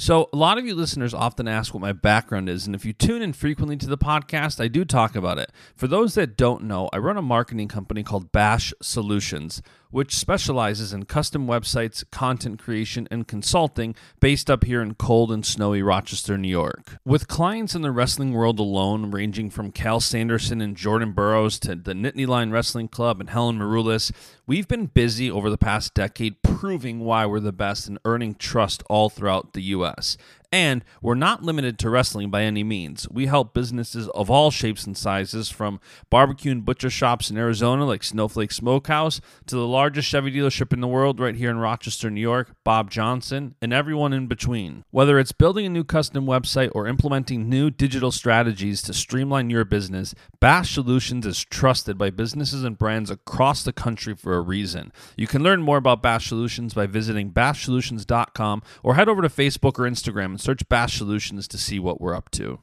So, 0.00 0.30
a 0.32 0.36
lot 0.38 0.56
of 0.56 0.64
you 0.64 0.74
listeners 0.74 1.12
often 1.12 1.46
ask 1.46 1.74
what 1.74 1.82
my 1.82 1.92
background 1.92 2.48
is, 2.48 2.64
and 2.64 2.74
if 2.74 2.86
you 2.86 2.94
tune 2.94 3.20
in 3.20 3.34
frequently 3.34 3.76
to 3.76 3.86
the 3.86 3.98
podcast, 3.98 4.58
I 4.58 4.66
do 4.66 4.82
talk 4.82 5.14
about 5.14 5.36
it. 5.36 5.52
For 5.76 5.86
those 5.88 6.14
that 6.14 6.38
don't 6.38 6.64
know, 6.64 6.88
I 6.90 6.96
run 6.96 7.18
a 7.18 7.22
marketing 7.22 7.68
company 7.68 8.02
called 8.02 8.32
Bash 8.32 8.72
Solutions, 8.80 9.60
which 9.90 10.16
specializes 10.16 10.92
in 10.92 11.04
custom 11.04 11.46
websites, 11.46 12.04
content 12.10 12.58
creation, 12.58 13.06
and 13.10 13.26
consulting 13.26 13.94
based 14.20 14.50
up 14.50 14.64
here 14.64 14.82
in 14.82 14.94
cold 14.94 15.30
and 15.32 15.44
snowy 15.44 15.82
Rochester, 15.82 16.38
New 16.38 16.48
York. 16.48 16.98
With 17.04 17.28
clients 17.28 17.74
in 17.74 17.82
the 17.82 17.90
wrestling 17.90 18.32
world 18.32 18.58
alone, 18.58 19.10
ranging 19.10 19.50
from 19.50 19.72
Cael 19.72 20.00
Sanderson 20.00 20.60
and 20.60 20.76
Jordan 20.76 21.12
Burroughs 21.12 21.58
to 21.60 21.74
the 21.74 21.92
Nittany 21.92 22.26
Lion 22.26 22.52
Wrestling 22.52 22.88
Club 22.88 23.20
and 23.20 23.30
Helen 23.30 23.58
Maroulis, 23.58 24.12
we've 24.46 24.68
been 24.68 24.86
busy 24.86 25.30
over 25.30 25.50
the 25.50 25.58
past 25.58 25.94
decade 25.94 26.42
proving 26.42 27.00
why 27.00 27.26
we're 27.26 27.40
the 27.40 27.52
best 27.52 27.88
and 27.88 27.98
earning 28.04 28.34
trust 28.34 28.82
all 28.88 29.08
throughout 29.08 29.52
the 29.52 29.62
U.S. 29.62 30.16
And 30.52 30.84
we're 31.00 31.14
not 31.14 31.44
limited 31.44 31.78
to 31.78 31.90
wrestling 31.90 32.28
by 32.28 32.42
any 32.42 32.64
means. 32.64 33.06
We 33.08 33.26
help 33.26 33.54
businesses 33.54 34.08
of 34.08 34.28
all 34.28 34.50
shapes 34.50 34.84
and 34.84 34.96
sizes, 34.96 35.48
from 35.48 35.78
barbecue 36.10 36.50
and 36.50 36.64
butcher 36.64 36.90
shops 36.90 37.30
in 37.30 37.38
Arizona 37.38 37.84
like 37.84 38.02
Snowflake 38.02 38.50
Smokehouse 38.50 39.20
to 39.46 39.54
the 39.54 39.66
largest 39.66 40.08
Chevy 40.08 40.32
dealership 40.32 40.72
in 40.72 40.80
the 40.80 40.88
world 40.88 41.20
right 41.20 41.36
here 41.36 41.50
in 41.50 41.58
Rochester, 41.58 42.10
New 42.10 42.20
York, 42.20 42.56
Bob 42.64 42.90
Johnson, 42.90 43.54
and 43.62 43.72
everyone 43.72 44.12
in 44.12 44.26
between. 44.26 44.84
Whether 44.90 45.20
it's 45.20 45.30
building 45.30 45.66
a 45.66 45.68
new 45.68 45.84
custom 45.84 46.26
website 46.26 46.70
or 46.74 46.88
implementing 46.88 47.48
new 47.48 47.70
digital 47.70 48.10
strategies 48.10 48.82
to 48.82 48.92
streamline 48.92 49.50
your 49.50 49.64
business, 49.64 50.16
Bash 50.40 50.74
Solutions 50.74 51.26
is 51.26 51.44
trusted 51.44 51.96
by 51.96 52.10
businesses 52.10 52.64
and 52.64 52.76
brands 52.76 53.10
across 53.10 53.62
the 53.62 53.72
country 53.72 54.16
for 54.16 54.34
a 54.34 54.40
reason. 54.40 54.90
You 55.16 55.28
can 55.28 55.44
learn 55.44 55.62
more 55.62 55.76
about 55.76 56.02
Bash 56.02 56.28
Solutions 56.28 56.74
by 56.74 56.86
visiting 56.86 57.30
bashsolutions.com 57.30 58.62
or 58.82 58.96
head 58.96 59.08
over 59.08 59.22
to 59.22 59.28
Facebook 59.28 59.78
or 59.78 59.88
Instagram 59.88 60.39
search 60.40 60.68
Bash 60.68 60.98
Solutions 60.98 61.46
to 61.48 61.58
see 61.58 61.78
what 61.78 62.00
we're 62.00 62.14
up 62.14 62.30
to. 62.32 62.60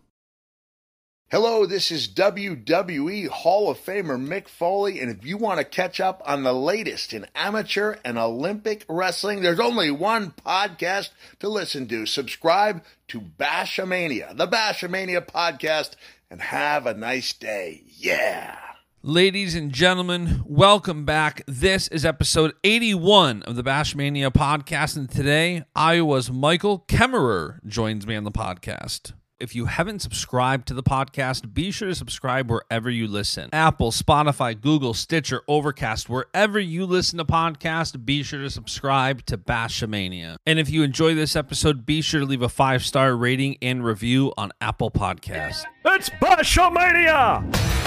Hello, 1.29 1.65
this 1.65 1.91
is 1.91 2.07
WWE 2.07 3.27
Hall 3.27 3.69
of 3.69 3.77
Famer 3.79 4.17
Mick 4.17 4.47
Foley, 4.47 5.01
and 5.01 5.11
if 5.11 5.25
you 5.25 5.35
want 5.35 5.59
to 5.59 5.65
catch 5.65 5.99
up 5.99 6.21
on 6.25 6.43
the 6.43 6.53
latest 6.53 7.11
in 7.11 7.27
amateur 7.35 7.97
and 8.05 8.17
Olympic 8.17 8.85
wrestling, 8.87 9.41
there's 9.41 9.59
only 9.59 9.91
one 9.91 10.31
podcast 10.31 11.09
to 11.39 11.49
listen 11.49 11.85
to. 11.89 12.05
Subscribe 12.05 12.81
to 13.09 13.19
Bashamania, 13.19 14.37
the 14.37 14.47
Bashamania 14.47 15.19
podcast, 15.19 15.95
and 16.31 16.41
have 16.41 16.85
a 16.85 16.93
nice 16.93 17.33
day. 17.33 17.83
Yeah. 17.87 18.66
Ladies 19.03 19.53
and 19.53 19.71
gentlemen, 19.71 20.43
welcome 20.47 21.05
back. 21.05 21.43
This 21.45 21.87
is 21.89 22.03
episode 22.03 22.53
81 22.63 23.43
of 23.43 23.55
the 23.55 23.63
Bashmania 23.63 24.31
podcast, 24.31 24.97
and 24.97 25.09
today 25.09 25.63
Iowa's 25.75 26.31
Michael 26.31 26.83
Kemerer 26.87 27.63
joins 27.65 28.07
me 28.07 28.15
on 28.15 28.23
the 28.23 28.31
podcast. 28.31 29.13
If 29.39 29.53
you 29.53 29.65
haven't 29.65 29.99
subscribed 29.99 30.67
to 30.69 30.73
the 30.73 30.81
podcast, 30.81 31.53
be 31.53 31.69
sure 31.69 31.89
to 31.89 31.93
subscribe 31.93 32.49
wherever 32.49 32.89
you 32.89 33.07
listen. 33.07 33.51
Apple, 33.53 33.91
Spotify, 33.91 34.59
Google, 34.59 34.95
Stitcher, 34.95 35.43
Overcast, 35.47 36.09
wherever 36.09 36.59
you 36.59 36.87
listen 36.87 37.19
to 37.19 37.25
podcasts, 37.25 38.03
be 38.03 38.23
sure 38.23 38.41
to 38.41 38.49
subscribe 38.49 39.23
to 39.27 39.37
Bashamania. 39.37 40.37
And 40.47 40.57
if 40.57 40.71
you 40.71 40.81
enjoy 40.81 41.13
this 41.13 41.35
episode, 41.35 41.85
be 41.85 42.01
sure 42.01 42.21
to 42.21 42.25
leave 42.25 42.41
a 42.41 42.49
five-star 42.49 43.15
rating 43.15 43.57
and 43.61 43.85
review 43.85 44.33
on 44.37 44.51
Apple 44.59 44.89
Podcasts. 44.89 45.65
It's 45.85 46.09
Bashamania! 46.09 47.86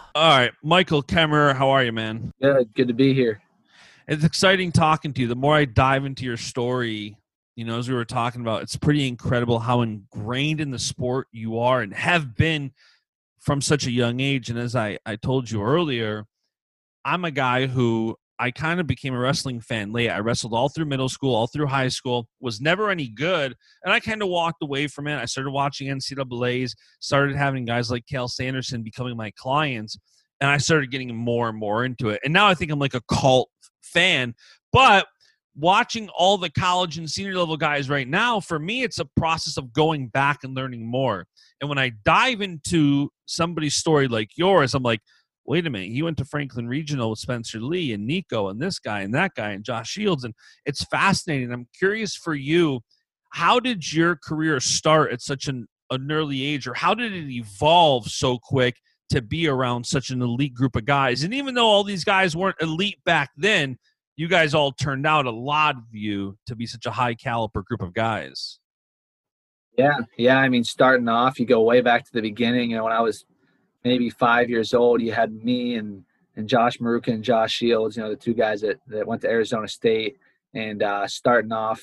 All 0.13 0.37
right, 0.37 0.51
Michael 0.61 1.01
Kemerer, 1.01 1.55
how 1.55 1.69
are 1.69 1.85
you, 1.85 1.93
man? 1.93 2.33
Good, 2.41 2.73
good 2.73 2.89
to 2.89 2.93
be 2.93 3.13
here. 3.13 3.41
It's 4.09 4.25
exciting 4.25 4.73
talking 4.73 5.13
to 5.13 5.21
you. 5.21 5.27
The 5.27 5.37
more 5.37 5.55
I 5.55 5.63
dive 5.63 6.03
into 6.03 6.25
your 6.25 6.35
story, 6.35 7.15
you 7.55 7.63
know, 7.63 7.79
as 7.79 7.87
we 7.87 7.95
were 7.95 8.03
talking 8.03 8.41
about, 8.41 8.61
it's 8.61 8.75
pretty 8.75 9.07
incredible 9.07 9.59
how 9.59 9.81
ingrained 9.81 10.59
in 10.59 10.69
the 10.69 10.79
sport 10.79 11.27
you 11.31 11.59
are 11.59 11.81
and 11.81 11.93
have 11.93 12.35
been 12.35 12.73
from 13.39 13.61
such 13.61 13.87
a 13.87 13.91
young 13.91 14.19
age. 14.19 14.49
And 14.49 14.59
as 14.59 14.75
I, 14.75 14.99
I 15.05 15.15
told 15.15 15.49
you 15.49 15.63
earlier, 15.63 16.25
I'm 17.05 17.23
a 17.23 17.31
guy 17.31 17.67
who 17.67 18.17
I 18.41 18.49
kind 18.49 18.79
of 18.79 18.87
became 18.87 19.13
a 19.13 19.19
wrestling 19.19 19.61
fan 19.61 19.93
late. 19.93 20.09
I 20.09 20.17
wrestled 20.17 20.55
all 20.55 20.67
through 20.67 20.85
middle 20.85 21.09
school, 21.09 21.35
all 21.35 21.45
through 21.45 21.67
high 21.67 21.89
school, 21.89 22.27
was 22.39 22.59
never 22.59 22.89
any 22.89 23.07
good. 23.07 23.55
And 23.83 23.93
I 23.93 23.99
kind 23.99 24.23
of 24.23 24.29
walked 24.29 24.63
away 24.63 24.87
from 24.87 25.05
it. 25.05 25.21
I 25.21 25.25
started 25.25 25.51
watching 25.51 25.89
NCAAs, 25.89 26.71
started 26.99 27.35
having 27.35 27.65
guys 27.65 27.91
like 27.91 28.03
Cael 28.11 28.27
Sanderson 28.27 28.81
becoming 28.81 29.15
my 29.15 29.29
clients, 29.37 29.95
and 30.39 30.49
I 30.49 30.57
started 30.57 30.89
getting 30.89 31.15
more 31.15 31.49
and 31.49 31.57
more 31.57 31.85
into 31.85 32.09
it. 32.09 32.19
And 32.23 32.33
now 32.33 32.47
I 32.47 32.55
think 32.55 32.71
I'm 32.71 32.79
like 32.79 32.95
a 32.95 33.03
cult 33.11 33.47
fan. 33.83 34.33
But 34.73 35.05
watching 35.55 36.09
all 36.09 36.39
the 36.39 36.49
college 36.49 36.97
and 36.97 37.07
senior 37.07 37.35
level 37.35 37.57
guys 37.57 37.91
right 37.91 38.07
now, 38.07 38.39
for 38.39 38.57
me, 38.57 38.81
it's 38.81 38.97
a 38.97 39.05
process 39.17 39.57
of 39.57 39.71
going 39.71 40.07
back 40.07 40.39
and 40.43 40.55
learning 40.55 40.83
more. 40.83 41.27
And 41.59 41.69
when 41.69 41.77
I 41.77 41.91
dive 42.03 42.41
into 42.41 43.11
somebody's 43.27 43.75
story 43.75 44.07
like 44.07 44.31
yours, 44.35 44.73
I'm 44.73 44.81
like, 44.81 45.01
wait 45.45 45.65
a 45.65 45.69
minute, 45.69 45.91
he 45.91 46.03
went 46.03 46.17
to 46.17 46.25
Franklin 46.25 46.67
Regional 46.67 47.09
with 47.09 47.19
Spencer 47.19 47.59
Lee 47.59 47.93
and 47.93 48.05
Nico 48.05 48.49
and 48.49 48.61
this 48.61 48.79
guy 48.79 49.01
and 49.01 49.13
that 49.15 49.31
guy 49.35 49.51
and 49.51 49.63
Josh 49.63 49.89
Shields. 49.89 50.23
And 50.23 50.33
it's 50.65 50.83
fascinating. 50.85 51.51
I'm 51.51 51.67
curious 51.77 52.15
for 52.15 52.33
you, 52.33 52.81
how 53.31 53.59
did 53.59 53.91
your 53.91 54.15
career 54.15 54.59
start 54.59 55.11
at 55.11 55.21
such 55.21 55.47
an, 55.47 55.67
an 55.89 56.11
early 56.11 56.43
age, 56.43 56.67
or 56.67 56.73
how 56.73 56.93
did 56.93 57.13
it 57.13 57.29
evolve 57.29 58.07
so 58.07 58.37
quick 58.37 58.75
to 59.09 59.21
be 59.21 59.47
around 59.47 59.85
such 59.85 60.09
an 60.09 60.21
elite 60.21 60.53
group 60.53 60.75
of 60.75 60.85
guys? 60.85 61.23
And 61.23 61.33
even 61.33 61.55
though 61.55 61.67
all 61.67 61.83
these 61.83 62.03
guys 62.03 62.35
weren't 62.35 62.61
elite 62.61 62.99
back 63.05 63.31
then, 63.35 63.77
you 64.17 64.27
guys 64.27 64.53
all 64.53 64.71
turned 64.71 65.07
out 65.07 65.25
a 65.25 65.31
lot 65.31 65.75
of 65.75 65.83
you 65.91 66.37
to 66.45 66.55
be 66.55 66.67
such 66.67 66.85
a 66.85 66.91
high 66.91 67.15
caliber 67.15 67.63
group 67.63 67.81
of 67.81 67.93
guys. 67.93 68.59
Yeah, 69.77 69.97
yeah. 70.17 70.37
I 70.37 70.49
mean, 70.49 70.63
starting 70.63 71.07
off, 71.07 71.39
you 71.39 71.45
go 71.45 71.61
way 71.61 71.81
back 71.81 72.05
to 72.05 72.11
the 72.13 72.21
beginning. 72.21 72.71
You 72.71 72.77
know, 72.77 72.83
when 72.83 72.93
I 72.93 73.01
was 73.01 73.25
maybe 73.83 74.09
five 74.09 74.49
years 74.49 74.73
old, 74.73 75.01
you 75.01 75.11
had 75.11 75.33
me 75.33 75.75
and 75.75 76.03
and 76.35 76.47
Josh 76.47 76.77
Maruca 76.77 77.09
and 77.09 77.23
Josh 77.23 77.53
Shields. 77.53 77.97
You 77.97 78.03
know, 78.03 78.09
the 78.09 78.15
two 78.15 78.33
guys 78.33 78.61
that 78.61 78.79
that 78.87 79.07
went 79.07 79.21
to 79.21 79.29
Arizona 79.29 79.67
State. 79.67 80.17
And 80.53 80.83
uh, 80.83 81.07
starting 81.07 81.53
off 81.53 81.81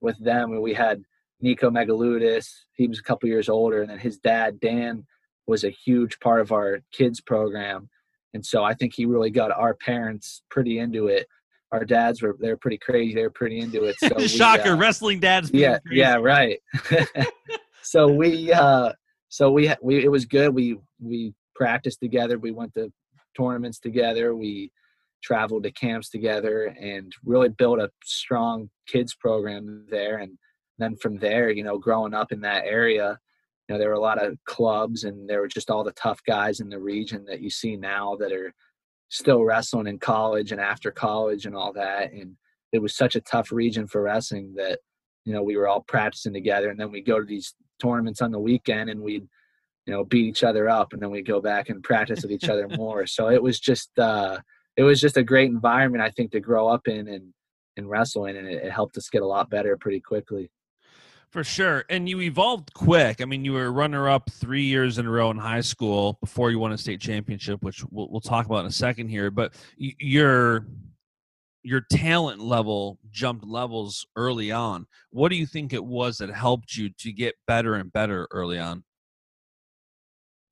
with 0.00 0.18
them, 0.18 0.60
we 0.60 0.74
had 0.74 1.04
Nico 1.40 1.70
Megaludis. 1.70 2.48
He 2.74 2.88
was 2.88 2.98
a 2.98 3.02
couple 3.02 3.28
years 3.28 3.48
older, 3.48 3.82
and 3.82 3.90
then 3.90 3.98
his 3.98 4.18
dad 4.18 4.60
Dan 4.60 5.06
was 5.46 5.64
a 5.64 5.70
huge 5.70 6.18
part 6.20 6.40
of 6.40 6.52
our 6.52 6.80
kids 6.92 7.20
program. 7.20 7.88
And 8.34 8.44
so 8.44 8.62
I 8.62 8.74
think 8.74 8.94
he 8.94 9.06
really 9.06 9.30
got 9.30 9.50
our 9.50 9.74
parents 9.74 10.42
pretty 10.50 10.78
into 10.78 11.08
it. 11.08 11.26
Our 11.72 11.84
dads 11.84 12.22
were 12.22 12.36
they're 12.40 12.56
pretty 12.56 12.78
crazy. 12.78 13.14
They 13.14 13.22
were 13.22 13.30
pretty 13.30 13.60
into 13.60 13.84
it. 13.84 13.96
So 13.98 14.18
Shocker, 14.26 14.64
we, 14.64 14.70
uh, 14.70 14.76
wrestling 14.76 15.20
dads. 15.20 15.50
yeah, 15.52 15.78
yeah, 15.90 16.16
right. 16.16 16.60
so 17.82 18.08
we 18.08 18.52
uh 18.52 18.92
so 19.28 19.50
we 19.52 19.72
we 19.80 20.04
it 20.04 20.10
was 20.10 20.24
good. 20.24 20.52
We 20.54 20.78
we 21.00 21.34
practiced 21.54 22.00
together. 22.00 22.38
We 22.38 22.52
went 22.52 22.74
to 22.74 22.92
tournaments 23.36 23.78
together. 23.78 24.34
We 24.34 24.70
traveled 25.22 25.64
to 25.64 25.70
camps 25.70 26.08
together 26.08 26.74
and 26.80 27.12
really 27.24 27.48
built 27.48 27.78
a 27.78 27.90
strong 28.02 28.70
kids 28.86 29.14
program 29.14 29.86
there. 29.90 30.18
And 30.18 30.38
then 30.78 30.96
from 30.96 31.18
there, 31.18 31.50
you 31.50 31.62
know, 31.62 31.78
growing 31.78 32.14
up 32.14 32.32
in 32.32 32.40
that 32.40 32.64
area, 32.64 33.18
you 33.68 33.74
know, 33.74 33.78
there 33.78 33.88
were 33.88 33.94
a 33.94 34.00
lot 34.00 34.22
of 34.22 34.38
clubs 34.46 35.04
and 35.04 35.28
there 35.28 35.40
were 35.40 35.48
just 35.48 35.70
all 35.70 35.84
the 35.84 35.92
tough 35.92 36.20
guys 36.26 36.60
in 36.60 36.68
the 36.68 36.78
region 36.78 37.24
that 37.26 37.40
you 37.40 37.50
see 37.50 37.76
now 37.76 38.16
that 38.16 38.32
are 38.32 38.52
still 39.10 39.44
wrestling 39.44 39.86
in 39.86 39.98
college 39.98 40.52
and 40.52 40.60
after 40.60 40.90
college 40.90 41.46
and 41.46 41.54
all 41.54 41.72
that. 41.72 42.12
And 42.12 42.36
it 42.72 42.80
was 42.80 42.96
such 42.96 43.16
a 43.16 43.20
tough 43.20 43.52
region 43.52 43.86
for 43.86 44.02
wrestling 44.02 44.54
that, 44.56 44.78
you 45.24 45.32
know, 45.32 45.42
we 45.42 45.56
were 45.56 45.68
all 45.68 45.84
practicing 45.86 46.32
together 46.32 46.70
and 46.70 46.80
then 46.80 46.90
we 46.90 47.00
go 47.00 47.20
to 47.20 47.26
these 47.26 47.54
tournaments 47.80 48.22
on 48.22 48.30
the 48.30 48.38
weekend 48.38 48.90
and 48.90 49.00
we'd 49.00 49.28
you 49.86 49.92
know 49.92 50.04
beat 50.04 50.26
each 50.26 50.44
other 50.44 50.68
up 50.68 50.92
and 50.92 51.02
then 51.02 51.10
we'd 51.10 51.26
go 51.26 51.40
back 51.40 51.68
and 51.68 51.82
practice 51.82 52.22
with 52.22 52.32
each 52.32 52.48
other 52.48 52.68
more 52.76 53.06
so 53.06 53.28
it 53.28 53.42
was 53.42 53.58
just 53.58 53.98
uh 53.98 54.38
it 54.76 54.82
was 54.82 55.00
just 55.00 55.16
a 55.16 55.22
great 55.22 55.50
environment 55.50 56.02
i 56.02 56.10
think 56.10 56.30
to 56.30 56.40
grow 56.40 56.68
up 56.68 56.86
in 56.88 57.08
and 57.08 57.32
and 57.76 57.88
wrestling 57.88 58.36
and 58.36 58.46
it, 58.46 58.64
it 58.64 58.72
helped 58.72 58.96
us 58.96 59.08
get 59.08 59.22
a 59.22 59.26
lot 59.26 59.50
better 59.50 59.76
pretty 59.76 60.00
quickly 60.00 60.50
for 61.30 61.44
sure. 61.44 61.84
And 61.88 62.08
you 62.08 62.20
evolved 62.22 62.74
quick. 62.74 63.20
I 63.20 63.24
mean, 63.24 63.44
you 63.44 63.52
were 63.52 63.70
runner 63.70 64.08
up 64.08 64.30
three 64.30 64.64
years 64.64 64.98
in 64.98 65.06
a 65.06 65.10
row 65.10 65.30
in 65.30 65.38
high 65.38 65.60
school 65.60 66.18
before 66.20 66.50
you 66.50 66.58
won 66.58 66.72
a 66.72 66.78
state 66.78 67.00
championship, 67.00 67.62
which 67.62 67.84
we'll, 67.90 68.08
we'll 68.10 68.20
talk 68.20 68.46
about 68.46 68.60
in 68.60 68.66
a 68.66 68.72
second 68.72 69.08
here. 69.08 69.30
But 69.30 69.54
your 69.76 70.66
your 71.62 71.82
talent 71.92 72.40
level 72.40 72.98
jumped 73.10 73.44
levels 73.44 74.06
early 74.16 74.50
on. 74.50 74.86
What 75.10 75.28
do 75.28 75.36
you 75.36 75.46
think 75.46 75.72
it 75.72 75.84
was 75.84 76.18
that 76.18 76.30
helped 76.30 76.76
you 76.76 76.90
to 76.98 77.12
get 77.12 77.34
better 77.46 77.74
and 77.74 77.92
better 77.92 78.26
early 78.32 78.58
on? 78.58 78.82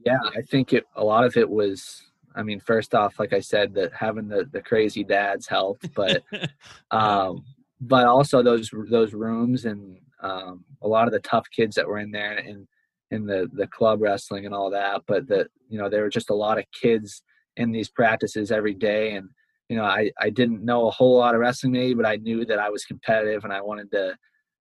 Yeah, 0.09 0.31
I 0.37 0.43
think 0.43 0.73
it 0.73 0.85
a 0.97 1.05
lot 1.05 1.25
of 1.25 1.37
it 1.37 1.49
was 1.49 2.09
I 2.35 2.43
mean, 2.43 2.61
first 2.61 2.95
off, 2.95 3.19
like 3.19 3.33
I 3.33 3.41
said, 3.41 3.75
that 3.75 3.93
having 3.93 4.29
the, 4.29 4.49
the 4.53 4.63
crazy 4.63 5.03
dads 5.03 5.49
helped, 5.49 5.93
but 5.95 6.23
um, 6.91 7.45
but 7.81 8.07
also 8.07 8.43
those 8.43 8.71
those 8.91 9.13
rooms 9.13 9.65
and 9.65 9.99
um, 10.23 10.65
a 10.83 10.89
lot 10.89 11.07
of 11.07 11.13
the 11.13 11.21
tough 11.21 11.47
kids 11.51 11.75
that 11.77 11.87
were 11.87 11.99
in 11.99 12.13
there 12.13 12.39
and 12.39 12.67
in 13.11 13.27
the 13.27 13.49
the 13.53 13.67
club 13.67 14.01
wrestling 14.01 14.47
and 14.47 14.55
all 14.55 14.71
that. 14.71 15.03
But 15.07 15.27
that 15.29 15.49
you 15.69 15.79
know 15.79 15.89
there 15.89 16.03
were 16.03 16.09
just 16.11 16.31
a 16.31 16.35
lot 16.35 16.59
of 16.59 16.65
kids 16.73 17.23
in 17.57 17.73
these 17.73 17.89
practices 17.89 18.53
every 18.53 18.75
day, 18.75 19.15
and 19.15 19.29
you 19.69 19.77
know 19.77 19.85
I 19.85 20.13
I 20.21 20.31
didn't 20.31 20.65
know 20.65 20.87
a 20.87 20.93
whole 20.93 21.19
lot 21.19 21.35
of 21.35 21.41
wrestling 21.41 21.73
maybe, 21.73 21.95
but 21.95 22.07
I 22.07 22.17
knew 22.17 22.45
that 22.47 22.59
I 22.59 22.71
was 22.71 22.85
competitive 22.85 23.45
and 23.45 23.53
I 23.53 23.61
wanted 23.63 23.91
to 23.93 24.17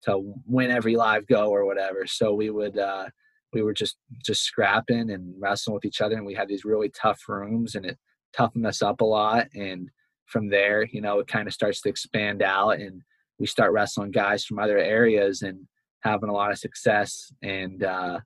to 0.04 0.34
win 0.46 0.70
every 0.70 0.96
live 0.96 1.26
go 1.26 1.48
or 1.48 1.64
whatever. 1.64 2.06
So 2.06 2.34
we 2.34 2.50
would. 2.50 2.78
Uh, 2.78 3.06
we 3.52 3.62
were 3.62 3.75
just 3.75 3.96
just 4.25 4.43
scrapping 4.43 5.10
and 5.10 5.34
wrestling 5.38 5.75
with 5.75 5.84
each 5.84 6.00
other 6.00 6.16
and 6.16 6.26
we 6.26 6.34
had 6.34 6.49
these 6.49 6.64
really 6.64 6.90
tough 6.90 7.20
rooms 7.28 7.75
and 7.75 7.84
it 7.84 7.99
toughened 8.32 8.66
us 8.66 8.82
up 8.82 9.00
a 9.00 9.04
lot 9.04 9.46
and 9.54 9.88
from 10.26 10.49
there 10.49 10.84
you 10.84 11.00
know 11.00 11.19
it 11.19 11.26
kind 11.26 11.46
of 11.46 11.54
starts 11.54 11.81
to 11.81 11.88
expand 11.88 12.43
out 12.43 12.70
and 12.81 13.02
we 13.38 13.46
start 13.46 13.72
wrestling 13.72 14.10
guys 14.10 14.44
from 14.44 14.58
other 14.58 14.78
areas 14.78 15.43
and 15.43 15.58
having 16.00 16.28
a 16.28 16.32
lot 16.32 16.50
of 16.50 16.58
success 16.58 17.32
and 17.43 17.84
uh, 17.84 18.19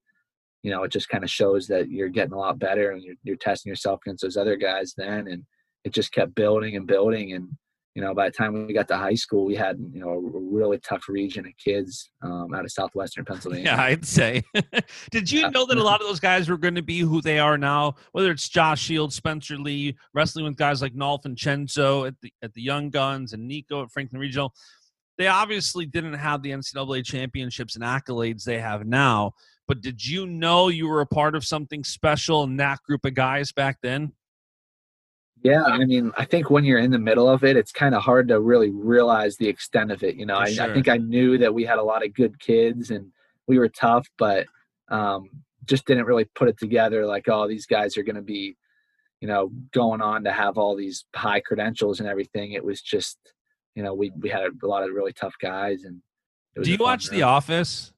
you 0.62 0.70
know 0.70 0.82
it 0.84 0.92
just 0.92 1.08
kind 1.08 1.24
of 1.24 1.30
shows 1.30 1.66
that 1.66 1.88
you're 1.88 2.08
getting 2.08 2.32
a 2.32 2.38
lot 2.38 2.58
better 2.58 2.90
and 2.90 3.02
you're, 3.02 3.16
you're 3.22 3.36
testing 3.36 3.70
yourself 3.70 4.00
against 4.04 4.22
those 4.22 4.36
other 4.36 4.56
guys 4.56 4.94
then 4.96 5.26
and 5.28 5.44
it 5.84 5.92
just 5.92 6.12
kept 6.12 6.34
building 6.34 6.76
and 6.76 6.86
building 6.86 7.32
and 7.32 7.48
you 7.96 8.02
know 8.02 8.14
by 8.14 8.28
the 8.28 8.32
time 8.32 8.66
we 8.66 8.74
got 8.74 8.86
to 8.86 8.96
high 8.96 9.14
school 9.14 9.46
we 9.46 9.56
had 9.56 9.78
you 9.92 10.00
know 10.00 10.10
a 10.10 10.20
really 10.20 10.78
tough 10.78 11.08
region 11.08 11.46
of 11.46 11.52
kids 11.56 12.10
um, 12.22 12.54
out 12.54 12.64
of 12.64 12.70
southwestern 12.70 13.24
pennsylvania 13.24 13.64
yeah 13.64 13.82
i'd 13.84 14.04
say 14.04 14.42
did 15.10 15.30
you 15.32 15.50
know 15.50 15.64
that 15.64 15.78
a 15.78 15.82
lot 15.82 16.00
of 16.00 16.06
those 16.06 16.20
guys 16.20 16.48
were 16.48 16.58
going 16.58 16.74
to 16.74 16.82
be 16.82 17.00
who 17.00 17.22
they 17.22 17.38
are 17.38 17.56
now 17.56 17.94
whether 18.12 18.30
it's 18.30 18.48
josh 18.48 18.82
shields 18.82 19.16
spencer 19.16 19.56
lee 19.56 19.96
wrestling 20.14 20.44
with 20.44 20.56
guys 20.56 20.82
like 20.82 20.94
nolf 20.94 21.24
and 21.24 21.36
cenzo 21.36 22.06
at 22.06 22.14
the, 22.20 22.30
at 22.42 22.52
the 22.52 22.62
young 22.62 22.90
guns 22.90 23.32
and 23.32 23.48
nico 23.48 23.82
at 23.82 23.90
franklin 23.90 24.20
regional 24.20 24.52
they 25.18 25.28
obviously 25.28 25.86
didn't 25.86 26.12
have 26.12 26.42
the 26.42 26.50
NCAA 26.50 27.02
championships 27.02 27.74
and 27.74 27.82
accolades 27.82 28.44
they 28.44 28.60
have 28.60 28.86
now. 28.86 29.32
But 29.66 29.80
did 29.80 30.04
you 30.04 30.26
know 30.26 30.68
you 30.68 30.88
were 30.88 31.00
a 31.00 31.06
part 31.06 31.34
of 31.34 31.42
something 31.44 31.82
special 31.84 32.44
in 32.44 32.58
that 32.58 32.82
group 32.82 33.06
of 33.06 33.14
guys 33.14 33.50
back 33.50 33.78
then? 33.82 34.12
Yeah, 35.46 35.62
I 35.62 35.84
mean, 35.84 36.12
I 36.16 36.24
think 36.24 36.50
when 36.50 36.64
you're 36.64 36.80
in 36.80 36.90
the 36.90 36.98
middle 36.98 37.28
of 37.28 37.44
it, 37.44 37.56
it's 37.56 37.70
kind 37.70 37.94
of 37.94 38.02
hard 38.02 38.26
to 38.28 38.40
really 38.40 38.70
realize 38.70 39.36
the 39.36 39.46
extent 39.46 39.92
of 39.92 40.02
it. 40.02 40.16
You 40.16 40.26
know, 40.26 40.36
I, 40.36 40.50
sure. 40.50 40.64
I, 40.64 40.74
think 40.74 40.88
I 40.88 40.96
knew 40.96 41.38
that 41.38 41.54
we 41.54 41.64
had 41.64 41.78
a 41.78 41.84
lot 41.84 42.04
of 42.04 42.12
good 42.14 42.40
kids 42.40 42.90
and 42.90 43.12
we 43.46 43.56
were 43.56 43.68
tough, 43.68 44.08
but 44.18 44.46
um, 44.88 45.30
just 45.64 45.86
didn't 45.86 46.06
really 46.06 46.24
put 46.34 46.48
it 46.48 46.58
together 46.58 47.06
like, 47.06 47.28
oh, 47.28 47.46
these 47.46 47.64
guys 47.64 47.96
are 47.96 48.02
going 48.02 48.16
to 48.16 48.22
be, 48.22 48.56
you 49.20 49.28
know, 49.28 49.52
going 49.72 50.00
on 50.02 50.24
to 50.24 50.32
have 50.32 50.58
all 50.58 50.74
these 50.74 51.04
high 51.14 51.40
credentials 51.40 52.00
and 52.00 52.08
everything. 52.08 52.52
It 52.52 52.64
was 52.64 52.80
just, 52.82 53.16
you 53.76 53.84
know, 53.84 53.94
we 53.94 54.10
we 54.18 54.28
had 54.28 54.42
a 54.42 54.66
lot 54.66 54.82
of 54.82 54.92
really 54.94 55.12
tough 55.12 55.34
guys. 55.40 55.84
And 55.84 56.02
do 56.60 56.68
you 56.68 56.78
watch 56.78 57.08
The 57.08 57.22
Office? 57.22 57.92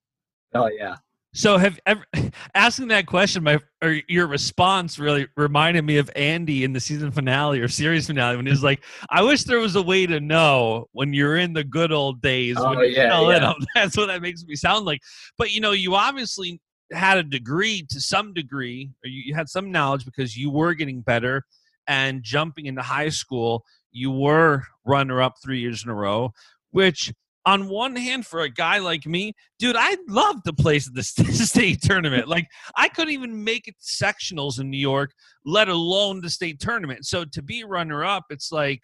Oh 0.54 0.68
yeah. 0.68 0.96
So 1.38 1.56
have 1.56 1.78
ever 1.86 2.04
asking 2.56 2.88
that 2.88 3.06
question, 3.06 3.44
my 3.44 3.60
or 3.80 4.00
your 4.08 4.26
response 4.26 4.98
really 4.98 5.28
reminded 5.36 5.84
me 5.84 5.98
of 5.98 6.10
Andy 6.16 6.64
in 6.64 6.72
the 6.72 6.80
season 6.80 7.12
finale 7.12 7.60
or 7.60 7.68
series 7.68 8.08
finale 8.08 8.36
when 8.36 8.46
he's 8.46 8.64
like, 8.64 8.82
"I 9.08 9.22
wish 9.22 9.44
there 9.44 9.60
was 9.60 9.76
a 9.76 9.82
way 9.82 10.04
to 10.04 10.18
know 10.18 10.88
when 10.90 11.12
you're 11.12 11.36
in 11.36 11.52
the 11.52 11.62
good 11.62 11.92
old 11.92 12.20
days 12.20 12.56
oh, 12.58 12.80
yeah, 12.82 13.20
yeah. 13.28 13.52
That's 13.76 13.96
what 13.96 14.06
that 14.06 14.20
makes 14.20 14.42
me 14.44 14.56
sound 14.56 14.84
like. 14.84 15.00
But 15.38 15.52
you 15.52 15.60
know, 15.60 15.70
you 15.70 15.94
obviously 15.94 16.60
had 16.92 17.18
a 17.18 17.22
degree 17.22 17.86
to 17.90 18.00
some 18.00 18.34
degree, 18.34 18.90
or 19.04 19.08
you, 19.08 19.22
you 19.26 19.34
had 19.36 19.48
some 19.48 19.70
knowledge 19.70 20.04
because 20.04 20.36
you 20.36 20.50
were 20.50 20.74
getting 20.74 21.02
better 21.02 21.44
and 21.86 22.24
jumping 22.24 22.66
into 22.66 22.82
high 22.82 23.10
school 23.10 23.64
you 23.92 24.10
were 24.10 24.64
runner 24.84 25.22
up 25.22 25.34
three 25.42 25.60
years 25.60 25.84
in 25.84 25.90
a 25.90 25.94
row, 25.94 26.32
which 26.72 27.12
on 27.48 27.66
one 27.66 27.96
hand, 27.96 28.26
for 28.26 28.40
a 28.40 28.50
guy 28.50 28.76
like 28.76 29.06
me, 29.06 29.32
dude, 29.58 29.74
I 29.74 29.96
love 30.06 30.42
to 30.42 30.52
place 30.52 30.86
at 30.86 30.94
the 30.94 31.02
state 31.02 31.80
tournament. 31.80 32.28
Like, 32.28 32.46
I 32.76 32.88
couldn't 32.88 33.14
even 33.14 33.42
make 33.42 33.66
it 33.66 33.76
sectionals 33.80 34.60
in 34.60 34.68
New 34.68 34.76
York, 34.78 35.12
let 35.46 35.68
alone 35.68 36.20
the 36.20 36.28
state 36.28 36.60
tournament. 36.60 37.06
So 37.06 37.24
to 37.24 37.42
be 37.42 37.64
runner 37.64 38.04
up, 38.04 38.24
it's 38.28 38.52
like, 38.52 38.82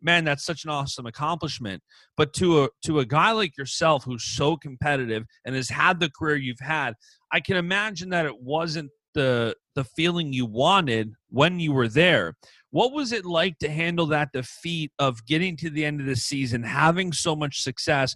man, 0.00 0.24
that's 0.24 0.46
such 0.46 0.64
an 0.64 0.70
awesome 0.70 1.04
accomplishment. 1.04 1.82
But 2.16 2.32
to 2.34 2.64
a 2.64 2.68
to 2.86 3.00
a 3.00 3.04
guy 3.04 3.32
like 3.32 3.58
yourself 3.58 4.04
who's 4.04 4.24
so 4.24 4.56
competitive 4.56 5.24
and 5.44 5.54
has 5.54 5.68
had 5.68 6.00
the 6.00 6.10
career 6.10 6.36
you've 6.36 6.60
had, 6.60 6.94
I 7.32 7.40
can 7.40 7.58
imagine 7.58 8.08
that 8.10 8.24
it 8.24 8.40
wasn't 8.40 8.90
the 9.16 9.56
the 9.74 9.84
feeling 9.84 10.32
you 10.32 10.46
wanted 10.46 11.12
when 11.30 11.58
you 11.58 11.72
were 11.72 11.88
there. 11.88 12.36
What 12.70 12.92
was 12.92 13.12
it 13.12 13.24
like 13.24 13.58
to 13.58 13.68
handle 13.68 14.06
that 14.06 14.32
defeat 14.32 14.92
of 14.98 15.24
getting 15.26 15.56
to 15.56 15.70
the 15.70 15.84
end 15.84 16.00
of 16.00 16.06
the 16.06 16.16
season, 16.16 16.62
having 16.62 17.12
so 17.12 17.34
much 17.34 17.62
success, 17.62 18.14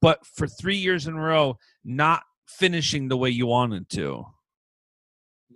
but 0.00 0.24
for 0.24 0.46
three 0.46 0.76
years 0.76 1.06
in 1.06 1.14
a 1.14 1.20
row, 1.20 1.58
not 1.84 2.22
finishing 2.48 3.08
the 3.08 3.16
way 3.16 3.30
you 3.30 3.46
wanted 3.46 3.88
to? 3.90 4.24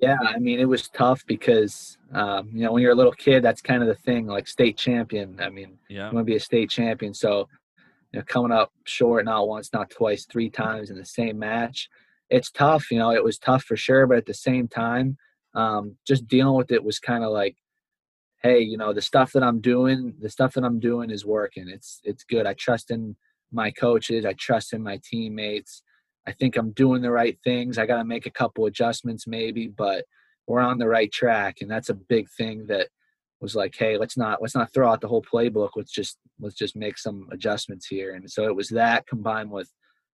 Yeah, 0.01 0.17
I 0.27 0.39
mean, 0.39 0.59
it 0.59 0.65
was 0.65 0.89
tough 0.89 1.25
because, 1.27 1.99
um, 2.15 2.49
you 2.53 2.65
know, 2.65 2.73
when 2.73 2.83
you're 2.83 2.93
a 2.93 2.97
little 2.97 3.13
kid, 3.13 3.43
that's 3.43 3.61
kind 3.61 3.83
of 3.83 3.89
the 3.89 3.95
thing, 3.95 4.27
like 4.27 4.49
state 4.49 4.79
champion. 4.79 5.39
I 5.41 5.51
mean, 5.51 5.79
yeah. 5.89 6.09
you 6.09 6.15
want 6.15 6.27
to 6.27 6.33
be 6.33 6.37
a 6.37 6.41
state 6.41 6.71
champion. 6.71 7.13
So, 7.13 7.49
you 8.13 8.19
know, 8.19 8.25
coming 8.27 8.51
up 8.51 8.73
short, 8.85 9.27
not 9.27 9.47
once, 9.47 9.73
not 9.73 9.91
twice, 9.91 10.25
three 10.25 10.49
times 10.49 10.91
in 10.91 10.97
the 10.97 11.05
same 11.05 11.39
match, 11.39 11.89
it's 12.31 12.51
tough. 12.51 12.91
You 12.91 12.99
know, 12.99 13.11
it 13.11 13.25
was 13.25 13.39
tough 13.39 13.65
for 13.65 13.77
sure. 13.77 14.07
But 14.07 14.19
at 14.19 14.27
the 14.27 14.35
same 14.35 14.69
time, 14.69 15.17
um, 15.55 15.97
just 16.07 16.27
dealing 16.29 16.57
with 16.57 16.71
it 16.71 16.85
was 16.85 16.99
kind 16.99 17.25
of 17.25 17.33
like, 17.33 17.57
hey, 18.43 18.61
you 18.61 18.79
know, 18.79 18.93
the 18.93 19.03
stuff 19.03 19.33
that 19.33 19.43
I'm 19.43 19.61
doing, 19.61 20.15
the 20.21 20.31
stuff 20.31 20.55
that 20.55 20.65
I'm 20.65 20.81
doing 20.81 21.11
is 21.11 21.27
working. 21.27 21.69
It's 21.69 22.01
it's 22.05 22.25
good. 22.25 22.47
I 22.47 22.55
trust 22.55 22.91
in 22.91 23.17
my 23.53 23.71
coaches. 23.71 24.25
I 24.25 24.33
trust 24.35 24.73
in 24.73 24.83
my 24.83 25.01
teammates. 25.05 25.83
I 26.27 26.33
think 26.33 26.57
I'm 26.57 26.71
doing 26.73 27.03
the 27.03 27.11
right 27.11 27.39
things. 27.43 27.79
I 27.79 27.87
got 27.87 27.99
to 27.99 28.05
make 28.05 28.27
a 28.27 28.31
couple 28.31 28.67
adjustments 28.67 29.27
maybe, 29.27 29.67
but 29.67 30.05
we're 30.47 30.61
on 30.61 30.79
the 30.79 30.89
right 30.89 31.11
track, 31.11 31.59
and 31.61 31.71
that's 31.71 31.89
a 31.89 31.95
big 31.95 32.29
thing 32.31 32.67
that 32.67 32.89
was 33.41 33.55
like, 33.55 33.75
hey, 33.77 33.97
let's 33.97 34.17
not 34.17 34.43
let's 34.43 34.55
not 34.55 34.73
throw 34.73 34.91
out 34.91 35.01
the 35.01 35.09
whole 35.09 35.23
playbook. 35.23 35.71
Let's 35.77 35.93
just 35.93 36.19
let's 36.41 36.57
just 36.57 36.77
make 36.77 36.99
some 36.99 37.29
adjustments 37.33 37.87
here. 37.87 38.15
And 38.15 38.31
so 38.31 38.45
it 38.45 38.55
was 38.55 38.69
that 38.71 39.07
combined 39.07 39.51
with 39.51 39.73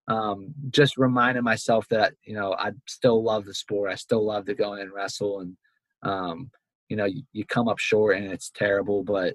um, 0.08 0.54
just 0.70 0.96
reminding 0.96 1.44
myself 1.44 1.86
that 1.88 2.14
you 2.24 2.34
know 2.34 2.54
I 2.58 2.72
still 2.86 3.22
love 3.22 3.44
the 3.44 3.54
sport. 3.54 3.90
I 3.90 3.96
still 3.96 4.24
love 4.24 4.46
to 4.46 4.54
go 4.54 4.74
in 4.74 4.80
and 4.80 4.92
wrestle, 4.92 5.40
and 5.40 5.56
um, 6.02 6.50
you 6.88 6.96
know 6.96 7.04
you, 7.04 7.22
you 7.32 7.44
come 7.44 7.68
up 7.68 7.78
short 7.78 8.16
and 8.16 8.30
it's 8.30 8.50
terrible 8.50 9.02
but 9.02 9.34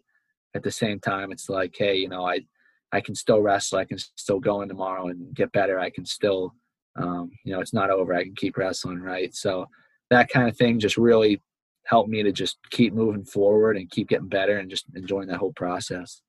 at 0.55 0.63
the 0.63 0.71
same 0.71 0.99
time 0.99 1.31
it's 1.31 1.49
like 1.49 1.73
hey 1.77 1.95
you 1.95 2.09
know 2.09 2.25
i 2.25 2.39
i 2.91 3.01
can 3.01 3.15
still 3.15 3.41
wrestle 3.41 3.77
i 3.77 3.85
can 3.85 3.97
still 3.97 4.39
go 4.39 4.61
in 4.61 4.69
tomorrow 4.69 5.07
and 5.07 5.33
get 5.33 5.51
better 5.51 5.79
i 5.79 5.89
can 5.89 6.05
still 6.05 6.53
um, 6.97 7.29
you 7.45 7.53
know 7.53 7.61
it's 7.61 7.73
not 7.73 7.89
over 7.89 8.13
i 8.13 8.23
can 8.23 8.35
keep 8.35 8.57
wrestling 8.57 8.99
right 8.99 9.33
so 9.33 9.65
that 10.09 10.29
kind 10.29 10.47
of 10.47 10.57
thing 10.57 10.79
just 10.79 10.97
really 10.97 11.41
helped 11.85 12.09
me 12.09 12.21
to 12.21 12.31
just 12.31 12.57
keep 12.69 12.93
moving 12.93 13.23
forward 13.23 13.77
and 13.77 13.89
keep 13.89 14.09
getting 14.09 14.27
better 14.27 14.57
and 14.57 14.69
just 14.69 14.85
enjoying 14.95 15.27
that 15.27 15.37
whole 15.37 15.53
process 15.53 16.21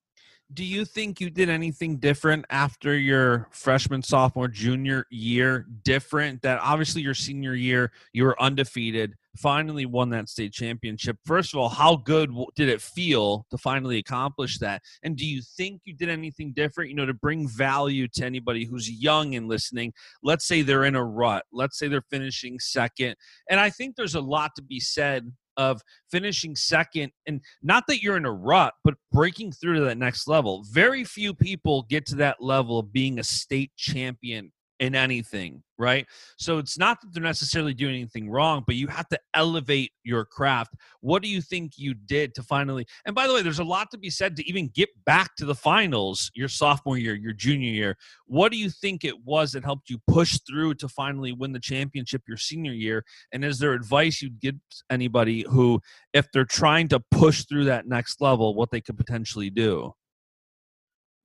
do 0.55 0.65
you 0.65 0.85
think 0.85 1.21
you 1.21 1.31
did 1.31 1.49
anything 1.49 1.97
different 1.97 2.45
after 2.51 2.97
your 2.97 3.49
freshman, 3.51 4.03
sophomore, 4.03 4.49
junior 4.49 5.07
year? 5.11 5.67
Different 5.85 6.43
that 6.43 6.61
obviously 6.61 7.03
your 7.03 7.15
senior 7.15 7.55
year 7.55 7.93
you 8.13 8.25
were 8.25 8.41
undefeated, 8.41 9.15
finally 9.37 9.87
won 9.87 10.11
that 10.11 10.29
state 10.29 10.53
championship. 10.53 11.17
First 11.25 11.55
of 11.55 11.61
all, 11.61 11.69
how 11.69 11.97
good 11.97 12.31
did 12.55 12.69
it 12.69 12.81
feel 12.81 13.47
to 13.51 13.59
finally 13.59 13.99
accomplish 13.99 14.59
that? 14.59 14.83
And 15.03 15.17
do 15.17 15.27
you 15.27 15.41
think 15.43 15.83
you 15.85 15.95
did 15.95 16.09
anything 16.09 16.53
different, 16.53 16.91
you 16.91 16.97
know, 16.97 17.07
to 17.07 17.15
bring 17.15 17.49
value 17.49 18.09
to 18.09 18.25
anybody 18.25 18.65
who's 18.65 18.91
young 18.91 19.35
and 19.35 19.49
listening? 19.49 19.93
Let's 20.23 20.47
say 20.47 20.63
they're 20.63 20.85
in 20.85 20.97
a 20.97 21.05
rut. 21.05 21.45
Let's 21.53 21.79
say 21.79 21.89
they're 21.89 22.03
finishing 22.11 22.59
second. 22.61 23.17
And 23.49 23.59
I 23.59 23.71
think 23.71 23.97
there's 23.97 24.15
a 24.15 24.21
lot 24.21 24.53
to 24.57 24.63
be 24.63 24.81
said 24.81 25.33
of 25.57 25.81
finishing 26.11 26.57
second 26.57 27.13
and 27.27 27.41
not 27.63 27.85
that 27.89 28.03
you're 28.03 28.17
in 28.17 28.25
a 28.25 28.33
rut 28.33 28.75
but 28.85 28.95
breaking 29.11 29.53
through 29.53 29.75
to 29.75 29.81
that 29.83 29.99
next 29.99 30.29
level. 30.29 30.65
Very 30.71 31.05
few 31.05 31.35
people 31.35 31.87
get 31.89 32.07
to 32.07 32.17
that 32.17 32.41
level 32.41 32.79
of 32.79 32.93
being 32.93 33.19
a 33.19 33.25
state 33.25 33.73
champion 33.77 34.53
in 34.83 34.97
anything, 34.97 35.63
right? 35.79 36.09
So 36.39 36.59
it's 36.59 36.77
not 36.77 37.01
that 37.01 37.15
they're 37.15 37.23
necessarily 37.23 37.73
doing 37.73 37.95
anything 37.95 38.29
wrong, 38.29 38.65
but 38.67 38.75
you 38.75 38.89
have 38.89 39.09
to 39.11 39.19
elevate 39.33 39.93
your 40.03 40.25
craft. 40.25 40.75
What 41.03 41.23
do 41.23 41.29
you 41.29 41.41
think 41.41 41.75
you 41.77 41.95
did 41.95 42.35
to 42.35 42.43
finally? 42.43 42.85
And 43.07 43.15
by 43.15 43.29
the 43.29 43.33
way, 43.33 43.43
there's 43.43 43.61
a 43.61 43.65
lot 43.65 43.93
to 43.93 43.99
be 43.99 44.11
said 44.11 44.35
to 44.37 44.49
even 44.49 44.73
get 44.75 44.89
back 45.05 45.37
to 45.37 45.45
the 45.45 45.55
finals 45.55 46.33
your 46.35 46.49
sophomore 46.49 46.99
year, 46.99 47.15
your 47.15 47.33
junior 47.33 47.71
year. 47.71 47.97
What 48.27 48.51
do 48.51 48.59
you 48.59 48.71
think 48.71 49.05
it 49.05 49.25
was 49.25 49.53
that 49.53 49.63
helped 49.63 49.89
you 49.89 49.99
push 50.09 50.41
through 50.49 50.75
to 50.75 50.89
finally 50.89 51.33
win 51.33 51.53
the 51.53 51.61
championship 51.61 52.23
your 52.27 52.37
senior 52.37 52.73
year? 52.73 53.05
And 53.31 53.45
is 53.45 53.61
there 53.61 53.75
advice 53.75 54.21
you'd 54.21 54.41
give 54.41 54.57
anybody 54.91 55.47
who, 55.49 55.81
if 56.13 56.27
they're 56.33 56.45
trying 56.45 56.89
to 56.89 56.99
push 57.13 57.45
through 57.45 57.67
that 57.67 57.87
next 57.87 58.21
level, 58.21 58.57
what 58.57 58.73
they 58.73 58.81
could 58.81 58.99
potentially 58.99 59.49
do? 59.49 59.95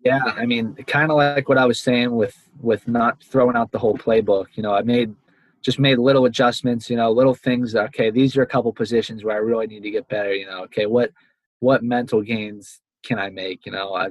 Yeah, 0.01 0.19
I 0.23 0.45
mean, 0.45 0.75
kind 0.87 1.11
of 1.11 1.17
like 1.17 1.49
what 1.49 1.57
I 1.57 1.65
was 1.65 1.81
saying 1.81 2.15
with 2.15 2.35
with 2.59 2.87
not 2.87 3.21
throwing 3.23 3.55
out 3.55 3.71
the 3.71 3.79
whole 3.79 3.97
playbook. 3.97 4.45
You 4.53 4.63
know, 4.63 4.73
I 4.73 4.81
made 4.81 5.13
just 5.63 5.79
made 5.79 5.97
little 5.97 6.25
adjustments. 6.25 6.89
You 6.89 6.97
know, 6.97 7.11
little 7.11 7.33
things. 7.35 7.75
Okay, 7.75 8.11
these 8.11 8.37
are 8.37 8.43
a 8.43 8.47
couple 8.47 8.71
positions 8.73 9.23
where 9.23 9.35
I 9.35 9.39
really 9.39 9.67
need 9.67 9.83
to 9.83 9.91
get 9.91 10.07
better. 10.07 10.33
You 10.33 10.45
know, 10.45 10.63
okay, 10.65 10.85
what 10.85 11.11
what 11.59 11.83
mental 11.83 12.21
gains 12.21 12.81
can 13.03 13.19
I 13.19 13.29
make? 13.29 13.65
You 13.65 13.71
know, 13.71 13.93
I 13.93 14.07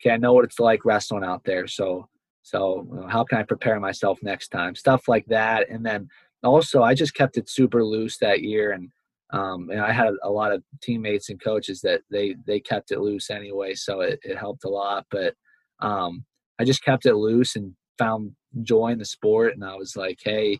okay, 0.00 0.10
I 0.12 0.16
know 0.16 0.32
what 0.32 0.44
it's 0.44 0.58
like 0.60 0.84
wrestling 0.84 1.24
out 1.24 1.44
there. 1.44 1.66
So 1.66 2.08
so 2.42 2.86
you 2.90 3.00
know, 3.00 3.06
how 3.06 3.24
can 3.24 3.38
I 3.38 3.42
prepare 3.42 3.78
myself 3.80 4.18
next 4.22 4.48
time? 4.48 4.74
Stuff 4.74 5.08
like 5.08 5.26
that, 5.26 5.68
and 5.68 5.84
then 5.84 6.08
also 6.42 6.82
I 6.82 6.94
just 6.94 7.14
kept 7.14 7.36
it 7.36 7.48
super 7.48 7.84
loose 7.84 8.16
that 8.18 8.42
year 8.42 8.72
and 8.72 8.90
um, 9.30 9.68
and 9.70 9.80
I 9.80 9.92
had 9.92 10.14
a 10.22 10.30
lot 10.30 10.52
of 10.52 10.62
teammates 10.80 11.28
and 11.28 11.42
coaches 11.42 11.80
that 11.82 12.00
they 12.10 12.36
they 12.46 12.60
kept 12.60 12.92
it 12.92 13.00
loose 13.00 13.30
anyway, 13.30 13.74
so 13.74 14.00
it, 14.00 14.18
it 14.22 14.38
helped 14.38 14.64
a 14.64 14.70
lot. 14.70 15.06
But 15.10 15.34
um, 15.80 16.24
I 16.58 16.64
just 16.64 16.82
kept 16.82 17.06
it 17.06 17.14
loose 17.14 17.56
and 17.56 17.74
found 17.98 18.32
joy 18.62 18.88
in 18.88 18.98
the 18.98 19.04
sport, 19.04 19.54
and 19.54 19.64
I 19.64 19.74
was 19.74 19.96
like, 19.96 20.18
hey, 20.22 20.58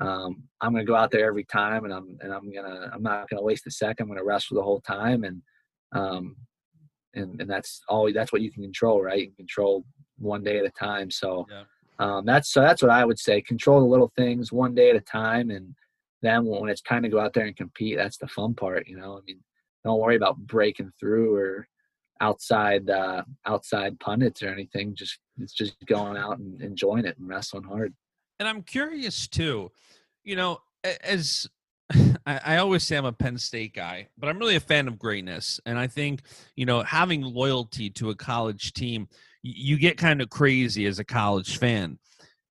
um, 0.00 0.42
I'm 0.60 0.72
gonna 0.72 0.84
go 0.84 0.94
out 0.94 1.10
there 1.10 1.26
every 1.26 1.44
time, 1.44 1.84
and 1.84 1.94
I'm 1.94 2.18
and 2.20 2.32
I'm 2.32 2.52
gonna 2.52 2.90
I'm 2.92 3.02
not 3.02 3.30
gonna 3.30 3.42
waste 3.42 3.66
a 3.66 3.70
second. 3.70 4.04
I'm 4.04 4.08
gonna 4.08 4.24
wrestle 4.24 4.56
the 4.56 4.62
whole 4.62 4.82
time, 4.82 5.24
and 5.24 5.40
um, 5.92 6.36
and 7.14 7.40
and 7.40 7.48
that's 7.48 7.80
all 7.88 8.12
that's 8.12 8.32
what 8.32 8.42
you 8.42 8.52
can 8.52 8.62
control, 8.62 9.02
right? 9.02 9.20
You 9.20 9.26
can 9.28 9.36
control 9.36 9.84
one 10.18 10.42
day 10.42 10.58
at 10.58 10.66
a 10.66 10.70
time. 10.70 11.10
So. 11.10 11.46
Yeah. 11.50 11.64
Um, 11.98 12.24
that's 12.24 12.50
so 12.52 12.62
that's 12.62 12.82
what 12.82 12.90
I 12.90 13.04
would 13.04 13.18
say. 13.18 13.42
Control 13.42 13.78
the 13.78 13.86
little 13.86 14.10
things 14.16 14.50
one 14.50 14.74
day 14.74 14.90
at 14.90 14.96
a 14.96 15.00
time, 15.00 15.50
and 15.50 15.72
then 16.22 16.44
when 16.44 16.70
it's 16.70 16.82
time 16.82 17.02
to 17.02 17.08
go 17.08 17.20
out 17.20 17.32
there 17.32 17.46
and 17.46 17.56
compete, 17.56 17.96
that's 17.96 18.16
the 18.16 18.28
fun 18.28 18.54
part, 18.54 18.86
you 18.86 18.96
know. 18.96 19.18
I 19.18 19.20
mean, 19.26 19.40
don't 19.84 20.00
worry 20.00 20.16
about 20.16 20.38
breaking 20.38 20.92
through 20.98 21.34
or 21.34 21.68
outside 22.20 22.88
uh, 22.88 23.22
outside 23.46 23.98
pundits 24.00 24.42
or 24.42 24.48
anything. 24.48 24.94
Just 24.94 25.18
it's 25.38 25.52
just 25.52 25.74
going 25.86 26.16
out 26.16 26.38
and 26.38 26.62
enjoying 26.62 27.04
it 27.04 27.18
and 27.18 27.28
wrestling 27.28 27.64
hard. 27.64 27.92
And 28.38 28.48
I'm 28.48 28.62
curious 28.62 29.28
too, 29.28 29.70
you 30.24 30.36
know, 30.36 30.60
as 31.04 31.48
I, 32.26 32.40
I, 32.44 32.56
always 32.58 32.84
say 32.84 32.96
I'm 32.96 33.04
a 33.04 33.12
Penn 33.12 33.38
State 33.38 33.74
guy, 33.74 34.08
but 34.16 34.28
I'm 34.28 34.38
really 34.38 34.56
a 34.56 34.60
fan 34.60 34.88
of 34.88 34.98
greatness. 34.98 35.60
And 35.66 35.78
I 35.78 35.86
think, 35.86 36.22
you 36.56 36.64
know, 36.64 36.82
having 36.82 37.22
loyalty 37.22 37.90
to 37.90 38.10
a 38.10 38.14
college 38.14 38.72
team, 38.72 39.08
you 39.42 39.78
get 39.78 39.98
kind 39.98 40.22
of 40.22 40.30
crazy 40.30 40.86
as 40.86 40.98
a 40.98 41.04
college 41.04 41.58
fan. 41.58 41.98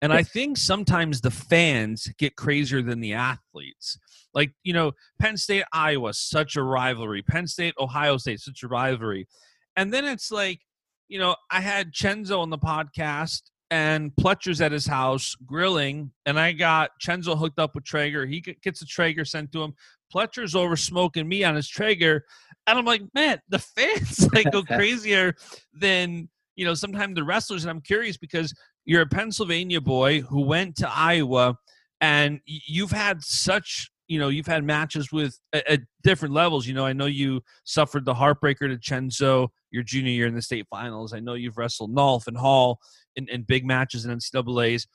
And 0.02 0.12
I 0.12 0.24
think 0.24 0.58
sometimes 0.58 1.22
the 1.22 1.30
fans 1.30 2.12
get 2.18 2.36
crazier 2.36 2.82
than 2.82 3.02
the 3.02 3.14
athletes. 3.14 4.00
Like, 4.34 4.52
you 4.64 4.74
know, 4.74 4.94
Penn 5.20 5.38
State, 5.38 5.66
Iowa, 5.72 6.14
such 6.14 6.56
a 6.56 6.64
rivalry. 6.64 7.22
Penn 7.22 7.48
State, 7.48 7.76
Ohio 7.80 8.18
State, 8.18 8.40
such 8.40 8.64
a 8.64 8.68
rivalry. 8.68 9.28
And 9.76 9.94
then 9.94 10.06
it's 10.06 10.32
like, 10.32 10.60
you 11.08 11.20
know, 11.20 11.36
I 11.52 11.62
had 11.62 11.94
Cenzo 11.94 12.40
on 12.40 12.50
the 12.50 12.58
podcast 12.58 13.42
and 13.70 14.12
Pletcher's 14.20 14.60
at 14.60 14.72
his 14.72 14.88
house 14.88 15.36
grilling, 15.46 16.12
and 16.26 16.40
I 16.40 16.52
got 16.52 16.92
Cenzo 17.02 17.38
hooked 17.38 17.60
up 17.60 17.76
with 17.76 17.86
Traeger. 17.86 18.26
He 18.26 18.42
gets 18.42 18.82
a 18.82 18.86
Traeger 18.86 19.24
sent 19.24 19.52
to 19.54 19.64
him. 19.64 19.74
Pletcher's 20.14 20.56
over 20.56 20.76
smoking 20.76 21.28
me 21.28 21.44
on 21.44 21.56
his 21.56 21.70
Traeger. 21.70 22.26
And 22.68 22.78
I'm 22.78 22.86
like, 22.86 23.02
man, 23.14 23.40
the 23.50 23.60
fans 23.60 24.28
like 24.34 24.52
go 24.52 24.64
crazier 24.78 25.36
than 25.74 26.28
you 26.56 26.66
know 26.66 26.74
sometimes 26.74 27.16
the 27.16 27.24
wrestlers 27.24 27.64
and 27.64 27.72
i'm 27.72 27.82
curious 27.82 28.18
because 28.18 28.54
you're 28.86 29.02
a 29.02 29.08
Pennsylvania 29.08 29.82
boy 29.82 30.22
who 30.22 30.42
went 30.42 30.76
to 30.78 30.90
Iowa, 30.90 31.58
and 32.00 32.40
you've 32.46 32.92
had 32.92 33.24
such 33.24 33.92
you 34.08 34.20
know 34.20 34.28
you've 34.28 34.48
had 34.48 34.64
matches 34.64 35.12
with 35.12 35.40
at, 35.54 35.82
different 36.04 36.34
levels. 36.34 36.68
You 36.68 36.74
know, 36.74 36.86
I 36.86 36.94
know 36.94 37.06
you 37.06 37.42
suffered 37.64 38.06
the 38.06 38.14
heartbreaker 38.14 38.68
to 38.68 38.78
Cenzo 38.78 39.50
your 39.72 39.84
junior 39.84 40.12
year 40.12 40.28
in 40.28 40.36
the 40.36 40.42
state 40.42 40.68
finals. 40.70 41.14
I 41.14 41.20
know 41.20 41.34
you've 41.34 41.58
wrestled 41.58 41.96
Nolf 41.96 42.28
and 42.28 42.38
Hall 42.38 42.80
in, 43.16 43.30
in 43.30 43.44
big 43.44 43.66
matches 43.66 44.06
in 44.06 44.12
NCAA's. 44.12 44.86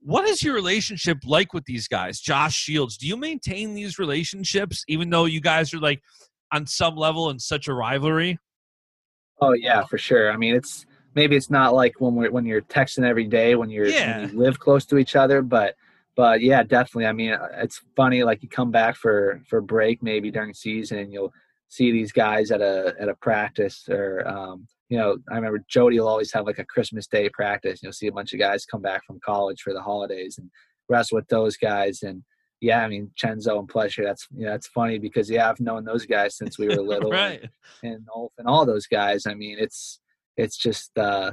What 0.00 0.28
is 0.28 0.42
your 0.42 0.54
relationship 0.54 1.18
like 1.24 1.54
with 1.54 1.64
these 1.64 1.88
guys, 1.88 2.20
Josh 2.20 2.54
Shields? 2.54 2.98
Do 2.98 3.06
you 3.06 3.16
maintain 3.16 3.72
these 3.72 3.98
relationships 3.98 4.84
even 4.88 5.08
though 5.08 5.24
you 5.24 5.40
guys 5.40 5.72
are 5.72 5.80
like 5.80 6.02
on 6.52 6.66
some 6.66 6.96
level 6.96 7.30
in 7.30 7.38
such 7.38 7.66
a 7.66 7.72
rivalry? 7.72 8.38
Oh 9.40 9.52
yeah, 9.52 9.84
for 9.84 9.98
sure. 9.98 10.30
I 10.30 10.36
mean, 10.36 10.54
it's 10.54 10.84
maybe 11.16 11.34
it's 11.34 11.50
not 11.50 11.74
like 11.74 11.94
when 11.98 12.14
we're 12.14 12.30
when 12.30 12.46
you're 12.46 12.62
texting 12.62 13.04
every 13.04 13.26
day 13.26 13.56
when 13.56 13.70
you're 13.70 13.88
yeah. 13.88 14.20
when 14.20 14.30
you 14.30 14.38
live 14.38 14.60
close 14.60 14.84
to 14.84 14.98
each 14.98 15.16
other 15.16 15.42
but 15.42 15.74
but 16.14 16.40
yeah 16.40 16.62
definitely 16.62 17.06
i 17.06 17.12
mean 17.12 17.36
it's 17.54 17.80
funny 17.96 18.22
like 18.22 18.42
you 18.42 18.48
come 18.48 18.70
back 18.70 18.94
for 18.94 19.42
for 19.48 19.60
break 19.60 20.00
maybe 20.02 20.30
during 20.30 20.54
season 20.54 20.98
and 20.98 21.12
you'll 21.12 21.32
see 21.68 21.90
these 21.90 22.12
guys 22.12 22.52
at 22.52 22.60
a 22.60 22.94
at 23.00 23.08
a 23.08 23.14
practice 23.16 23.88
or 23.88 24.26
um, 24.28 24.68
you 24.88 24.96
know 24.96 25.16
i 25.32 25.34
remember 25.34 25.58
jody 25.66 25.98
will 25.98 26.06
always 26.06 26.32
have 26.32 26.46
like 26.46 26.60
a 26.60 26.64
christmas 26.66 27.08
day 27.08 27.28
practice 27.30 27.80
you'll 27.82 27.92
see 27.92 28.06
a 28.06 28.12
bunch 28.12 28.32
of 28.32 28.38
guys 28.38 28.64
come 28.66 28.82
back 28.82 29.04
from 29.04 29.18
college 29.24 29.62
for 29.62 29.72
the 29.72 29.82
holidays 29.82 30.38
and 30.38 30.48
wrestle 30.88 31.16
with 31.16 31.26
those 31.26 31.56
guys 31.56 32.02
and 32.04 32.22
yeah, 32.62 32.82
I 32.82 32.88
mean 32.88 33.10
Cenzo 33.22 33.58
and 33.58 33.68
Pletcher. 33.68 34.02
That's 34.02 34.26
yeah, 34.34 34.48
that's 34.48 34.68
funny 34.68 34.98
because 34.98 35.28
yeah, 35.28 35.50
I've 35.50 35.60
known 35.60 35.84
those 35.84 36.06
guys 36.06 36.38
since 36.38 36.58
we 36.58 36.68
were 36.68 36.76
little, 36.76 37.10
right? 37.12 37.42
And, 37.82 37.94
and 37.94 38.06
Ulf 38.14 38.32
and 38.38 38.48
all 38.48 38.64
those 38.64 38.86
guys. 38.86 39.26
I 39.26 39.34
mean, 39.34 39.58
it's 39.58 40.00
it's 40.36 40.56
just 40.56 40.96
uh, 40.98 41.32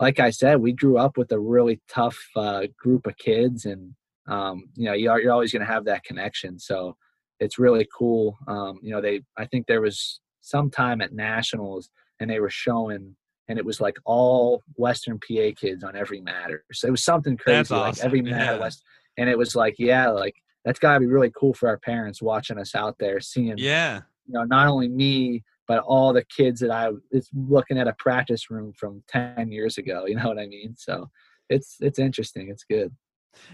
like 0.00 0.20
I 0.20 0.30
said, 0.30 0.60
we 0.60 0.72
grew 0.72 0.98
up 0.98 1.16
with 1.16 1.32
a 1.32 1.38
really 1.38 1.80
tough 1.88 2.18
uh, 2.36 2.62
group 2.78 3.06
of 3.06 3.16
kids, 3.16 3.64
and 3.64 3.94
um, 4.28 4.64
you 4.74 4.86
know, 4.86 4.94
you're, 4.94 5.20
you're 5.20 5.32
always 5.32 5.52
going 5.52 5.64
to 5.64 5.72
have 5.72 5.84
that 5.84 6.04
connection. 6.04 6.58
So 6.58 6.96
it's 7.40 7.58
really 7.58 7.86
cool. 7.96 8.36
Um, 8.48 8.80
you 8.82 8.90
know, 8.90 9.00
they 9.00 9.22
I 9.36 9.46
think 9.46 9.66
there 9.66 9.80
was 9.80 10.20
some 10.40 10.70
time 10.70 11.00
at 11.00 11.12
nationals, 11.12 11.90
and 12.20 12.28
they 12.28 12.40
were 12.40 12.50
showing, 12.50 13.16
and 13.48 13.58
it 13.58 13.64
was 13.64 13.80
like 13.80 13.96
all 14.04 14.62
Western 14.76 15.18
PA 15.18 15.50
kids 15.56 15.84
on 15.84 15.96
every 15.96 16.20
matter. 16.20 16.64
So 16.72 16.88
it 16.88 16.90
was 16.90 17.04
something 17.04 17.36
crazy, 17.36 17.74
awesome. 17.74 17.78
like 17.78 17.98
every 18.00 18.22
matter 18.22 18.54
yeah. 18.54 18.58
West, 18.58 18.82
and 19.16 19.28
it 19.28 19.38
was 19.38 19.54
like, 19.54 19.76
yeah, 19.78 20.08
like 20.08 20.34
that's 20.64 20.78
got 20.78 20.94
to 20.94 21.00
be 21.00 21.06
really 21.06 21.32
cool 21.38 21.54
for 21.54 21.68
our 21.68 21.78
parents 21.78 22.22
watching 22.22 22.58
us 22.58 22.74
out 22.74 22.96
there, 22.98 23.20
seeing, 23.20 23.54
yeah, 23.58 24.00
you 24.26 24.34
know, 24.34 24.44
not 24.44 24.68
only 24.68 24.88
me 24.88 25.42
but 25.66 25.82
all 25.84 26.12
the 26.12 26.24
kids 26.24 26.60
that 26.60 26.70
I 26.70 26.90
was 27.12 27.28
looking 27.34 27.78
at 27.78 27.88
a 27.88 27.94
practice 27.98 28.50
room 28.50 28.72
from 28.78 29.02
10 29.08 29.50
years 29.50 29.78
ago, 29.78 30.06
you 30.06 30.16
know 30.16 30.28
what 30.28 30.38
I 30.38 30.46
mean? 30.46 30.74
So 30.76 31.10
it's, 31.48 31.76
it's 31.80 31.98
interesting. 31.98 32.48
It's 32.50 32.64
good. 32.64 32.94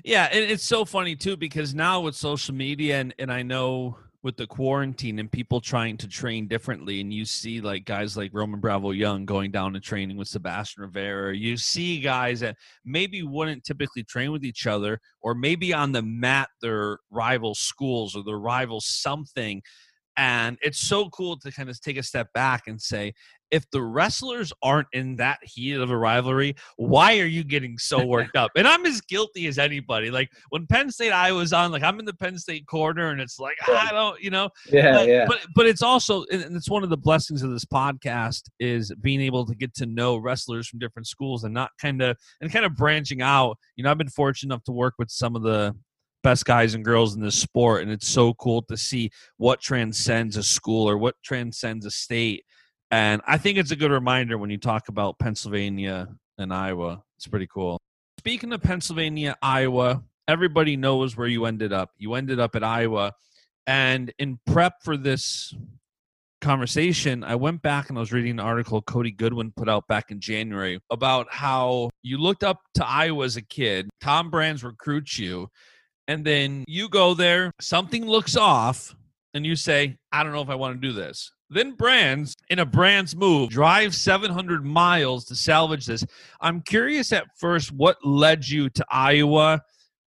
Yeah. 0.04 0.28
And 0.30 0.44
it's 0.44 0.64
so 0.64 0.84
funny 0.84 1.16
too, 1.16 1.36
because 1.36 1.74
now 1.74 2.00
with 2.00 2.14
social 2.14 2.54
media 2.54 3.00
and, 3.00 3.14
and 3.18 3.32
I 3.32 3.42
know 3.42 3.96
with 4.22 4.36
the 4.36 4.46
quarantine 4.46 5.18
and 5.18 5.32
people 5.32 5.60
trying 5.60 5.96
to 5.96 6.06
train 6.06 6.46
differently 6.46 7.00
and 7.00 7.12
you 7.12 7.24
see 7.24 7.60
like 7.60 7.84
guys 7.86 8.16
like 8.16 8.30
Roman 8.34 8.60
Bravo 8.60 8.90
Young 8.90 9.24
going 9.24 9.50
down 9.50 9.72
to 9.72 9.80
training 9.80 10.16
with 10.16 10.28
Sebastian 10.28 10.82
Rivera 10.82 11.34
you 11.34 11.56
see 11.56 12.00
guys 12.00 12.40
that 12.40 12.56
maybe 12.84 13.22
wouldn't 13.22 13.64
typically 13.64 14.04
train 14.04 14.30
with 14.30 14.44
each 14.44 14.66
other 14.66 15.00
or 15.22 15.34
maybe 15.34 15.72
on 15.72 15.92
the 15.92 16.02
mat 16.02 16.48
their 16.60 16.98
rival 17.10 17.54
schools 17.54 18.14
or 18.14 18.22
their 18.22 18.38
rival 18.38 18.80
something 18.80 19.62
and 20.16 20.58
it's 20.60 20.80
so 20.80 21.08
cool 21.10 21.38
to 21.38 21.50
kind 21.50 21.68
of 21.68 21.80
take 21.80 21.96
a 21.96 22.02
step 22.02 22.32
back 22.32 22.64
and 22.66 22.80
say, 22.80 23.14
if 23.50 23.68
the 23.70 23.82
wrestlers 23.82 24.52
aren't 24.62 24.86
in 24.92 25.16
that 25.16 25.38
heat 25.42 25.74
of 25.74 25.90
a 25.90 25.96
rivalry, 25.96 26.54
why 26.76 27.18
are 27.18 27.26
you 27.26 27.42
getting 27.42 27.76
so 27.78 28.04
worked 28.06 28.36
up? 28.36 28.50
And 28.56 28.66
I'm 28.66 28.86
as 28.86 29.00
guilty 29.00 29.46
as 29.46 29.58
anybody. 29.58 30.10
Like 30.10 30.30
when 30.50 30.66
Penn 30.66 30.90
State 30.90 31.12
I 31.12 31.32
was 31.32 31.52
on, 31.52 31.72
like 31.72 31.82
I'm 31.82 31.98
in 31.98 32.04
the 32.04 32.14
Penn 32.14 32.38
State 32.38 32.66
corner, 32.66 33.10
and 33.10 33.20
it's 33.20 33.38
like 33.38 33.56
ah, 33.68 33.88
I 33.88 33.92
don't, 33.92 34.20
you 34.20 34.30
know. 34.30 34.50
Yeah, 34.70 34.92
but, 34.92 35.08
yeah. 35.08 35.24
But 35.26 35.38
but 35.54 35.66
it's 35.66 35.82
also, 35.82 36.24
and 36.30 36.56
it's 36.56 36.70
one 36.70 36.84
of 36.84 36.90
the 36.90 36.96
blessings 36.96 37.42
of 37.42 37.50
this 37.50 37.64
podcast 37.64 38.42
is 38.58 38.92
being 39.00 39.20
able 39.20 39.46
to 39.46 39.54
get 39.54 39.74
to 39.74 39.86
know 39.86 40.16
wrestlers 40.16 40.68
from 40.68 40.78
different 40.78 41.06
schools 41.06 41.44
and 41.44 41.54
not 41.54 41.70
kind 41.80 42.02
of 42.02 42.16
and 42.40 42.52
kind 42.52 42.64
of 42.64 42.76
branching 42.76 43.22
out. 43.22 43.58
You 43.76 43.84
know, 43.84 43.90
I've 43.90 43.98
been 43.98 44.08
fortunate 44.08 44.52
enough 44.54 44.64
to 44.64 44.72
work 44.72 44.94
with 44.98 45.10
some 45.10 45.34
of 45.34 45.42
the 45.42 45.74
best 46.22 46.44
guys 46.44 46.74
and 46.74 46.84
girls 46.84 47.14
in 47.14 47.22
this 47.22 47.38
sport 47.38 47.82
and 47.82 47.90
it's 47.90 48.08
so 48.08 48.34
cool 48.34 48.62
to 48.62 48.76
see 48.76 49.10
what 49.36 49.60
transcends 49.60 50.36
a 50.36 50.42
school 50.42 50.88
or 50.88 50.98
what 50.98 51.14
transcends 51.24 51.86
a 51.86 51.90
state. 51.90 52.44
And 52.90 53.22
i 53.26 53.38
think 53.38 53.58
it's 53.58 53.70
a 53.70 53.76
good 53.76 53.90
reminder 53.90 54.36
when 54.38 54.50
you 54.50 54.58
talk 54.58 54.88
about 54.88 55.18
pennsylvania 55.18 56.08
and 56.38 56.52
iowa. 56.52 57.02
It's 57.16 57.26
pretty 57.26 57.46
cool. 57.46 57.80
Speaking 58.18 58.52
of 58.52 58.62
pennsylvania 58.62 59.36
iowa 59.42 60.02
everybody 60.30 60.76
knows 60.76 61.16
where 61.16 61.26
you 61.26 61.44
ended 61.44 61.72
up. 61.72 61.90
You 61.98 62.14
ended 62.14 62.38
up 62.38 62.54
at 62.54 62.62
iowa. 62.62 63.14
And 63.66 64.12
in 64.18 64.38
prep 64.46 64.74
for 64.84 64.96
this 64.96 65.52
conversation, 66.40 67.24
I 67.24 67.34
went 67.34 67.62
back 67.62 67.88
and 67.88 67.98
I 67.98 68.00
was 68.00 68.12
reading 68.12 68.32
an 68.32 68.40
article 68.40 68.80
Cody 68.80 69.10
Goodwin 69.10 69.52
put 69.56 69.68
out 69.68 69.88
back 69.88 70.10
in 70.10 70.20
January 70.20 70.80
about 70.88 71.26
how 71.30 71.90
you 72.02 72.18
looked 72.18 72.44
up 72.44 72.60
to 72.74 72.86
Iowa 72.86 73.24
as 73.24 73.36
a 73.36 73.42
kid. 73.42 73.90
Tom 74.00 74.30
Brands 74.30 74.62
recruits 74.62 75.18
you, 75.18 75.50
and 76.10 76.24
then 76.24 76.64
you 76.66 76.88
go 76.88 77.14
there, 77.14 77.52
something 77.60 78.04
looks 78.04 78.36
off, 78.36 78.96
and 79.32 79.46
you 79.46 79.54
say, 79.54 79.96
I 80.10 80.24
don't 80.24 80.32
know 80.32 80.42
if 80.42 80.48
I 80.48 80.56
want 80.56 80.74
to 80.74 80.88
do 80.88 80.92
this. 80.92 81.30
Then 81.50 81.76
Brands, 81.76 82.34
in 82.48 82.58
a 82.58 82.66
Brands 82.66 83.14
move, 83.14 83.50
drives 83.50 83.96
700 83.96 84.64
miles 84.64 85.24
to 85.26 85.36
salvage 85.36 85.86
this. 85.86 86.04
I'm 86.40 86.62
curious 86.62 87.12
at 87.12 87.26
first 87.38 87.70
what 87.70 88.04
led 88.04 88.48
you 88.48 88.68
to 88.70 88.84
Iowa, 88.90 89.62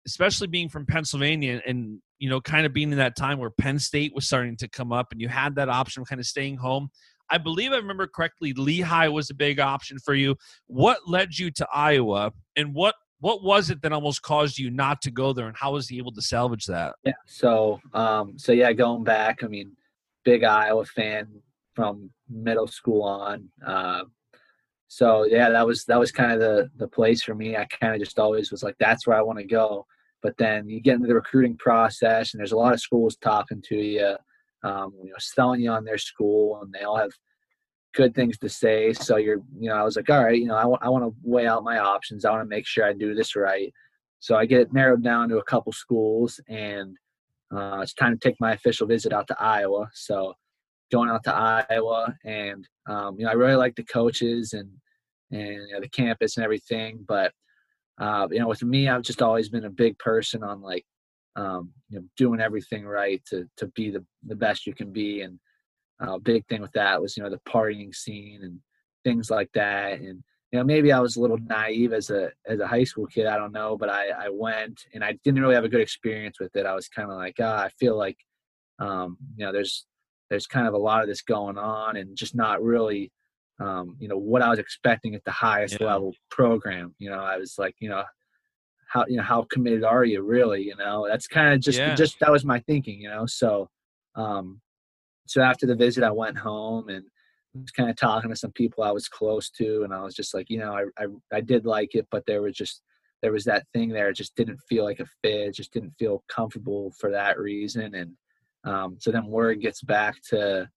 especially 0.04 0.48
being 0.48 0.68
from 0.68 0.86
Pennsylvania 0.86 1.62
and 1.64 2.00
you 2.18 2.28
know, 2.28 2.40
kind 2.40 2.66
of 2.66 2.72
being 2.72 2.90
in 2.90 2.98
that 2.98 3.14
time 3.16 3.38
where 3.38 3.50
Penn 3.50 3.78
State 3.78 4.12
was 4.12 4.26
starting 4.26 4.56
to 4.56 4.68
come 4.68 4.92
up 4.92 5.12
and 5.12 5.20
you 5.20 5.28
had 5.28 5.54
that 5.54 5.68
option 5.68 6.02
of 6.02 6.08
kind 6.08 6.20
of 6.20 6.26
staying 6.26 6.56
home. 6.56 6.88
I 7.30 7.38
believe 7.38 7.72
I 7.72 7.76
remember 7.76 8.08
correctly, 8.08 8.52
Lehigh 8.54 9.08
was 9.08 9.30
a 9.30 9.34
big 9.34 9.60
option 9.60 9.98
for 9.98 10.14
you. 10.14 10.34
What 10.66 10.98
led 11.06 11.38
you 11.38 11.52
to 11.52 11.66
Iowa 11.72 12.32
and 12.56 12.74
what 12.74 12.96
what 13.22 13.44
was 13.44 13.70
it 13.70 13.80
that 13.82 13.92
almost 13.92 14.20
caused 14.22 14.58
you 14.58 14.68
not 14.68 15.00
to 15.00 15.10
go 15.10 15.32
there 15.32 15.46
and 15.46 15.56
how 15.56 15.72
was 15.72 15.88
he 15.88 15.96
able 15.96 16.10
to 16.10 16.20
salvage 16.20 16.66
that? 16.66 16.96
Yeah. 17.04 17.12
So 17.26 17.80
um 17.94 18.36
so 18.36 18.50
yeah, 18.50 18.72
going 18.72 19.04
back, 19.04 19.44
I 19.44 19.46
mean, 19.46 19.76
big 20.24 20.42
Iowa 20.42 20.84
fan 20.84 21.28
from 21.76 22.10
middle 22.28 22.66
school 22.66 23.02
on. 23.02 23.48
Uh, 23.64 24.02
so 24.88 25.24
yeah, 25.24 25.50
that 25.50 25.64
was 25.64 25.84
that 25.84 26.00
was 26.00 26.10
kind 26.10 26.32
of 26.32 26.40
the 26.40 26.68
the 26.76 26.88
place 26.88 27.22
for 27.22 27.34
me. 27.36 27.56
I 27.56 27.64
kind 27.66 27.94
of 27.94 28.00
just 28.00 28.18
always 28.18 28.50
was 28.50 28.64
like, 28.64 28.76
that's 28.80 29.06
where 29.06 29.16
I 29.16 29.22
want 29.22 29.38
to 29.38 29.44
go. 29.44 29.86
But 30.20 30.36
then 30.36 30.68
you 30.68 30.80
get 30.80 30.96
into 30.96 31.06
the 31.06 31.14
recruiting 31.14 31.56
process, 31.56 32.34
and 32.34 32.40
there's 32.40 32.52
a 32.52 32.56
lot 32.56 32.74
of 32.74 32.80
schools 32.80 33.16
talking 33.16 33.62
to 33.68 33.76
you, 33.76 34.16
um, 34.64 34.92
you 35.02 35.10
know, 35.10 35.16
selling 35.18 35.60
you 35.60 35.70
on 35.70 35.84
their 35.84 35.98
school, 35.98 36.60
and 36.60 36.72
they 36.72 36.82
all 36.82 36.96
have 36.96 37.12
good 37.94 38.14
things 38.14 38.38
to 38.38 38.48
say. 38.48 38.92
So 38.92 39.16
you're, 39.16 39.42
you 39.58 39.68
know, 39.68 39.76
I 39.76 39.82
was 39.82 39.96
like, 39.96 40.10
all 40.10 40.24
right, 40.24 40.38
you 40.38 40.46
know, 40.46 40.56
I 40.56 40.64
want 40.64 40.82
I 40.82 40.88
want 40.88 41.04
to 41.04 41.14
weigh 41.22 41.46
out 41.46 41.64
my 41.64 41.78
options. 41.78 42.24
I 42.24 42.30
want 42.30 42.42
to 42.42 42.48
make 42.48 42.66
sure 42.66 42.84
I 42.84 42.92
do 42.92 43.14
this 43.14 43.36
right. 43.36 43.72
So 44.20 44.36
I 44.36 44.46
get 44.46 44.72
narrowed 44.72 45.02
down 45.02 45.28
to 45.30 45.38
a 45.38 45.44
couple 45.44 45.72
schools, 45.72 46.40
and 46.48 46.96
uh, 47.54 47.80
it's 47.82 47.94
time 47.94 48.12
to 48.12 48.18
take 48.18 48.40
my 48.40 48.52
official 48.52 48.86
visit 48.86 49.12
out 49.12 49.26
to 49.28 49.36
Iowa. 49.40 49.88
So 49.94 50.34
going 50.92 51.10
out 51.10 51.24
to 51.24 51.34
Iowa, 51.34 52.14
and 52.24 52.66
um, 52.88 53.16
you 53.18 53.24
know, 53.24 53.30
I 53.30 53.34
really 53.34 53.56
like 53.56 53.74
the 53.76 53.84
coaches 53.84 54.52
and 54.52 54.70
and 55.30 55.68
you 55.68 55.72
know, 55.72 55.80
the 55.80 55.88
campus 55.88 56.36
and 56.36 56.44
everything, 56.44 57.04
but 57.06 57.32
uh, 58.00 58.26
you 58.30 58.38
know, 58.38 58.48
with 58.48 58.62
me, 58.62 58.88
I've 58.88 59.02
just 59.02 59.22
always 59.22 59.48
been 59.48 59.64
a 59.64 59.70
big 59.70 59.98
person 59.98 60.42
on 60.42 60.60
like, 60.60 60.84
um, 61.36 61.70
you 61.88 61.98
know, 61.98 62.04
doing 62.16 62.40
everything 62.40 62.84
right 62.84 63.22
to 63.26 63.48
to 63.58 63.66
be 63.68 63.90
the 63.90 64.04
the 64.26 64.36
best 64.36 64.66
you 64.66 64.74
can 64.74 64.92
be. 64.92 65.22
And 65.22 65.38
uh, 66.02 66.18
big 66.18 66.46
thing 66.46 66.60
with 66.60 66.72
that 66.72 67.00
was 67.00 67.16
you 67.16 67.22
know 67.22 67.30
the 67.30 67.40
partying 67.48 67.94
scene 67.94 68.40
and 68.42 68.58
things 69.04 69.30
like 69.30 69.50
that. 69.54 70.00
And 70.00 70.22
you 70.50 70.58
know, 70.58 70.64
maybe 70.64 70.92
I 70.92 71.00
was 71.00 71.16
a 71.16 71.20
little 71.20 71.38
naive 71.38 71.92
as 71.92 72.10
a 72.10 72.30
as 72.46 72.60
a 72.60 72.66
high 72.66 72.84
school 72.84 73.06
kid. 73.06 73.26
I 73.26 73.36
don't 73.36 73.52
know, 73.52 73.76
but 73.76 73.88
I 73.88 74.08
I 74.08 74.28
went 74.30 74.86
and 74.94 75.02
I 75.04 75.18
didn't 75.24 75.40
really 75.40 75.54
have 75.54 75.64
a 75.64 75.68
good 75.68 75.80
experience 75.80 76.38
with 76.40 76.54
it. 76.56 76.66
I 76.66 76.74
was 76.74 76.88
kind 76.88 77.10
of 77.10 77.16
like, 77.16 77.36
ah, 77.40 77.64
I 77.64 77.68
feel 77.80 77.96
like, 77.96 78.18
um, 78.78 79.16
you 79.36 79.46
know, 79.46 79.52
there's 79.52 79.86
there's 80.30 80.46
kind 80.46 80.66
of 80.66 80.74
a 80.74 80.78
lot 80.78 81.02
of 81.02 81.08
this 81.08 81.22
going 81.22 81.58
on 81.58 81.96
and 81.96 82.16
just 82.16 82.34
not 82.34 82.62
really 82.62 83.12
um, 83.60 83.96
you 84.00 84.08
know 84.08 84.16
what 84.16 84.42
I 84.42 84.48
was 84.48 84.58
expecting 84.58 85.14
at 85.14 85.24
the 85.24 85.30
highest 85.30 85.78
yeah. 85.80 85.86
level 85.86 86.14
program. 86.30 86.94
You 86.98 87.10
know, 87.10 87.20
I 87.20 87.36
was 87.36 87.56
like, 87.58 87.76
you 87.80 87.88
know, 87.88 88.02
how 88.88 89.04
you 89.06 89.18
know 89.18 89.22
how 89.22 89.46
committed 89.50 89.84
are 89.84 90.04
you 90.04 90.22
really? 90.22 90.62
You 90.62 90.76
know, 90.76 91.06
that's 91.08 91.26
kind 91.26 91.54
of 91.54 91.60
just 91.60 91.78
yeah. 91.78 91.94
just 91.94 92.18
that 92.20 92.32
was 92.32 92.44
my 92.44 92.60
thinking. 92.60 93.00
You 93.00 93.10
know, 93.10 93.26
so 93.26 93.68
um, 94.14 94.60
so 95.32 95.40
after 95.42 95.66
the 95.66 95.74
visit, 95.74 96.04
I 96.04 96.10
went 96.10 96.36
home 96.36 96.88
and 96.88 97.04
was 97.54 97.70
kind 97.70 97.88
of 97.88 97.96
talking 97.96 98.30
to 98.30 98.36
some 98.36 98.52
people 98.52 98.84
I 98.84 98.90
was 98.90 99.08
close 99.08 99.48
to, 99.50 99.82
and 99.82 99.92
I 99.94 100.02
was 100.02 100.14
just 100.14 100.34
like, 100.34 100.50
you 100.50 100.58
know, 100.58 100.72
I 100.72 100.84
I, 101.02 101.06
I 101.32 101.40
did 101.40 101.64
like 101.64 101.94
it, 101.94 102.06
but 102.10 102.24
there 102.26 102.42
was 102.42 102.54
just 102.54 102.82
there 103.22 103.32
was 103.32 103.44
that 103.44 103.66
thing 103.72 103.88
there. 103.88 104.10
It 104.10 104.16
just 104.16 104.36
didn't 104.36 104.60
feel 104.68 104.84
like 104.84 105.00
a 105.00 105.06
fit. 105.22 105.48
It 105.48 105.54
just 105.54 105.72
didn't 105.72 105.94
feel 105.98 106.22
comfortable 106.28 106.92
for 106.98 107.10
that 107.10 107.38
reason, 107.38 107.94
and 107.94 108.12
um, 108.64 108.96
so 109.00 109.10
then 109.10 109.26
word 109.26 109.60
gets 109.60 109.80
back 109.80 110.16
to 110.30 110.68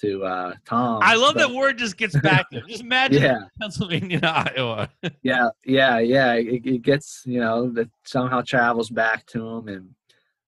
to 0.00 0.24
uh, 0.24 0.54
Tom. 0.64 1.00
I 1.02 1.14
love 1.16 1.34
but, 1.34 1.48
that 1.48 1.54
word 1.54 1.76
just 1.76 1.98
gets 1.98 2.18
back 2.20 2.46
there. 2.50 2.62
Just 2.66 2.82
imagine 2.82 3.22
yeah. 3.22 3.40
Pennsylvania 3.60 4.20
Iowa. 4.22 4.90
yeah, 5.22 5.50
yeah, 5.64 5.98
yeah. 5.98 6.34
It, 6.34 6.64
it, 6.64 6.82
gets 6.82 7.22
you 7.26 7.40
know 7.40 7.70
that 7.72 7.90
somehow 8.06 8.40
travels 8.40 8.88
back 8.88 9.26
to 9.26 9.46
him, 9.46 9.68
and 9.68 9.90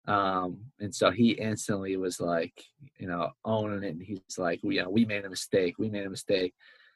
um, 0.07 0.59
and 0.81 0.95
so 0.95 1.11
he 1.11 1.31
instantly 1.33 1.97
was 1.97 2.21
like, 2.21 2.55
you 2.99 3.07
know, 3.07 3.31
owning 3.45 3.85
it, 3.85 3.95
and 3.95 4.03
he's 4.03 4.21
like, 4.39 4.61
we, 4.63 4.77
you 4.77 4.83
know, 4.83 4.91
we 4.91 5.05
made 5.05 5.25
a 5.25 5.31
mistake. 5.31 5.75
We 5.79 5.91
made 5.91 6.07
a 6.07 6.11
mistake. 6.11 6.55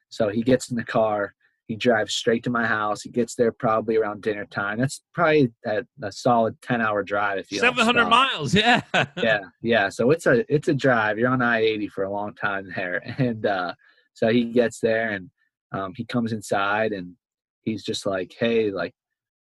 So 0.08 0.28
he 0.28 0.42
gets 0.42 0.70
in 0.70 0.76
the 0.76 0.84
car 0.84 1.34
he 1.66 1.74
drives 1.74 2.14
straight 2.14 2.44
to 2.44 2.50
my 2.50 2.64
house. 2.64 3.02
He 3.02 3.10
gets 3.10 3.34
there 3.34 3.50
probably 3.50 3.96
around 3.96 4.22
dinner 4.22 4.46
time. 4.46 4.78
That's 4.78 5.02
probably 5.12 5.52
a, 5.66 5.84
a 6.00 6.12
solid 6.12 6.60
ten 6.62 6.80
hour 6.80 7.02
drive 7.02 7.38
if 7.38 7.50
you. 7.50 7.58
Seven 7.58 7.84
hundred 7.84 8.06
miles, 8.06 8.54
yeah. 8.54 8.82
yeah, 9.16 9.40
yeah. 9.62 9.88
So 9.88 10.12
it's 10.12 10.26
a 10.26 10.44
it's 10.52 10.68
a 10.68 10.74
drive. 10.74 11.18
You're 11.18 11.30
on 11.30 11.42
I 11.42 11.62
eighty 11.62 11.88
for 11.88 12.04
a 12.04 12.10
long 12.10 12.34
time 12.34 12.70
there, 12.74 13.02
and 13.18 13.44
uh, 13.44 13.74
so 14.14 14.28
he 14.28 14.44
gets 14.44 14.78
there 14.78 15.10
and 15.10 15.30
um, 15.72 15.92
he 15.96 16.04
comes 16.04 16.32
inside 16.32 16.92
and 16.92 17.14
he's 17.62 17.82
just 17.82 18.06
like, 18.06 18.34
hey, 18.38 18.70
like, 18.70 18.94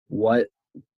what 0.08 0.48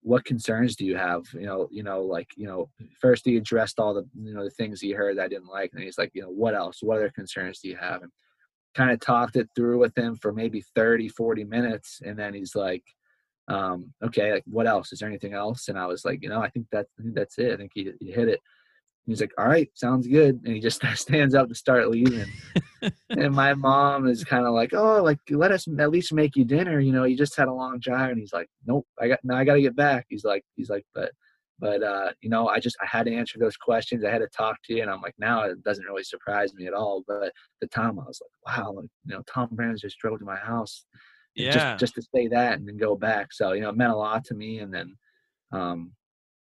what 0.02 0.24
concerns 0.24 0.76
do 0.76 0.85
you 0.85 0.96
have? 0.96 1.24
You 1.32 1.46
know, 1.46 1.68
you 1.70 1.82
know, 1.82 2.02
like, 2.02 2.28
you 2.37 2.46
know, 2.46 2.68
first 3.00 3.24
he 3.24 3.37
addressed 3.37 3.78
all 3.78 3.94
the 3.94 4.06
you 4.20 4.35
know 4.35 4.44
the 4.44 4.50
things 4.50 4.80
he 4.80 4.92
heard 4.92 5.16
that 5.16 5.24
I 5.24 5.28
didn't 5.28 5.48
like, 5.48 5.70
and 5.72 5.82
he's 5.82 5.98
like, 5.98 6.11
you 6.14 6.22
know, 6.22 6.30
what 6.30 6.54
else? 6.54 6.82
What 6.82 6.96
other 6.98 7.11
concerns 7.11 7.61
do 7.61 7.68
you 7.68 7.76
have? 7.76 8.02
And 8.02 8.11
kind 8.74 8.90
of 8.90 9.00
talked 9.00 9.37
it 9.37 9.48
through 9.54 9.78
with 9.78 9.96
him 9.96 10.16
for 10.16 10.32
maybe 10.32 10.64
30 10.74 11.08
40 11.08 11.44
minutes 11.44 12.00
and 12.04 12.18
then 12.18 12.35
he's 12.35 12.54
like 12.54 12.85
um, 13.48 13.92
okay 14.02 14.32
like 14.32 14.44
what 14.46 14.66
else 14.66 14.92
is 14.92 15.00
there 15.00 15.08
anything 15.08 15.35
else 15.35 15.68
and 15.68 15.78
i 15.78 15.85
was 15.85 16.04
like 16.04 16.22
you 16.22 16.28
know 16.28 16.40
i 16.40 16.48
think 16.48 16.66
that 16.72 16.87
I 16.98 17.02
think 17.02 17.14
that's 17.14 17.38
it 17.38 17.52
i 17.52 17.56
think 17.56 17.72
he, 17.74 17.92
he 18.00 18.12
hit 18.12 18.28
it 18.28 18.40
he's 19.06 19.20
like 19.20 19.32
all 19.38 19.46
right 19.46 19.68
sounds 19.74 20.06
good 20.06 20.40
and 20.44 20.54
he 20.54 20.60
just 20.60 20.82
stands 20.94 21.34
up 21.34 21.48
to 21.48 21.54
start 21.54 21.90
leaving 21.90 22.26
and 23.10 23.34
my 23.34 23.54
mom 23.54 24.06
is 24.06 24.24
kind 24.24 24.46
of 24.46 24.54
like 24.54 24.72
oh 24.74 25.02
like 25.02 25.18
let 25.30 25.52
us 25.52 25.66
at 25.78 25.90
least 25.90 26.12
make 26.12 26.36
you 26.36 26.44
dinner 26.44 26.80
you 26.80 26.92
know 26.92 27.04
you 27.04 27.16
just 27.16 27.36
had 27.36 27.48
a 27.48 27.52
long 27.52 27.78
drive 27.80 28.10
and 28.10 28.18
he's 28.18 28.32
like 28.32 28.48
nope 28.66 28.86
i 29.00 29.08
got 29.08 29.18
now 29.24 29.36
i 29.36 29.44
got 29.44 29.54
to 29.54 29.62
get 29.62 29.76
back 29.76 30.06
he's 30.08 30.24
like 30.24 30.44
he's 30.56 30.70
like 30.70 30.84
but 30.94 31.10
but 31.62 31.80
uh, 31.80 32.10
you 32.20 32.28
know, 32.28 32.48
I 32.48 32.58
just 32.58 32.76
I 32.82 32.86
had 32.86 33.06
to 33.06 33.14
answer 33.14 33.38
those 33.38 33.56
questions. 33.56 34.04
I 34.04 34.10
had 34.10 34.18
to 34.18 34.26
talk 34.36 34.56
to 34.64 34.74
you, 34.74 34.82
and 34.82 34.90
I'm 34.90 35.00
like, 35.00 35.14
now 35.16 35.42
it 35.42 35.62
doesn't 35.62 35.84
really 35.84 36.02
surprise 36.02 36.52
me 36.54 36.66
at 36.66 36.74
all. 36.74 37.04
But 37.06 37.22
at 37.22 37.32
the 37.60 37.68
time, 37.68 38.00
I 38.00 38.04
was 38.04 38.20
like, 38.20 38.58
wow, 38.58 38.72
like, 38.72 38.88
you 39.06 39.14
know, 39.14 39.22
Tom 39.32 39.48
Brands 39.52 39.80
just 39.80 39.96
drove 39.98 40.18
to 40.18 40.24
my 40.24 40.36
house, 40.36 40.84
yeah, 41.36 41.52
just 41.52 41.78
just 41.78 41.94
to 41.94 42.02
say 42.12 42.26
that 42.26 42.58
and 42.58 42.66
then 42.66 42.78
go 42.78 42.96
back. 42.96 43.28
So 43.32 43.52
you 43.52 43.60
know, 43.60 43.68
it 43.68 43.76
meant 43.76 43.92
a 43.92 43.96
lot 43.96 44.24
to 44.26 44.34
me. 44.34 44.58
And 44.58 44.74
then, 44.74 44.96
um, 45.52 45.92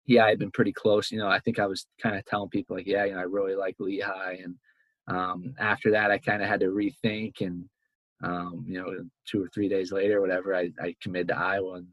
yeah, 0.06 0.24
I 0.24 0.30
had 0.30 0.38
been 0.38 0.50
pretty 0.50 0.72
close. 0.72 1.10
You 1.10 1.18
know, 1.18 1.28
I 1.28 1.38
think 1.40 1.58
I 1.58 1.66
was 1.66 1.86
kind 2.02 2.16
of 2.16 2.24
telling 2.24 2.48
people 2.48 2.76
like, 2.76 2.86
yeah, 2.86 3.04
you 3.04 3.14
know, 3.14 3.20
I 3.20 3.24
really 3.24 3.54
like 3.54 3.76
Lehigh. 3.78 4.38
And 4.42 4.54
um, 5.08 5.54
after 5.58 5.90
that, 5.92 6.10
I 6.10 6.18
kind 6.18 6.42
of 6.42 6.48
had 6.48 6.60
to 6.60 6.66
rethink. 6.66 7.40
And 7.40 7.64
um, 8.22 8.64
you 8.66 8.78
know, 8.78 8.92
two 9.26 9.42
or 9.42 9.48
three 9.52 9.68
days 9.68 9.92
later, 9.92 10.20
whatever, 10.20 10.54
I, 10.54 10.70
I 10.80 10.94
committed 11.02 11.28
to 11.28 11.38
Iowa, 11.38 11.74
and, 11.74 11.86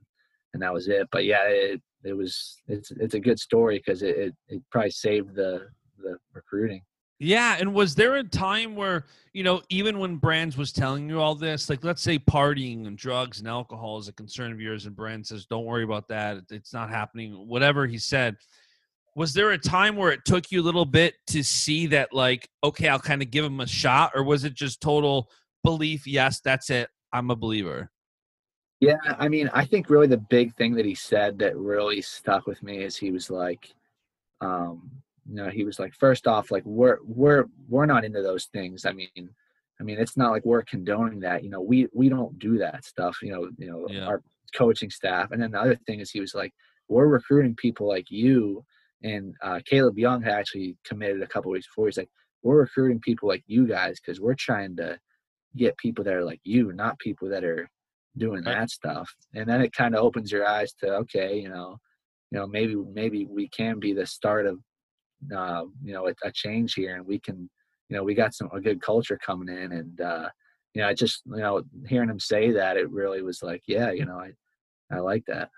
and 0.54 0.62
that 0.62 0.74
was 0.74 0.88
it. 0.88 1.08
But 1.12 1.26
yeah, 1.26 1.44
it, 1.44 1.82
it 2.04 2.14
was 2.14 2.58
it's 2.68 2.92
it's 2.92 3.14
a 3.14 3.20
good 3.20 3.40
story 3.40 3.78
because 3.78 4.02
it, 4.02 4.18
it, 4.18 4.36
it 4.48 4.62
probably 4.72 4.92
saved 4.92 5.36
the 5.36 5.68
the 6.00 6.18
recruiting. 6.34 6.82
Yeah, 7.20 7.58
and 7.60 7.74
was 7.74 7.96
there 7.96 8.16
a 8.16 8.24
time 8.24 8.76
where 8.76 9.06
you 9.34 9.44
know 9.44 9.62
even 9.70 9.98
when 9.98 10.18
Brands 10.18 10.56
was 10.56 10.72
telling 10.72 11.10
you 11.10 11.20
all 11.20 11.34
this, 11.34 11.70
like 11.70 11.84
let's 11.84 12.02
say 12.02 12.20
partying 12.20 12.86
and 12.86 12.98
drugs 12.98 13.40
and 13.40 13.48
alcohol 13.48 13.98
is 13.98 14.08
a 14.08 14.14
concern 14.14 14.52
of 14.52 14.62
yours, 14.62 14.86
and 14.86 14.96
Brand 14.96 15.26
says, 15.26 15.46
"Don't 15.46 15.66
worry 15.66 15.84
about 15.84 16.08
that; 16.10 16.38
it's 16.52 16.74
not 16.74 16.90
happening." 16.90 17.34
Whatever 17.48 17.88
he 17.88 17.98
said, 17.98 18.38
was 19.16 19.34
there 19.34 19.50
a 19.50 19.58
time 19.58 19.96
where 19.96 20.12
it 20.12 20.26
took 20.26 20.52
you 20.52 20.62
a 20.62 20.64
little 20.64 20.86
bit 20.86 21.16
to 21.26 21.44
see 21.44 21.88
that, 21.88 22.14
like, 22.14 22.48
okay, 22.64 22.88
I'll 22.88 23.00
kind 23.00 23.24
of 23.24 23.32
give 23.32 23.44
him 23.44 23.62
a 23.62 23.68
shot, 23.68 24.12
or 24.14 24.24
was 24.24 24.44
it 24.44 24.54
just 24.54 24.80
total 24.80 25.32
belief? 25.64 26.06
Yes, 26.06 26.40
that's 26.40 26.70
it. 26.70 26.90
I'm 27.12 27.32
a 27.32 27.36
believer. 27.36 27.90
Yeah, 28.80 28.98
I 29.18 29.28
mean, 29.28 29.50
I 29.54 29.66
think 29.66 29.90
really 29.90 30.06
the 30.06 30.18
big 30.18 30.54
thing 30.56 30.76
that 30.76 30.86
he 30.86 30.94
said 30.94 31.40
that 31.40 31.58
really 31.58 32.00
stuck 32.00 32.46
with 32.46 32.62
me 32.62 32.84
is 32.84 32.96
he 32.96 33.10
was 33.10 33.32
like, 33.32 33.74
um, 34.40 34.92
you 35.30 35.36
know, 35.36 35.50
he 35.50 35.64
was 35.64 35.80
like, 35.80 35.94
first 35.94 36.28
off, 36.28 36.52
like 36.52 36.64
we're 36.66 37.00
we're 37.04 37.46
we're 37.68 37.86
not 37.86 38.06
into 38.06 38.22
those 38.22 38.46
things. 38.46 38.86
I 38.86 38.92
mean, 38.92 39.30
I 39.80 39.84
mean, 39.84 40.00
it's 40.00 40.18
not 40.18 40.32
like 40.32 40.46
we're 40.46 40.64
condoning 40.64 41.20
that. 41.22 41.44
You 41.44 41.50
know, 41.50 41.62
we 41.62 41.88
we 41.94 42.10
don't 42.10 42.38
do 42.40 42.58
that 42.60 42.86
stuff. 42.86 43.18
You 43.22 43.32
know, 43.32 43.50
you 43.58 43.70
know, 43.70 43.88
yeah. 43.90 44.06
our 44.06 44.22
coaching 44.56 44.90
staff. 44.90 45.32
And 45.32 45.42
then 45.42 45.52
the 45.52 45.60
other 45.60 45.76
thing 45.86 46.00
is 46.00 46.12
he 46.12 46.22
was 46.22 46.34
like, 46.34 46.54
we're 46.88 47.08
recruiting 47.08 47.56
people 47.56 47.88
like 47.88 48.10
you. 48.10 48.64
And 49.04 49.36
uh, 49.44 49.60
Caleb 49.66 50.00
Young 50.00 50.22
had 50.22 50.34
actually 50.34 50.78
committed 50.86 51.22
a 51.22 51.28
couple 51.28 51.52
weeks 51.52 51.68
before. 51.68 51.88
He's 51.88 51.98
like, 51.98 52.10
we're 52.44 52.62
recruiting 52.62 53.00
people 53.00 53.28
like 53.28 53.44
you 53.46 53.68
guys 53.68 54.00
because 54.00 54.20
we're 54.20 54.36
trying 54.36 54.76
to 54.78 54.98
get 55.56 55.78
people 55.78 56.04
that 56.06 56.14
are 56.14 56.24
like 56.24 56.40
you, 56.44 56.72
not 56.74 56.98
people 57.00 57.30
that 57.30 57.44
are 57.44 57.70
doing 58.18 58.44
that 58.44 58.70
stuff 58.70 59.14
and 59.36 59.48
then 59.48 59.62
it 59.62 59.74
kind 59.74 59.96
of 59.96 60.04
opens 60.04 60.32
your 60.32 60.48
eyes 60.48 60.74
to 60.74 60.88
okay 60.88 61.38
you 61.38 61.50
know 61.50 61.78
you 62.32 62.40
know 62.40 62.48
maybe 62.48 62.76
maybe 62.94 63.26
we 63.26 63.48
can 63.50 63.80
be 63.80 63.94
the 63.94 64.06
start 64.06 64.46
of 64.46 64.60
uh, 65.36 65.64
you 65.84 65.94
know 65.94 66.08
a, 66.08 66.14
a, 66.24 66.32
change 66.32 66.74
here 66.74 66.96
and 66.96 67.06
we 67.06 67.20
can 67.20 67.50
you 67.90 67.96
know 67.96 68.04
we 68.04 68.14
got 68.14 68.34
some 68.34 68.50
a 68.54 68.62
good 68.62 68.82
culture 68.82 69.20
coming 69.24 69.56
in, 69.56 69.72
and 69.72 70.02
uh, 70.02 70.30
you 70.74 70.82
know 70.82 70.88
I 70.88 70.94
just 70.94 71.22
you 71.26 71.38
know 71.38 71.64
hearing 71.88 72.10
him 72.10 72.20
say 72.20 72.52
that 72.52 72.78
it 72.78 72.90
really 72.92 73.22
was 73.22 73.42
like 73.42 73.64
yeah 73.68 73.92
you 73.92 74.06
know 74.06 74.18
I 74.18 74.32
I 74.96 75.00
like 75.00 75.26
that. 75.28 75.50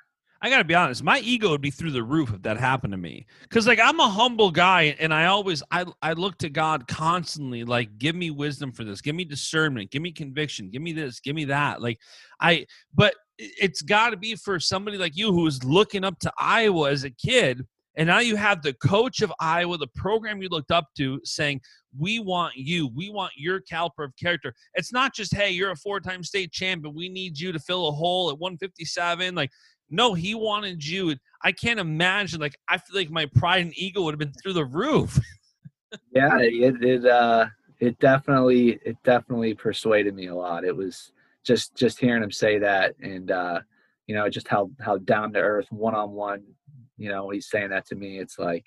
I 0.42 0.50
gotta 0.50 0.64
be 0.64 0.76
honest, 0.76 1.04
my 1.04 1.20
ego 1.20 1.50
would 1.50 1.60
be 1.60 1.70
through 1.70 1.92
the 1.92 2.04
roof 2.04 2.34
if 2.34 2.42
that 2.44 2.58
happened 2.58 2.94
to 2.94 2.98
me. 2.98 3.26
Cause 3.50 3.68
like 3.68 3.80
I'm 3.80 4.00
a 4.00 4.08
humble 4.08 4.52
guy 4.52 4.96
and 4.98 5.14
I 5.14 5.26
always 5.26 5.62
I 5.70 5.86
I 6.02 6.14
look 6.14 6.38
to 6.40 6.50
God 6.50 6.88
constantly, 6.88 7.66
like, 7.66 7.98
give 7.98 8.16
me 8.16 8.32
wisdom 8.32 8.72
for 8.72 8.86
this, 8.86 9.02
give 9.02 9.16
me 9.16 9.26
discernment, 9.26 9.92
give 9.92 10.02
me 10.02 10.14
conviction, 10.14 10.70
give 10.70 10.82
me 10.82 10.94
this, 10.94 11.20
give 11.20 11.36
me 11.36 11.46
that. 11.46 11.82
Like 11.82 12.00
I 12.40 12.68
but 12.96 13.16
it's 13.38 13.82
gotta 13.82 14.16
be 14.16 14.36
for 14.36 14.60
somebody 14.60 14.98
like 14.98 15.18
you 15.18 15.34
who 15.34 15.44
was 15.44 15.64
looking 15.64 16.06
up 16.06 16.20
to 16.20 16.32
Iowa 16.38 16.90
as 16.90 17.04
a 17.04 17.10
kid. 17.10 17.66
And 17.98 18.08
now 18.08 18.20
you 18.20 18.36
have 18.36 18.62
the 18.62 18.74
coach 18.74 19.22
of 19.22 19.34
Iowa, 19.40 19.78
the 19.78 19.88
program 19.88 20.42
you 20.42 20.50
looked 20.50 20.72
up 20.72 20.86
to, 20.98 21.20
saying, 21.24 21.62
We 21.98 22.20
want 22.20 22.56
you. 22.56 22.90
We 22.96 23.10
want 23.10 23.34
your 23.36 23.60
caliber 23.62 24.04
of 24.04 24.16
character. 24.16 24.54
It's 24.76 24.94
not 24.94 25.14
just, 25.14 25.36
hey, 25.36 25.50
you're 25.52 25.72
a 25.72 25.76
four 25.76 26.00
time 26.00 26.24
state 26.24 26.52
champion. 26.52 26.96
We 26.96 27.10
need 27.10 27.40
you 27.40 27.52
to 27.52 27.60
fill 27.60 27.88
a 27.88 27.92
hole 27.92 28.30
at 28.30 28.40
157. 28.40 29.36
Like, 29.36 29.52
no, 29.90 30.14
he 30.14 30.36
wanted 30.36 30.86
you. 30.86 31.16
I 31.44 31.52
can't 31.52 31.80
imagine. 31.80 32.40
Like, 32.40 32.58
I 32.68 32.78
feel 32.78 32.96
like 32.96 33.10
my 33.10 33.26
pride 33.36 33.64
and 33.64 33.78
ego 33.78 34.04
would 34.04 34.14
have 34.14 34.20
been 34.20 34.34
through 34.34 34.54
the 34.54 34.66
roof. 34.66 35.20
yeah, 36.12 36.38
it 36.40 36.84
it 36.84 37.06
uh 37.06 37.48
it 37.80 37.98
definitely 38.00 38.80
it 38.86 38.98
definitely 39.04 39.54
persuaded 39.54 40.14
me 40.14 40.28
a 40.28 40.36
lot. 40.36 40.64
It 40.64 40.76
was 40.76 41.12
just 41.44 41.76
just 41.76 42.00
hearing 42.00 42.22
him 42.22 42.32
say 42.32 42.60
that 42.60 42.96
and 43.02 43.32
uh 43.32 43.62
you 44.06 44.14
know 44.14 44.30
just 44.30 44.48
how 44.48 44.70
how 44.80 44.98
down 44.98 45.34
to 45.34 45.40
earth 45.40 45.68
one 45.72 45.96
on 45.96 46.12
one 46.12 46.44
you 47.00 47.10
know 47.10 47.30
he's 47.30 47.50
saying 47.50 47.70
that 47.70 47.86
to 47.88 47.96
me 47.96 48.20
it's 48.20 48.38
like 48.38 48.66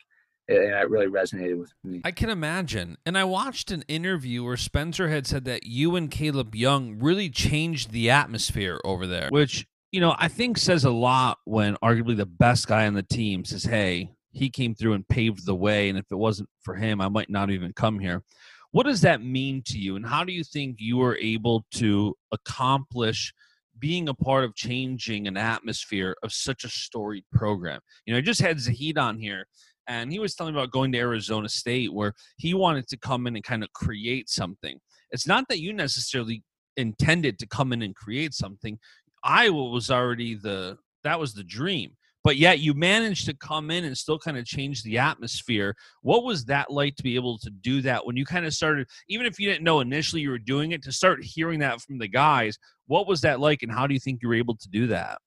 and 0.49 0.59
it 0.59 0.91
really 0.91 1.07
resonated 1.07 1.59
with 1.59 1.73
me. 1.85 2.01
I 2.05 2.11
can 2.11 2.29
imagine. 2.29 2.99
And 3.07 3.17
i 3.17 3.23
watched 3.23 3.71
an 3.71 3.85
interview 3.87 4.43
where 4.43 4.57
spencer 4.57 5.09
had 5.09 5.27
said 5.27 5.45
that 5.45 5.67
you 5.67 5.95
and 5.95 6.11
caleb 6.11 6.55
young 6.55 6.99
really 6.99 7.31
changed 7.31 7.93
the 7.93 8.11
atmosphere 8.11 8.81
over 8.85 9.07
there. 9.07 9.29
Which 9.31 9.67
you 9.93 10.01
know, 10.01 10.17
I 10.19 10.29
think 10.29 10.57
says 10.57 10.85
a 10.85 10.91
lot 10.91 11.39
when 11.45 11.77
arguably 11.77 12.17
the 12.17 12.27
best 12.27 12.67
guy 12.67 12.87
on 12.87 12.95
the 12.95 13.03
team 13.03 13.45
says, 13.45 13.65
"Hey, 13.65 14.11
he 14.33 14.49
came 14.49 14.75
through 14.75 14.95
and 14.95 15.07
paved 15.07 15.45
the 15.45 15.55
way, 15.55 15.91
and 15.91 15.99
if 15.99 16.07
it 16.11 16.17
wasn't 16.17 16.49
for 16.63 16.75
him, 16.75 17.01
I 17.01 17.09
might 17.09 17.31
not 17.31 17.51
even 17.51 17.73
come 17.75 17.99
here." 17.99 18.23
What 18.71 18.87
does 18.87 19.03
that 19.03 19.23
mean 19.23 19.63
to 19.67 19.79
you, 19.79 19.97
and 19.97 20.07
how 20.07 20.25
do 20.25 20.33
you 20.33 20.45
think 20.45 20.77
you 20.79 20.97
were 20.97 21.19
able 21.19 21.67
to 21.73 22.17
accomplish 22.33 23.35
being 23.83 24.09
a 24.09 24.15
part 24.15 24.45
of 24.45 24.55
changing 24.55 25.27
an 25.27 25.37
atmosphere 25.37 26.17
of 26.23 26.33
such 26.33 26.65
a 26.65 26.71
storied 26.71 27.25
program? 27.33 27.81
You 28.07 28.15
know, 28.15 28.19
I 28.19 28.23
just 28.23 28.41
had 28.41 28.59
Zahid 28.59 28.97
on 28.97 29.19
here, 29.19 29.45
and 29.87 30.11
he 30.11 30.19
was 30.19 30.35
telling 30.35 30.55
about 30.55 30.71
going 30.71 30.93
to 30.93 30.99
Arizona 30.99 31.51
State, 31.51 31.93
where 31.93 32.15
he 32.39 32.55
wanted 32.55 32.89
to 32.89 32.97
come 32.97 33.27
in 33.27 33.37
and 33.37 33.45
kind 33.45 33.63
of 33.63 33.73
create 33.75 34.31
something. 34.31 34.79
It's 35.11 35.27
not 35.27 35.45
that 35.51 35.61
you 35.61 35.75
necessarily 35.75 36.43
intended 36.79 37.39
to 37.39 37.47
come 37.47 37.75
in 37.75 37.83
and 37.83 37.95
create 37.95 38.33
something 38.33 38.79
Iowa 39.23 39.69
was 39.69 39.91
already 39.91 40.35
the 40.35 40.79
that 41.05 41.19
was 41.19 41.35
the 41.35 41.45
dream. 41.45 41.93
But 42.25 42.37
yet 42.37 42.61
you 42.61 42.73
managed 42.75 43.27
to 43.27 43.35
come 43.35 43.71
in 43.71 43.85
and 43.85 43.99
still 43.99 44.19
kind 44.19 44.39
of 44.39 44.45
change 44.45 44.83
the 44.83 44.99
atmosphere. 44.99 45.75
What 46.03 46.25
was 46.25 46.45
that 46.45 46.71
like 46.71 46.95
to 46.97 47.03
be 47.03 47.17
able 47.17 47.39
to 47.39 47.51
do 47.51 47.83
that 47.83 48.07
when 48.07 48.17
you 48.17 48.25
kind 48.25 48.47
of 48.47 48.55
started, 48.55 48.87
even 49.09 49.27
if 49.27 49.41
you 49.41 49.49
didn't 49.49 49.65
know 49.65 49.81
initially 49.81 50.23
you 50.23 50.31
were 50.31 50.39
doing 50.39 50.71
it, 50.71 50.83
to 50.85 50.93
start 50.93 51.25
hearing 51.25 51.59
that 51.61 51.81
from 51.81 51.99
the 51.99 52.09
guys? 52.09 52.59
What 52.87 53.09
was 53.09 53.23
that 53.23 53.41
like, 53.41 53.63
and 53.63 53.73
how 53.73 53.87
do 53.87 53.95
you 53.95 54.01
think 54.01 54.21
you 54.23 54.29
were 54.29 54.35
able 54.35 54.57
to 54.57 54.69
do 54.69 54.87
that? 54.89 55.19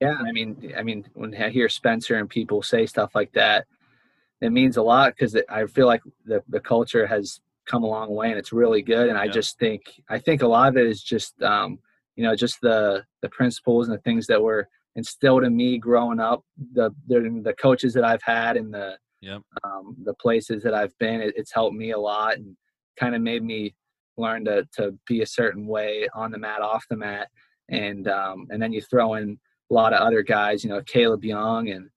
Yeah, 0.00 0.14
I 0.14 0.30
mean, 0.30 0.72
I 0.76 0.82
mean, 0.82 1.04
when 1.14 1.34
I 1.34 1.48
hear 1.48 1.68
Spencer 1.68 2.16
and 2.16 2.30
people 2.30 2.62
say 2.62 2.86
stuff 2.86 3.14
like 3.16 3.32
that, 3.32 3.66
it 4.40 4.50
means 4.50 4.76
a 4.76 4.82
lot 4.82 5.14
because 5.16 5.36
I 5.48 5.66
feel 5.66 5.86
like 5.86 6.02
the 6.24 6.42
the 6.48 6.60
culture 6.60 7.06
has 7.06 7.40
come 7.66 7.82
a 7.82 7.86
long 7.86 8.14
way 8.14 8.30
and 8.30 8.38
it's 8.38 8.52
really 8.52 8.82
good. 8.82 9.08
And 9.08 9.18
I 9.18 9.28
just 9.28 9.58
think 9.58 9.82
I 10.08 10.18
think 10.18 10.42
a 10.42 10.46
lot 10.46 10.68
of 10.68 10.76
it 10.76 10.86
is 10.86 11.02
just 11.02 11.40
um, 11.42 11.80
you 12.16 12.22
know 12.24 12.36
just 12.36 12.60
the 12.60 13.04
the 13.22 13.28
principles 13.28 13.88
and 13.88 13.96
the 13.96 14.02
things 14.02 14.26
that 14.28 14.40
were 14.40 14.68
instilled 14.98 15.44
in 15.44 15.56
me 15.56 15.78
growing 15.78 16.20
up 16.20 16.42
the 16.72 16.90
the, 17.06 17.40
the 17.44 17.54
coaches 17.54 17.94
that 17.94 18.04
i've 18.04 18.22
had 18.22 18.56
and 18.56 18.74
the 18.74 18.96
yep. 19.20 19.40
um, 19.64 19.96
the 20.04 20.14
places 20.14 20.62
that 20.62 20.74
i've 20.74 20.96
been 20.98 21.20
it, 21.20 21.32
it's 21.36 21.52
helped 21.52 21.76
me 21.76 21.92
a 21.92 21.98
lot 21.98 22.36
and 22.36 22.56
kind 22.98 23.14
of 23.14 23.22
made 23.22 23.42
me 23.42 23.74
learn 24.16 24.44
to 24.44 24.66
to 24.74 24.92
be 25.06 25.22
a 25.22 25.26
certain 25.26 25.66
way 25.66 26.08
on 26.14 26.30
the 26.30 26.38
mat 26.38 26.60
off 26.60 26.84
the 26.90 26.96
mat 26.96 27.28
and 27.70 28.08
um, 28.08 28.46
and 28.50 28.60
then 28.60 28.72
you 28.72 28.82
throw 28.82 29.14
in 29.14 29.38
a 29.70 29.74
lot 29.74 29.92
of 29.92 30.00
other 30.00 30.22
guys 30.22 30.64
you 30.64 30.70
know 30.70 30.82
caleb 30.82 31.24
young 31.24 31.68
and 31.68 31.88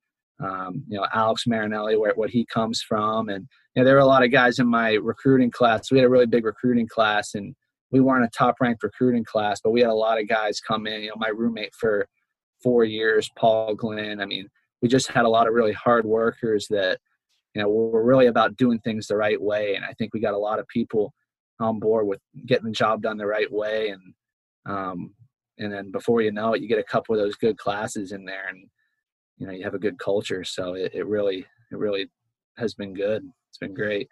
um, 0.43 0.83
you 0.87 0.97
know 0.97 1.07
alex 1.13 1.47
marinelli 1.47 1.97
where 1.97 2.13
what 2.15 2.29
he 2.29 2.45
comes 2.45 2.81
from 2.81 3.29
and 3.29 3.47
you 3.75 3.81
know 3.81 3.85
there 3.85 3.95
were 3.95 4.01
a 4.01 4.05
lot 4.05 4.23
of 4.23 4.31
guys 4.31 4.59
in 4.59 4.67
my 4.67 4.93
recruiting 4.93 5.49
class 5.49 5.91
we 5.91 5.97
had 5.97 6.05
a 6.05 6.09
really 6.09 6.27
big 6.27 6.45
recruiting 6.45 6.87
class 6.87 7.33
and 7.33 7.55
we 7.91 7.99
weren't 7.99 8.23
a 8.23 8.29
top 8.29 8.55
ranked 8.61 8.83
recruiting 8.83 9.23
class, 9.25 9.59
but 9.61 9.71
we 9.71 9.81
had 9.81 9.89
a 9.89 9.93
lot 9.93 10.19
of 10.19 10.27
guys 10.27 10.59
come 10.59 10.87
in. 10.87 11.01
You 11.01 11.09
know, 11.09 11.15
my 11.17 11.27
roommate 11.27 11.75
for 11.75 12.07
four 12.61 12.83
years, 12.83 13.29
Paul 13.37 13.75
Glenn. 13.75 14.21
I 14.21 14.25
mean, 14.25 14.49
we 14.81 14.87
just 14.87 15.07
had 15.07 15.25
a 15.25 15.29
lot 15.29 15.47
of 15.47 15.53
really 15.53 15.73
hard 15.73 16.05
workers 16.05 16.67
that, 16.69 16.99
you 17.53 17.61
know, 17.61 17.69
were 17.69 18.03
really 18.03 18.27
about 18.27 18.57
doing 18.57 18.79
things 18.79 19.07
the 19.07 19.15
right 19.15 19.41
way. 19.41 19.75
And 19.75 19.85
I 19.85 19.93
think 19.93 20.13
we 20.13 20.19
got 20.19 20.33
a 20.33 20.37
lot 20.39 20.59
of 20.59 20.67
people 20.67 21.13
on 21.59 21.79
board 21.79 22.07
with 22.07 22.19
getting 22.45 22.65
the 22.65 22.71
job 22.71 23.01
done 23.01 23.17
the 23.17 23.25
right 23.27 23.51
way. 23.51 23.89
And, 23.89 24.13
um, 24.65 25.13
and 25.59 25.71
then 25.71 25.91
before 25.91 26.21
you 26.21 26.31
know 26.31 26.53
it, 26.53 26.61
you 26.61 26.67
get 26.67 26.79
a 26.79 26.83
couple 26.83 27.13
of 27.13 27.21
those 27.21 27.35
good 27.35 27.57
classes 27.57 28.11
in 28.11 28.25
there 28.25 28.47
and, 28.49 28.67
you 29.37 29.45
know, 29.45 29.53
you 29.53 29.63
have 29.63 29.75
a 29.75 29.79
good 29.79 29.99
culture. 29.99 30.43
So 30.43 30.73
it, 30.73 30.91
it 30.93 31.05
really, 31.05 31.45
it 31.71 31.77
really 31.77 32.09
has 32.57 32.73
been 32.73 32.93
good. 32.93 33.23
It's 33.49 33.57
been 33.57 33.73
great. 33.73 34.07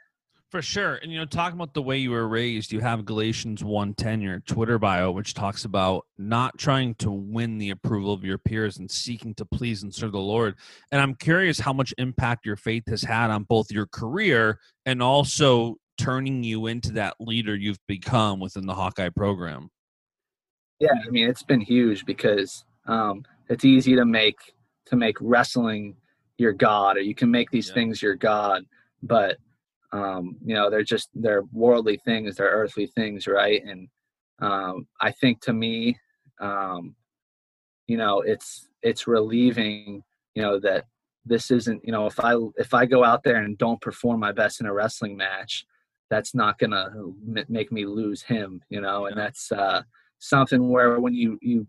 For 0.49 0.63
sure. 0.63 0.95
And, 0.95 1.11
you 1.11 1.19
know, 1.19 1.25
talking 1.25 1.55
about 1.55 1.75
the 1.75 1.81
way 1.81 1.99
you 1.99 2.09
were 2.09 2.27
raised, 2.27 2.71
you 2.71 2.79
have 2.79 3.05
Galatians 3.05 3.63
110, 3.63 4.21
your 4.21 4.39
Twitter 4.39 4.79
bio, 4.79 5.11
which 5.11 5.35
talks 5.35 5.63
about 5.63 6.07
not 6.17 6.57
trying 6.57 6.95
to 6.95 7.11
win 7.11 7.59
the 7.59 7.69
approval 7.69 8.13
of 8.13 8.23
your 8.23 8.39
peers 8.39 8.79
and 8.79 8.89
seeking 8.89 9.35
to 9.35 9.45
please 9.45 9.83
and 9.83 9.93
serve 9.93 10.11
the 10.11 10.19
Lord. 10.19 10.55
And 10.91 11.01
I'm 11.01 11.13
curious 11.13 11.59
how 11.59 11.71
much 11.71 11.93
impact 11.99 12.47
your 12.47 12.55
faith 12.55 12.83
has 12.87 13.03
had 13.03 13.29
on 13.29 13.43
both 13.43 13.71
your 13.71 13.85
career 13.85 14.59
and 14.87 15.03
also 15.03 15.75
turning 15.99 16.43
you 16.43 16.65
into 16.65 16.93
that 16.93 17.13
leader 17.19 17.55
you've 17.55 17.85
become 17.87 18.39
within 18.39 18.65
the 18.65 18.73
Hawkeye 18.73 19.09
program. 19.09 19.69
Yeah, 20.79 20.93
I 21.05 21.11
mean, 21.11 21.29
it's 21.29 21.43
been 21.43 21.61
huge 21.61 22.05
because 22.05 22.65
um, 22.87 23.23
it's 23.49 23.65
easy 23.65 23.95
to 23.95 24.05
make 24.05 24.39
to 24.85 24.95
make 24.95 25.17
wrestling 25.21 25.95
your 26.39 26.53
god 26.53 26.97
or 26.97 27.01
you 27.01 27.13
can 27.13 27.29
make 27.29 27.51
these 27.51 27.67
yeah. 27.67 27.73
things 27.75 28.01
your 28.01 28.15
god 28.15 28.63
but 29.03 29.37
um, 29.91 30.35
you 30.45 30.53
know 30.55 30.69
they're 30.69 30.83
just 30.83 31.09
they're 31.13 31.43
worldly 31.51 31.99
things 32.05 32.35
they're 32.35 32.47
earthly 32.47 32.87
things 32.87 33.27
right? 33.27 33.63
And 33.65 33.87
um, 34.41 34.87
i 35.01 35.11
think 35.11 35.41
to 35.41 35.53
me 35.53 35.97
um, 36.39 36.95
you 37.87 37.97
know 37.97 38.21
it's 38.21 38.69
it's 38.81 39.07
relieving 39.07 40.03
you 40.35 40.41
know 40.41 40.59
that 40.59 40.85
this 41.25 41.51
isn't 41.51 41.81
you 41.83 41.91
know 41.91 42.05
if 42.05 42.19
i 42.19 42.35
if 42.57 42.73
i 42.73 42.85
go 42.85 43.03
out 43.03 43.23
there 43.23 43.37
and 43.37 43.57
don't 43.57 43.81
perform 43.81 44.19
my 44.19 44.31
best 44.31 44.61
in 44.61 44.67
a 44.67 44.73
wrestling 44.73 45.17
match 45.17 45.65
that's 46.09 46.33
not 46.33 46.57
gonna 46.57 46.89
make 47.49 47.71
me 47.71 47.85
lose 47.85 48.21
him 48.21 48.61
you 48.69 48.81
know? 48.81 49.05
And 49.07 49.17
that's 49.17 49.51
uh, 49.51 49.83
something 50.19 50.69
where 50.69 50.99
when 50.99 51.13
you 51.13 51.37
you 51.41 51.67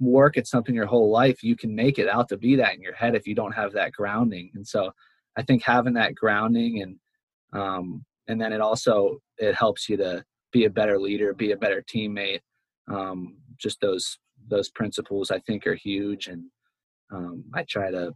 work 0.00 0.36
at 0.36 0.46
something 0.46 0.74
your 0.74 0.86
whole 0.86 1.10
life 1.10 1.42
you 1.42 1.56
can 1.56 1.74
make 1.74 1.98
it 1.98 2.08
out 2.08 2.28
to 2.28 2.36
be 2.36 2.56
that 2.56 2.74
in 2.74 2.82
your 2.82 2.94
head 2.94 3.14
if 3.14 3.26
you 3.26 3.34
don't 3.34 3.52
have 3.52 3.72
that 3.72 3.92
grounding. 3.92 4.50
And 4.54 4.66
so 4.66 4.92
i 5.36 5.42
think 5.42 5.62
having 5.62 5.94
that 5.94 6.14
grounding 6.14 6.82
and 6.82 6.96
um, 7.52 8.04
and 8.28 8.40
then 8.40 8.52
it 8.52 8.60
also 8.60 9.18
it 9.38 9.54
helps 9.54 9.88
you 9.88 9.96
to 9.96 10.24
be 10.52 10.64
a 10.64 10.70
better 10.70 10.98
leader 10.98 11.32
be 11.34 11.52
a 11.52 11.56
better 11.56 11.82
teammate. 11.82 12.40
Um, 12.90 13.36
just 13.58 13.80
those 13.80 14.18
those 14.48 14.70
principles 14.70 15.30
i 15.30 15.38
think 15.40 15.66
are 15.66 15.74
huge. 15.74 16.28
And 16.28 16.44
um, 17.12 17.44
i 17.54 17.64
try 17.64 17.90
to 17.90 18.12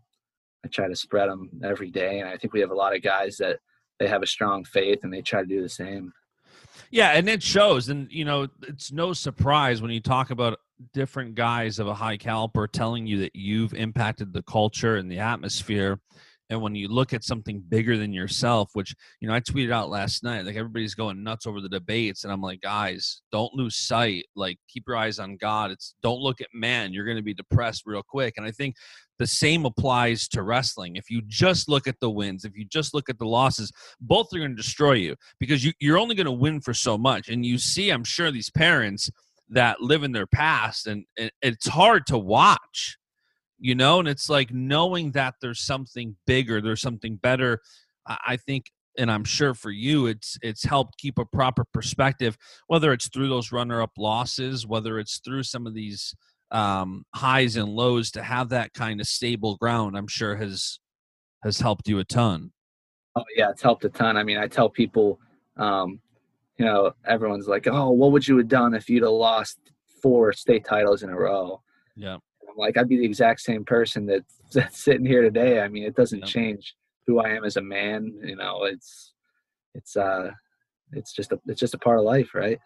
i 0.65 0.69
try 0.69 0.89
to 0.89 0.97
spread 0.97 1.29
them 1.29 1.51
every 1.65 1.91
day. 1.91 2.21
And 2.21 2.29
i 2.29 2.37
think 2.37 2.53
we 2.53 2.61
have 2.61 2.71
a 2.71 2.77
lot 2.77 2.95
of 2.95 3.03
guys 3.03 3.37
that 3.39 3.59
they 3.99 4.09
have 4.09 4.23
a 4.23 4.27
strong 4.27 4.65
faith 4.65 5.01
and 5.03 5.13
they 5.13 5.23
try 5.23 5.41
to 5.41 5.47
do 5.47 5.63
the 5.63 5.69
same. 5.69 6.13
Yeah 6.91 7.11
and 7.11 7.29
it 7.29 7.43
shows. 7.43 7.89
And 7.89 8.11
you 8.11 8.25
know 8.25 8.49
it's 8.67 8.93
no 8.93 9.13
surprise 9.13 9.83
when 9.83 9.91
you 9.91 10.01
talk 10.01 10.31
about 10.31 10.59
different 10.93 11.35
guys 11.37 11.79
of 11.79 11.87
a 11.87 11.95
high 11.95 12.17
caliber 12.17 12.67
telling 12.67 13.07
you 13.07 13.21
that 13.21 13.37
you've 13.37 13.73
impacted 13.73 14.33
the 14.33 14.43
culture 14.43 14.97
and 14.97 15.11
the 15.11 15.19
atmosphere 15.19 16.01
and 16.53 16.63
when 16.63 16.75
you 16.75 16.89
look 16.89 17.13
at 17.13 17.25
something 17.25 17.63
bigger 17.69 17.97
than 17.97 18.13
yourself 18.13 18.71
which 18.75 18.95
you 19.21 19.29
know 19.29 19.35
i 19.35 19.41
tweeted 19.41 19.73
out 19.73 19.91
last 19.91 20.23
night 20.23 20.45
like 20.45 20.57
everybody's 20.57 20.95
going 20.95 21.23
nuts 21.23 21.47
over 21.47 21.61
the 21.61 21.69
debates 21.69 22.25
and 22.25 22.33
i'm 22.33 22.41
like 22.41 22.61
guys 22.61 23.23
don't 23.33 23.55
lose 23.55 23.77
sight. 23.77 24.25
Like 24.37 24.59
keep 24.69 24.85
your 24.87 24.97
eyes 24.97 25.19
on 25.19 25.37
god. 25.37 25.71
It's 25.71 25.95
don't 26.03 26.21
look 26.21 26.41
at 26.41 26.49
man. 26.53 26.93
You're 26.93 27.05
going 27.05 27.17
to 27.17 27.23
be 27.23 27.35
depressed 27.35 27.83
real 27.87 28.03
quick. 28.03 28.35
And 28.37 28.47
i 28.47 28.51
think 28.51 28.77
the 29.19 29.27
same 29.27 29.67
applies 29.67 30.27
to 30.29 30.43
wrestling. 30.43 30.97
If 30.97 31.11
you 31.11 31.23
just 31.27 31.69
look 31.69 31.87
at 31.87 32.01
the 32.01 32.11
wins 32.11 32.45
if 32.45 32.57
you 32.57 32.65
just 32.65 32.95
look 32.95 33.09
at 33.09 33.19
the 33.19 33.27
losses 33.27 33.73
both 34.01 34.33
are 34.33 34.39
going 34.39 34.51
to 34.51 34.57
destroy 34.57 34.93
you 34.93 35.17
because 35.39 35.65
you, 35.65 35.73
you're 35.81 35.99
only 35.99 36.15
going 36.15 36.27
to 36.27 36.33
win 36.33 36.61
for 36.61 36.75
so 36.75 36.97
much. 36.97 37.29
And 37.29 37.45
you 37.45 37.59
see 37.59 37.91
i'm 37.91 38.05
sure 38.05 38.31
these 38.31 38.51
parents 38.51 39.11
that 39.49 39.81
live 39.81 40.03
in 40.03 40.13
their 40.13 40.27
past 40.27 40.87
and, 40.87 41.05
and 41.19 41.31
it's 41.43 41.69
hard 41.69 42.07
to 42.07 42.19
watch 42.19 42.97
you 43.63 43.75
know 43.75 44.01
and 44.01 44.09
it's 44.09 44.29
like 44.29 44.53
knowing 44.53 45.13
that 45.13 45.35
there's 45.41 45.61
something 45.61 46.17
bigger 46.27 46.61
there's 46.61 46.83
something 46.83 47.17
better 47.17 47.61
i 48.27 48.37
think 48.37 48.67
and 48.99 49.11
I'm 49.11 49.25
sure 49.25 49.55
for 49.55 49.71
you 49.71 50.07
it's 50.07 50.37
it's 50.43 50.65
helped 50.65 50.99
keep 50.99 51.19
a 51.19 51.25
proper 51.25 51.65
perspective 51.73 52.37
whether 52.67 52.93
it's 52.93 53.09
through 53.09 53.29
those 53.29 53.53
runner 53.53 53.81
up 53.81 53.93
losses 53.97 54.67
whether 54.67 54.99
it's 54.99 55.21
through 55.25 55.45
some 55.45 55.67
of 55.67 55.75
these 55.75 56.15
um, 56.51 57.05
highs 57.15 57.57
and 57.57 57.71
lows 57.71 58.11
to 58.11 58.23
have 58.23 58.51
that 58.51 58.75
kind 58.75 59.01
of 59.01 59.07
stable 59.07 59.57
ground 59.57 59.97
I'm 59.97 60.09
sure 60.09 60.37
has 60.37 60.79
has 61.43 61.59
helped 61.59 61.89
you 61.89 61.99
a 61.99 62.05
ton. 62.05 62.53
Oh 63.17 63.25
yeah 63.35 63.51
it's 63.51 63.63
helped 63.63 63.85
a 63.85 63.89
ton. 63.89 64.17
I 64.17 64.23
mean 64.25 64.37
I 64.37 64.47
tell 64.47 64.69
people 64.69 65.19
um, 65.57 66.01
you 66.59 66.67
know 66.67 66.93
everyone's 67.07 67.49
like 67.49 67.67
oh 67.67 67.91
what 67.91 68.13
would 68.13 68.29
you 68.29 68.37
have 68.37 68.49
done 68.49 68.75
if 68.75 68.91
you'd 68.91 69.05
have 69.05 69.13
lost 69.13 69.59
four 70.03 70.33
state 70.35 70.67
titles 70.67 71.03
in 71.03 71.09
a 71.09 71.17
row? 71.17 71.63
Yeah 71.97 72.19
I'm 72.53 72.59
like 72.59 72.77
I'd 72.77 72.89
be 72.89 72.99
the 72.99 73.05
exact 73.05 73.41
same 73.41 73.65
person 73.65 74.07
that, 74.07 74.25
that's 74.53 74.85
sitting 74.85 75.07
here 75.07 75.23
today 75.23 75.61
I 75.61 75.69
mean 75.69 75.85
it 75.85 75.97
doesn't 75.97 76.25
change 76.27 76.75
who 77.07 77.21
I 77.21 77.31
am 77.31 77.45
as 77.45 77.57
a 77.57 77.63
man. 77.63 78.13
You 78.23 78.37
know, 78.37 78.65
it's 78.65 79.13
it's 79.75 79.97
uh 79.97 80.31
it's 80.93 81.13
just 81.13 81.33
a 81.33 81.41
it's 81.47 81.61
just 81.61 81.75
a 81.75 81.79
part 81.79 81.99
of 81.99 82.05
life, 82.05 82.35
right? 82.35 82.59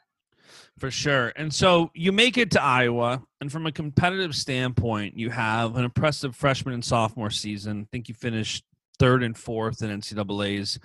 For 0.79 0.91
sure. 0.91 1.33
And 1.35 1.53
so 1.53 1.91
you 1.95 2.13
make 2.13 2.39
it 2.39 2.53
to 2.53 2.63
Iowa, 2.63 3.23
and 3.41 3.51
from 3.51 3.67
a 3.67 3.73
competitive 3.73 4.35
standpoint, 4.35 5.17
you 5.17 5.31
have 5.31 5.77
an 5.77 5.85
impressive 5.85 6.37
freshman 6.37 6.75
and 6.75 6.85
sophomore 6.85 7.31
season. 7.31 7.83
I 7.83 7.89
think 7.91 8.09
you 8.09 8.15
finished 8.15 8.65
third 8.99 9.23
and 9.23 9.37
fourth 9.37 9.83
in 9.83 9.91
NCAA's. 9.91 10.79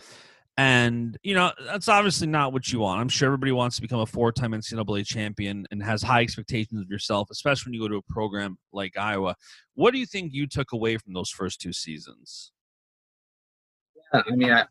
And, 0.58 1.18
you 1.24 1.34
know, 1.34 1.52
that's 1.66 1.88
obviously 1.88 2.28
not 2.28 2.54
what 2.54 2.72
you 2.72 2.80
want. 2.80 3.00
I'm 3.00 3.10
sure 3.10 3.28
everybody 3.28 3.52
wants 3.52 3.78
to 3.78 3.82
become 3.82 4.02
a 4.02 4.06
four 4.06 4.32
time 4.32 4.52
NCAA 4.52 5.06
champion 5.06 5.66
and 5.72 5.82
has 5.82 6.04
high 6.04 6.22
expectations 6.22 6.82
of 6.82 6.90
yourself, 6.90 7.30
especially 7.32 7.70
when 7.70 7.74
you 7.76 7.82
go 7.82 7.88
to 7.88 7.96
a 7.96 8.14
program 8.14 8.58
like 8.74 8.98
Iowa. 8.98 9.36
What 9.76 9.92
do 9.94 10.00
you 10.00 10.06
think 10.06 10.34
you 10.34 10.48
took 10.48 10.74
away 10.74 10.98
from 10.98 11.14
those 11.14 11.30
first 11.30 11.62
two 11.62 11.74
seasons? 11.74 12.52
Yeah, 14.14 14.22
I 14.30 14.36
mean, 14.36 14.52
I, 14.52 14.66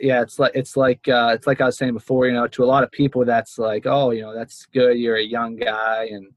yeah, 0.00 0.22
it's 0.22 0.38
like 0.38 0.52
it's 0.54 0.76
like 0.76 1.06
uh, 1.08 1.32
it's 1.34 1.46
like 1.46 1.60
I 1.60 1.66
was 1.66 1.76
saying 1.76 1.94
before. 1.94 2.26
You 2.26 2.34
know, 2.34 2.46
to 2.46 2.64
a 2.64 2.66
lot 2.66 2.84
of 2.84 2.90
people, 2.90 3.24
that's 3.24 3.58
like, 3.58 3.86
oh, 3.86 4.10
you 4.10 4.22
know, 4.22 4.34
that's 4.34 4.66
good. 4.66 4.98
You're 4.98 5.16
a 5.16 5.22
young 5.22 5.56
guy 5.56 6.08
and 6.12 6.28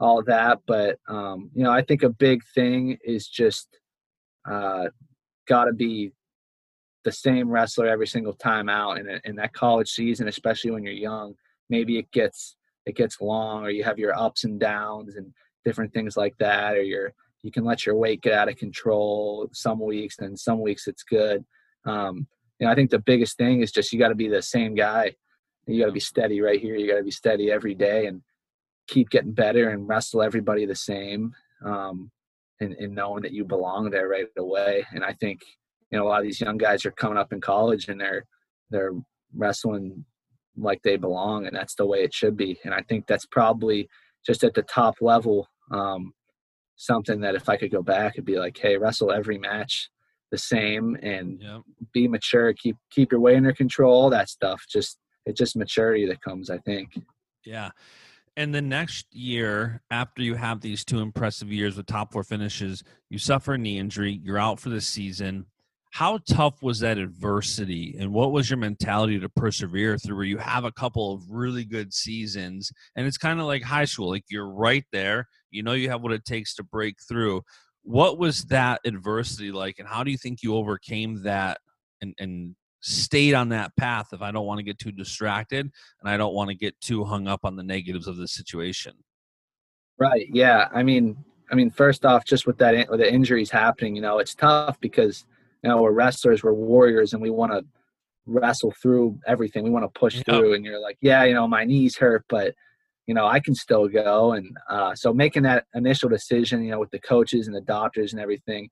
all 0.00 0.22
that. 0.24 0.58
But 0.66 0.98
um, 1.08 1.50
you 1.54 1.64
know, 1.64 1.70
I 1.70 1.82
think 1.82 2.02
a 2.02 2.08
big 2.08 2.42
thing 2.54 2.98
is 3.04 3.28
just 3.28 3.68
uh, 4.48 4.86
got 5.48 5.64
to 5.64 5.72
be 5.72 6.12
the 7.06 7.12
same 7.12 7.48
wrestler 7.48 7.86
every 7.86 8.08
single 8.08 8.32
time 8.32 8.68
out 8.68 8.98
in, 8.98 9.20
in 9.24 9.36
that 9.36 9.52
college 9.52 9.88
season, 9.88 10.26
especially 10.26 10.72
when 10.72 10.82
you're 10.82 10.92
young. 10.92 11.34
Maybe 11.70 11.98
it 11.98 12.10
gets 12.10 12.56
it 12.84 12.96
gets 12.96 13.20
long, 13.20 13.64
or 13.64 13.70
you 13.70 13.84
have 13.84 13.98
your 13.98 14.16
ups 14.18 14.42
and 14.42 14.58
downs 14.58 15.14
and 15.14 15.32
different 15.64 15.94
things 15.94 16.16
like 16.16 16.36
that, 16.38 16.74
or 16.74 16.82
you're 16.82 17.12
you 17.42 17.52
can 17.52 17.64
let 17.64 17.86
your 17.86 17.94
weight 17.94 18.22
get 18.22 18.32
out 18.32 18.48
of 18.48 18.56
control 18.56 19.48
some 19.52 19.78
weeks 19.78 20.18
and 20.18 20.36
some 20.36 20.60
weeks 20.60 20.88
it's 20.88 21.04
good. 21.04 21.44
Um, 21.84 22.26
you 22.58 22.66
know 22.66 22.72
i 22.72 22.74
think 22.74 22.90
the 22.90 22.98
biggest 22.98 23.36
thing 23.36 23.60
is 23.60 23.70
just 23.70 23.92
you 23.92 23.98
got 23.98 24.08
to 24.08 24.14
be 24.16 24.28
the 24.28 24.42
same 24.42 24.74
guy. 24.74 25.14
You 25.68 25.80
got 25.80 25.86
to 25.86 25.92
be 25.92 26.00
steady 26.00 26.40
right 26.40 26.60
here. 26.60 26.74
You 26.74 26.90
got 26.90 26.98
to 26.98 27.04
be 27.04 27.10
steady 27.10 27.52
every 27.52 27.74
day 27.74 28.06
and 28.06 28.22
keep 28.88 29.10
getting 29.10 29.32
better 29.32 29.70
and 29.70 29.88
wrestle 29.88 30.22
everybody 30.22 30.64
the 30.66 30.74
same 30.74 31.34
um, 31.64 32.10
and, 32.60 32.72
and 32.74 32.94
knowing 32.94 33.22
that 33.22 33.32
you 33.32 33.44
belong 33.44 33.90
there 33.90 34.08
right 34.08 34.26
away. 34.36 34.84
And 34.92 35.04
i 35.04 35.12
think 35.12 35.42
you 35.90 35.98
know 35.98 36.04
a 36.04 36.08
lot 36.08 36.20
of 36.20 36.24
these 36.24 36.40
young 36.40 36.56
guys 36.56 36.84
are 36.84 36.92
coming 36.92 37.18
up 37.18 37.32
in 37.32 37.40
college 37.40 37.88
and 37.88 38.00
they're 38.00 38.24
they're 38.70 38.92
wrestling 39.34 40.04
like 40.56 40.80
they 40.82 40.96
belong 40.96 41.46
and 41.46 41.54
that's 41.54 41.74
the 41.74 41.86
way 41.86 42.02
it 42.02 42.14
should 42.14 42.36
be 42.36 42.58
and 42.64 42.72
i 42.72 42.82
think 42.88 43.06
that's 43.06 43.26
probably 43.26 43.88
just 44.24 44.42
at 44.42 44.54
the 44.54 44.62
top 44.62 44.96
level 45.00 45.48
um, 45.70 46.12
something 46.76 47.20
that 47.20 47.34
if 47.34 47.48
I 47.48 47.56
could 47.56 47.70
go 47.70 47.82
back, 47.82 48.14
it'd 48.14 48.24
be 48.24 48.38
like, 48.38 48.58
hey, 48.58 48.76
wrestle 48.76 49.10
every 49.10 49.38
match 49.38 49.90
the 50.30 50.38
same 50.38 50.96
and 51.02 51.40
yep. 51.40 51.62
be 51.92 52.08
mature, 52.08 52.52
keep 52.52 52.76
keep 52.90 53.12
your 53.12 53.20
weight 53.20 53.36
under 53.36 53.52
control, 53.52 53.94
all 53.94 54.10
that 54.10 54.28
stuff. 54.28 54.62
Just 54.68 54.98
it's 55.24 55.38
just 55.38 55.56
maturity 55.56 56.06
that 56.06 56.20
comes, 56.20 56.50
I 56.50 56.58
think. 56.58 56.98
Yeah. 57.44 57.70
And 58.36 58.54
the 58.54 58.60
next 58.60 59.06
year, 59.14 59.80
after 59.90 60.22
you 60.22 60.34
have 60.34 60.60
these 60.60 60.84
two 60.84 60.98
impressive 60.98 61.50
years 61.50 61.76
with 61.76 61.86
top 61.86 62.12
four 62.12 62.22
finishes, 62.22 62.82
you 63.08 63.18
suffer 63.18 63.54
a 63.54 63.58
knee 63.58 63.78
injury, 63.78 64.20
you're 64.22 64.38
out 64.38 64.60
for 64.60 64.68
the 64.68 64.80
season 64.80 65.46
how 65.96 66.18
tough 66.28 66.62
was 66.62 66.80
that 66.80 66.98
adversity? 66.98 67.96
And 67.98 68.12
what 68.12 68.30
was 68.30 68.50
your 68.50 68.58
mentality 68.58 69.18
to 69.18 69.30
persevere 69.30 69.96
through 69.96 70.16
where 70.16 70.26
you 70.26 70.36
have 70.36 70.64
a 70.64 70.72
couple 70.72 71.14
of 71.14 71.22
really 71.30 71.64
good 71.64 71.94
seasons? 71.94 72.70
And 72.96 73.06
it's 73.06 73.16
kind 73.16 73.40
of 73.40 73.46
like 73.46 73.62
high 73.62 73.86
school 73.86 74.10
like 74.10 74.24
you're 74.28 74.50
right 74.50 74.84
there. 74.92 75.26
You 75.50 75.62
know 75.62 75.72
you 75.72 75.88
have 75.88 76.02
what 76.02 76.12
it 76.12 76.26
takes 76.26 76.54
to 76.56 76.62
break 76.62 76.96
through. 77.08 77.40
What 77.82 78.18
was 78.18 78.42
that 78.44 78.82
adversity 78.84 79.50
like 79.50 79.78
and 79.78 79.88
how 79.88 80.04
do 80.04 80.10
you 80.10 80.18
think 80.18 80.42
you 80.42 80.54
overcame 80.54 81.22
that 81.22 81.60
and, 82.02 82.14
and 82.18 82.54
stayed 82.80 83.32
on 83.32 83.48
that 83.48 83.74
path 83.76 84.08
if 84.12 84.20
i 84.20 84.30
don't 84.30 84.46
want 84.46 84.58
to 84.58 84.62
get 84.62 84.78
too 84.78 84.92
distracted 84.92 85.60
and 86.00 86.08
i 86.08 86.16
don't 86.16 86.34
want 86.34 86.50
to 86.50 86.54
get 86.54 86.78
too 86.80 87.04
hung 87.04 87.26
up 87.26 87.40
on 87.42 87.56
the 87.56 87.62
negatives 87.62 88.06
of 88.06 88.16
the 88.16 88.28
situation 88.28 88.92
right 89.98 90.28
yeah 90.30 90.68
i 90.72 90.84
mean 90.84 91.16
i 91.50 91.54
mean 91.54 91.68
first 91.68 92.04
off 92.04 92.24
just 92.24 92.46
with 92.46 92.58
that 92.58 92.88
with 92.88 93.00
the 93.00 93.12
injuries 93.12 93.50
happening 93.50 93.96
you 93.96 94.02
know 94.02 94.18
it's 94.18 94.34
tough 94.36 94.78
because 94.78 95.24
you 95.66 95.72
know, 95.72 95.82
we're 95.82 95.90
wrestlers, 95.90 96.44
we're 96.44 96.52
warriors, 96.52 97.12
and 97.12 97.20
we 97.20 97.28
want 97.28 97.50
to 97.50 97.64
wrestle 98.24 98.72
through 98.80 99.18
everything. 99.26 99.64
We 99.64 99.70
want 99.70 99.84
to 99.84 99.98
push 99.98 100.22
through. 100.22 100.54
And 100.54 100.64
you're 100.64 100.80
like, 100.80 100.96
yeah, 101.00 101.24
you 101.24 101.34
know, 101.34 101.48
my 101.48 101.64
knees 101.64 101.96
hurt, 101.96 102.24
but 102.28 102.54
you 103.08 103.14
know, 103.14 103.26
I 103.26 103.40
can 103.40 103.52
still 103.52 103.88
go. 103.88 104.32
And 104.32 104.56
uh, 104.70 104.94
so 104.94 105.12
making 105.12 105.42
that 105.42 105.64
initial 105.74 106.08
decision, 106.08 106.62
you 106.62 106.70
know, 106.70 106.78
with 106.78 106.92
the 106.92 107.00
coaches 107.00 107.48
and 107.48 107.56
the 107.56 107.62
doctors 107.62 108.12
and 108.12 108.22
everything, 108.22 108.68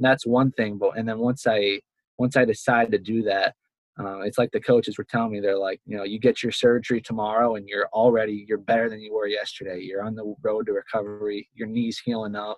that's 0.00 0.26
one 0.26 0.50
thing. 0.52 0.78
But 0.78 0.96
and 0.96 1.06
then 1.06 1.18
once 1.18 1.46
I 1.46 1.80
once 2.16 2.34
I 2.34 2.46
decide 2.46 2.92
to 2.92 2.98
do 2.98 3.22
that, 3.24 3.54
uh, 4.00 4.20
it's 4.20 4.38
like 4.38 4.50
the 4.52 4.60
coaches 4.60 4.96
were 4.96 5.04
telling 5.04 5.32
me, 5.32 5.40
they're 5.40 5.58
like, 5.58 5.82
you 5.84 5.98
know, 5.98 6.04
you 6.04 6.18
get 6.18 6.42
your 6.42 6.52
surgery 6.52 7.02
tomorrow 7.02 7.56
and 7.56 7.68
you're 7.68 7.88
already 7.92 8.46
you're 8.48 8.56
better 8.56 8.88
than 8.88 9.02
you 9.02 9.12
were 9.12 9.26
yesterday. 9.26 9.80
You're 9.82 10.02
on 10.02 10.14
the 10.14 10.34
road 10.40 10.64
to 10.64 10.72
recovery. 10.72 11.50
Your 11.52 11.68
knees 11.68 12.00
healing 12.02 12.36
up. 12.36 12.56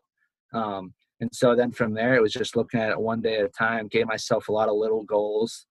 Um, 0.53 0.95
and 1.21 1.31
so 1.33 1.55
then 1.55 1.71
from 1.71 1.93
there, 1.93 2.15
it 2.15 2.23
was 2.23 2.33
just 2.33 2.57
looking 2.57 2.81
at 2.81 2.91
it 2.91 3.01
one 3.01 3.21
day 3.21 3.37
at 3.37 3.45
a 3.45 3.49
time. 3.49 3.89
Gave 3.89 4.07
myself 4.07 4.49
a 4.49 4.53
lot 4.53 4.69
of 4.69 4.77
little 4.77 5.05
goals. 5.05 5.67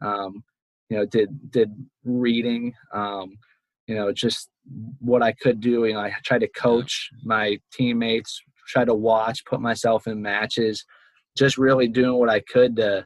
Um, 0.00 0.44
you 0.88 0.96
know, 0.96 1.06
did 1.06 1.50
did 1.50 1.74
reading. 2.04 2.74
Um, 2.92 3.36
you 3.86 3.96
know, 3.96 4.12
just 4.12 4.48
what 5.00 5.22
I 5.22 5.32
could 5.32 5.60
do. 5.60 5.84
You 5.84 5.94
know, 5.94 6.00
I 6.00 6.14
tried 6.24 6.40
to 6.40 6.48
coach 6.48 7.10
my 7.24 7.58
teammates, 7.72 8.40
Tried 8.68 8.86
to 8.86 8.94
watch, 8.94 9.44
put 9.44 9.60
myself 9.60 10.06
in 10.06 10.22
matches, 10.22 10.84
just 11.36 11.58
really 11.58 11.88
doing 11.88 12.14
what 12.14 12.30
I 12.30 12.40
could 12.40 12.76
to 12.76 13.04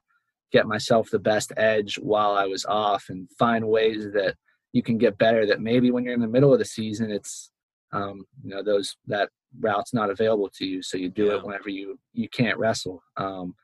get 0.52 0.66
myself 0.66 1.10
the 1.10 1.18
best 1.18 1.52
edge 1.56 1.96
while 1.96 2.32
I 2.32 2.44
was 2.44 2.64
off, 2.66 3.06
and 3.08 3.28
find 3.38 3.66
ways 3.66 4.04
that 4.12 4.34
you 4.72 4.82
can 4.82 4.98
get 4.98 5.16
better. 5.18 5.46
That 5.46 5.60
maybe 5.60 5.90
when 5.90 6.04
you're 6.04 6.14
in 6.14 6.20
the 6.20 6.28
middle 6.28 6.52
of 6.52 6.58
the 6.58 6.64
season, 6.66 7.10
it's 7.10 7.50
um, 7.92 8.26
you 8.44 8.50
know 8.50 8.62
those 8.62 8.96
that 9.06 9.30
route's 9.60 9.94
not 9.94 10.10
available 10.10 10.50
to 10.50 10.66
you 10.66 10.82
so 10.82 10.96
you 10.98 11.08
do 11.08 11.26
yeah. 11.26 11.34
it 11.34 11.44
whenever 11.44 11.68
you 11.68 11.98
you 12.12 12.28
can't 12.28 12.58
wrestle. 12.58 13.02
Um, 13.16 13.54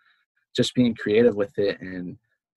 just 0.55 0.75
being 0.75 0.95
creative 0.95 1.35
with 1.35 1.59
it 1.59 1.81
and 1.81 2.17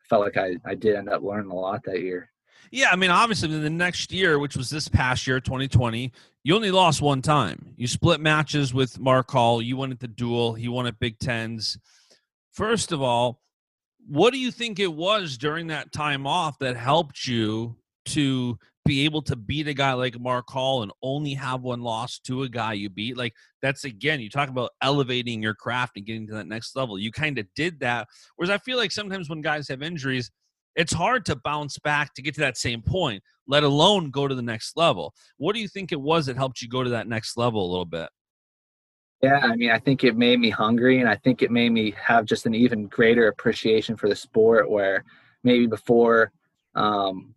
felt 0.09 0.21
like 0.21 0.37
I, 0.37 0.57
I 0.65 0.75
did 0.75 0.95
end 0.95 1.09
up 1.09 1.23
learning 1.23 1.51
a 1.51 1.55
lot 1.55 1.81
that 1.85 2.01
year. 2.01 2.29
Yeah 2.71 2.89
i 2.91 2.95
mean 2.95 3.11
obviously 3.11 3.53
in 3.53 3.61
the 3.61 3.69
next 3.69 4.11
year 4.11 4.39
which 4.39 4.57
was 4.57 4.69
this 4.69 4.87
past 4.87 5.27
year 5.27 5.39
2020 5.39 6.11
you 6.43 6.55
only 6.55 6.69
lost 6.69 7.01
one 7.01 7.23
time. 7.23 7.73
You 7.75 7.87
split 7.87 8.19
matches 8.19 8.71
with 8.71 8.99
mark 8.99 9.31
hall. 9.31 9.63
You 9.63 9.77
won 9.77 9.91
at 9.91 9.99
the 9.99 10.07
dual 10.07 10.53
he 10.53 10.67
won 10.67 10.85
at 10.85 10.99
big 10.99 11.19
tens. 11.19 11.77
First 12.51 12.91
of 12.91 13.01
all 13.01 13.41
what 14.07 14.33
do 14.33 14.39
you 14.39 14.51
think 14.51 14.79
it 14.79 14.93
was 14.93 15.37
during 15.37 15.67
that 15.67 15.91
time 15.91 16.27
off 16.27 16.59
that 16.59 16.75
helped 16.75 17.27
you 17.27 17.75
to 18.05 18.57
be 18.85 19.03
able 19.03 19.21
to 19.23 19.35
beat 19.35 19.67
a 19.67 19.73
guy 19.73 19.93
like 19.93 20.19
Mark 20.19 20.45
Hall 20.49 20.83
and 20.83 20.91
only 21.01 21.33
have 21.33 21.61
one 21.61 21.81
loss 21.81 22.19
to 22.19 22.43
a 22.43 22.49
guy 22.49 22.73
you 22.73 22.89
beat. 22.89 23.17
Like 23.17 23.33
that's 23.61 23.83
again, 23.83 24.21
you 24.21 24.29
talk 24.29 24.49
about 24.49 24.71
elevating 24.81 25.41
your 25.41 25.55
craft 25.55 25.97
and 25.97 26.05
getting 26.05 26.27
to 26.27 26.33
that 26.35 26.47
next 26.47 26.75
level. 26.75 26.99
You 26.99 27.11
kind 27.11 27.39
of 27.39 27.47
did 27.55 27.79
that. 27.79 28.07
Whereas 28.35 28.51
I 28.51 28.59
feel 28.59 28.77
like 28.77 28.91
sometimes 28.91 29.29
when 29.29 29.41
guys 29.41 29.67
have 29.69 29.81
injuries, 29.81 30.31
it's 30.75 30.93
hard 30.93 31.25
to 31.25 31.35
bounce 31.35 31.79
back 31.79 32.13
to 32.13 32.21
get 32.21 32.35
to 32.35 32.41
that 32.41 32.57
same 32.57 32.81
point, 32.81 33.23
let 33.47 33.63
alone 33.63 34.11
go 34.11 34.27
to 34.27 34.35
the 34.35 34.41
next 34.41 34.77
level. 34.77 35.13
What 35.37 35.55
do 35.55 35.61
you 35.61 35.67
think 35.67 35.91
it 35.91 36.01
was 36.01 36.27
that 36.27 36.37
helped 36.37 36.61
you 36.61 36.69
go 36.69 36.83
to 36.83 36.89
that 36.91 37.07
next 37.07 37.37
level 37.37 37.65
a 37.65 37.69
little 37.69 37.85
bit? 37.85 38.09
Yeah, 39.23 39.39
I 39.41 39.55
mean, 39.55 39.71
I 39.71 39.79
think 39.79 40.03
it 40.03 40.15
made 40.15 40.39
me 40.39 40.51
hungry 40.51 40.99
and 40.99 41.09
I 41.09 41.15
think 41.15 41.41
it 41.41 41.49
made 41.49 41.71
me 41.71 41.95
have 41.99 42.25
just 42.25 42.45
an 42.45 42.53
even 42.53 42.87
greater 42.87 43.29
appreciation 43.29 43.95
for 43.95 44.09
the 44.09 44.15
sport 44.15 44.69
where 44.69 45.03
maybe 45.43 45.65
before 45.65 46.31
um, 46.75 47.33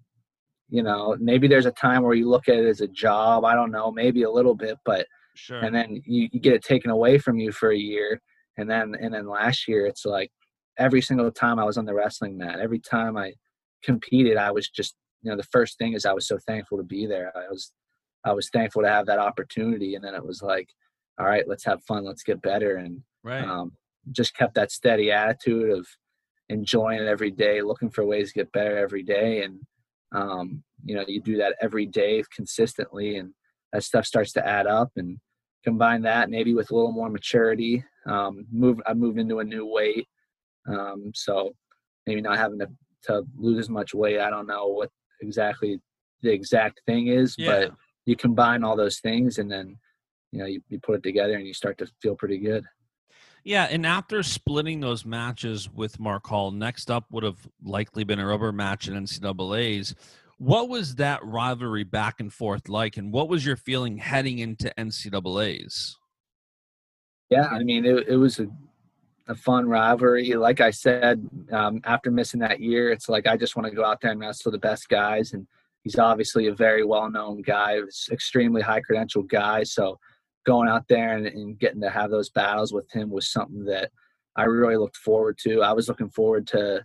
you 0.69 0.83
know 0.83 1.17
maybe 1.21 1.49
there's 1.49 1.67
a 1.67 1.73
time 1.73 2.03
where 2.03 2.15
you 2.15 2.29
look 2.29 2.49
at 2.49 2.57
it 2.57 2.67
as 2.67 2.81
a 2.81 2.89
job 2.89 3.45
i 3.45 3.55
don't 3.55 3.71
know 3.71 3.91
maybe 3.91 4.23
a 4.23 4.31
little 4.31 4.55
bit 4.55 4.77
but 4.85 5.07
sure 5.35 5.61
and 5.61 5.75
then 5.75 6.01
you, 6.05 6.29
you 6.33 6.41
get 6.41 6.55
it 6.55 6.63
taken 6.63 6.91
away 6.91 7.19
from 7.19 7.39
you 7.39 7.53
for 7.53 7.71
a 7.71 7.79
year 7.79 8.21
and 8.57 8.71
then 8.71 8.95
and 9.01 9.15
then 9.15 9.29
last 9.29 9.69
year 9.69 9.87
it's 9.87 10.05
like 10.05 10.31
every 10.79 11.01
single 11.01 11.31
time 11.31 11.59
i 11.59 11.65
was 11.65 11.79
on 11.79 11.85
the 11.85 11.95
wrestling 11.95 12.37
mat 12.37 12.61
every 12.61 12.79
time 12.79 13.17
i 13.17 13.33
competed 13.83 14.37
i 14.37 14.51
was 14.51 14.69
just 14.69 14.95
you 15.23 15.31
know 15.31 15.37
the 15.37 15.43
first 15.45 15.79
thing 15.79 15.95
is 15.95 16.05
i 16.05 16.13
was 16.13 16.27
so 16.27 16.39
thankful 16.47 16.79
to 16.79 16.85
be 16.85 17.07
there 17.07 17.33
i 17.37 17.49
was 17.51 17.73
i 18.25 18.33
was 18.33 18.49
thankful 18.51 18.83
to 18.83 18.89
have 18.89 19.07
that 19.07 19.19
opportunity 19.19 19.95
and 19.95 20.05
then 20.05 20.15
it 20.15 20.25
was 20.25 20.43
like 20.43 20.69
all 21.19 21.27
right 21.27 21.49
let's 21.49 21.65
have 21.65 21.83
fun 21.85 22.05
let's 22.05 22.23
get 22.23 22.43
better 22.43 22.77
and 22.77 23.01
right 23.23 23.45
um, 23.45 23.73
just 24.13 24.35
kept 24.37 24.55
that 24.55 24.71
steady 24.71 25.11
attitude 25.11 25.71
of 25.71 25.87
enjoying 26.49 27.01
it 27.01 27.09
every 27.09 27.31
day, 27.31 27.63
looking 27.63 27.91
for 27.91 28.05
ways 28.05 28.29
to 28.29 28.39
get 28.39 28.53
better 28.53 28.77
every 28.77 29.03
day. 29.03 29.43
And, 29.43 29.61
um, 30.13 30.63
you 30.85 30.95
know, 30.95 31.05
you 31.07 31.21
do 31.21 31.37
that 31.39 31.57
every 31.61 31.87
day 31.87 32.23
consistently 32.35 33.17
and 33.17 33.33
that 33.73 33.85
stuff 33.85 34.07
starts 34.07 34.33
to 34.33 34.47
add 34.47 34.67
up 34.67 34.91
and 34.97 35.19
combine 35.65 36.03
that 36.03 36.31
maybe 36.31 36.55
with 36.55 36.71
a 36.71 36.75
little 36.75 36.93
more 36.93 37.11
maturity. 37.11 37.85
Um, 38.07 38.47
move, 38.51 38.81
I 38.87 38.95
moved 38.95 39.19
into 39.19 39.41
a 39.41 39.45
new 39.45 39.67
weight. 39.67 40.09
Um, 40.69 41.13
so 41.15 41.53
maybe 42.07 42.21
not 42.21 42.39
having 42.39 42.59
to, 42.61 42.69
to 43.05 43.23
lose 43.37 43.59
as 43.59 43.69
much 43.69 43.95
weight. 43.95 44.21
I 44.21 44.31
don't 44.31 44.47
know 44.47 44.67
what 44.69 44.91
exactly 45.21 45.81
the 46.23 46.31
exact 46.31 46.81
thing 46.87 47.09
is, 47.09 47.35
yeah. 47.39 47.51
but 47.51 47.73
you 48.07 48.17
combine 48.17 48.65
all 48.65 48.77
those 48.77 49.01
things 49.01 49.39
and 49.39 49.51
then, 49.51 49.77
you 50.33 50.39
know, 50.39 50.47
you, 50.47 50.61
you 50.69 50.79
put 50.81 50.97
it 50.97 51.03
together 51.03 51.35
and 51.35 51.47
you 51.47 51.55
start 51.55 51.79
to 51.79 51.87
feel 52.01 52.15
pretty 52.15 52.39
good. 52.39 52.65
Yeah, 53.49 53.67
and 53.71 53.87
after 53.87 54.23
splitting 54.23 54.81
those 54.81 55.07
matches 55.07 55.71
with 55.73 55.99
Mark 55.99 56.27
Hall, 56.27 56.51
next 56.51 56.91
up 56.91 57.07
would 57.11 57.25
have 57.25 57.39
likely 57.65 58.05
been 58.05 58.19
a 58.19 58.27
rubber 58.27 58.53
match 58.53 58.89
in 58.89 58.95
NCAA's. 58.95 59.95
What 60.37 60.69
was 60.69 60.97
that 60.97 61.25
rivalry 61.25 61.83
back 61.83 62.21
and 62.21 62.31
forth 62.31 62.69
like, 62.69 62.99
and 62.99 63.11
what 63.11 63.31
was 63.31 63.47
your 63.47 63.57
feeling 63.57 63.97
heading 63.97 64.41
into 64.41 64.71
NCAA's? 64.77 65.97
Yeah, 67.31 67.47
I 67.47 67.61
mean, 67.61 67.87
it, 67.87 68.07
it 68.07 68.17
was 68.17 68.39
a, 68.39 68.49
a 69.29 69.35
fun 69.35 69.67
rivalry. 69.67 70.35
Like 70.35 70.61
I 70.61 70.71
said, 70.71 71.27
um, 71.51 71.81
after 71.85 72.11
missing 72.11 72.41
that 72.41 72.61
year, 72.61 72.91
it's 72.91 73.09
like 73.09 73.27
I 73.27 73.39
just 73.39 73.57
want 73.57 73.67
to 73.67 73.75
go 73.75 73.83
out 73.83 74.03
there 74.03 74.11
and 74.11 74.21
wrestle 74.21 74.53
the 74.53 74.59
best 74.59 74.91
guys. 74.91 75.33
And 75.33 75.47
he's 75.85 75.99
obviously 75.99 76.49
a 76.49 76.55
very 76.55 76.85
well 76.85 77.11
known 77.11 77.41
guy, 77.41 77.79
extremely 78.13 78.61
high 78.61 78.81
credential 78.81 79.23
guy. 79.23 79.63
So 79.63 79.99
going 80.49 80.67
out 80.67 80.89
there 80.89 81.15
and, 81.15 81.27
and 81.27 81.59
getting 81.59 81.83
to 81.83 81.91
have 81.91 82.11
those 82.11 82.31
battles 82.31 82.73
with 82.73 82.91
him 82.91 83.11
was 83.11 83.29
something 83.29 83.67
that 83.67 83.91
I 84.35 84.45
really 84.45 84.77
looked 84.77 84.97
forward 84.97 85.37
to. 85.43 85.63
I 85.63 85.73
was 85.73 85.89
looking 85.89 86.09
forward 86.09 86.47
to 86.49 86.85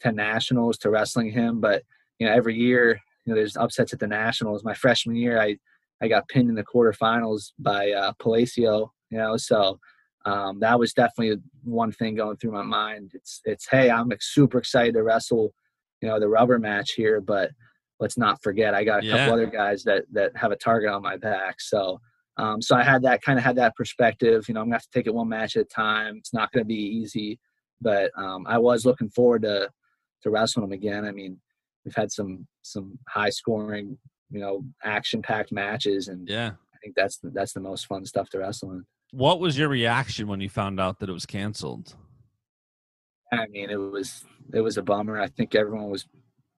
to 0.00 0.12
nationals 0.12 0.76
to 0.78 0.90
wrestling 0.90 1.30
him, 1.30 1.60
but 1.60 1.84
you 2.18 2.26
know 2.26 2.32
every 2.32 2.56
year 2.56 3.00
you 3.24 3.32
know 3.32 3.36
there's 3.36 3.56
upsets 3.56 3.92
at 3.92 4.00
the 4.00 4.08
nationals. 4.08 4.64
My 4.64 4.74
freshman 4.74 5.14
year, 5.14 5.40
I 5.40 5.56
I 6.02 6.08
got 6.08 6.26
pinned 6.26 6.48
in 6.48 6.56
the 6.56 6.64
quarterfinals 6.64 7.52
by 7.60 7.92
uh, 7.92 8.12
Palacio. 8.18 8.92
You 9.10 9.18
know, 9.18 9.36
so 9.36 9.78
um, 10.24 10.58
that 10.58 10.80
was 10.80 10.92
definitely 10.92 11.40
one 11.62 11.92
thing 11.92 12.16
going 12.16 12.38
through 12.38 12.52
my 12.52 12.64
mind. 12.64 13.12
It's 13.14 13.40
it's 13.44 13.68
hey, 13.70 13.88
I'm 13.88 14.10
super 14.20 14.58
excited 14.58 14.94
to 14.94 15.04
wrestle, 15.04 15.54
you 16.02 16.08
know, 16.08 16.18
the 16.18 16.28
rubber 16.28 16.58
match 16.58 16.92
here, 16.96 17.20
but 17.20 17.52
let's 18.00 18.18
not 18.18 18.42
forget 18.42 18.74
I 18.74 18.82
got 18.82 19.04
a 19.04 19.06
yeah. 19.06 19.16
couple 19.16 19.34
other 19.34 19.46
guys 19.46 19.84
that 19.84 20.06
that 20.12 20.36
have 20.36 20.50
a 20.50 20.56
target 20.56 20.90
on 20.90 21.02
my 21.02 21.16
back. 21.16 21.60
So 21.60 22.00
um, 22.38 22.60
so 22.60 22.76
I 22.76 22.82
had 22.82 23.02
that 23.02 23.22
kind 23.22 23.38
of 23.38 23.44
had 23.44 23.56
that 23.56 23.74
perspective. 23.76 24.46
You 24.48 24.54
know, 24.54 24.60
I'm 24.60 24.66
gonna 24.66 24.76
have 24.76 24.82
to 24.82 24.90
take 24.90 25.06
it 25.06 25.14
one 25.14 25.28
match 25.28 25.56
at 25.56 25.62
a 25.62 25.64
time. 25.64 26.16
It's 26.18 26.34
not 26.34 26.52
gonna 26.52 26.64
be 26.64 26.74
easy, 26.74 27.38
but 27.80 28.10
um, 28.16 28.46
I 28.46 28.58
was 28.58 28.84
looking 28.84 29.08
forward 29.08 29.42
to 29.42 29.70
to 30.22 30.30
wrestling 30.30 30.64
them 30.64 30.72
again. 30.72 31.04
I 31.04 31.12
mean, 31.12 31.38
we've 31.84 31.94
had 31.94 32.12
some 32.12 32.46
some 32.62 32.98
high 33.08 33.30
scoring, 33.30 33.96
you 34.30 34.40
know, 34.40 34.64
action 34.84 35.22
packed 35.22 35.52
matches, 35.52 36.08
and 36.08 36.28
yeah, 36.28 36.52
I 36.74 36.78
think 36.82 36.94
that's 36.94 37.18
the, 37.18 37.30
that's 37.30 37.52
the 37.52 37.60
most 37.60 37.86
fun 37.86 38.04
stuff 38.04 38.28
to 38.30 38.38
wrestle 38.38 38.72
in. 38.72 38.84
What 39.12 39.40
was 39.40 39.56
your 39.56 39.68
reaction 39.68 40.26
when 40.26 40.40
you 40.40 40.50
found 40.50 40.78
out 40.78 40.98
that 40.98 41.08
it 41.08 41.12
was 41.12 41.26
canceled? 41.26 41.94
I 43.32 43.46
mean, 43.46 43.70
it 43.70 43.76
was 43.76 44.24
it 44.52 44.60
was 44.60 44.76
a 44.76 44.82
bummer. 44.82 45.20
I 45.20 45.28
think 45.28 45.54
everyone 45.54 45.90
was 45.90 46.06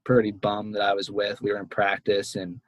pretty 0.05 0.33
bummed 0.33 0.75
that 0.75 0.83
I 0.83 0.95
was 0.95 1.11
with. 1.11 1.41
We 1.41 1.53
were 1.53 1.59
in 1.59 1.67
practice, 1.67 2.35
and 2.35 2.61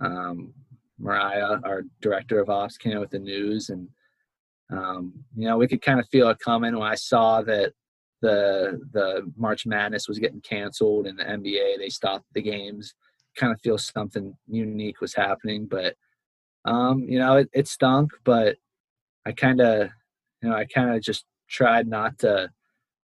um, 0.00 0.52
Mariah, 0.98 1.58
our 1.64 1.82
director 2.00 2.40
of 2.40 2.50
ops, 2.50 2.76
came 2.76 2.94
out 2.94 3.00
with 3.00 3.10
the 3.10 3.18
news, 3.18 3.70
and 3.70 3.88
um, 4.70 5.12
you 5.36 5.46
know 5.46 5.56
we 5.56 5.68
could 5.68 5.82
kind 5.82 6.00
of 6.00 6.08
feel 6.08 6.28
it 6.28 6.38
coming 6.38 6.76
when 6.76 6.90
I 6.90 6.94
saw 6.94 7.42
that 7.42 7.72
the 8.22 8.80
the 8.92 9.30
March 9.36 9.66
Madness 9.66 10.08
was 10.08 10.18
getting 10.18 10.40
canceled 10.40 11.06
and 11.06 11.18
the 11.18 11.24
NBA 11.24 11.78
they 11.78 11.88
stopped 11.88 12.26
the 12.32 12.42
games. 12.42 12.94
Kind 13.36 13.52
of 13.52 13.60
feel 13.60 13.76
something 13.76 14.34
unique 14.48 15.00
was 15.00 15.14
happening, 15.14 15.66
but 15.66 15.94
um, 16.64 17.04
you 17.08 17.18
know 17.18 17.36
it, 17.36 17.50
it 17.52 17.68
stunk. 17.68 18.12
But 18.24 18.56
I 19.26 19.32
kind 19.32 19.60
of 19.60 19.90
you 20.42 20.48
know 20.48 20.56
I 20.56 20.64
kind 20.64 20.90
of 20.90 21.02
just 21.02 21.24
tried 21.48 21.86
not 21.86 22.18
to 22.20 22.50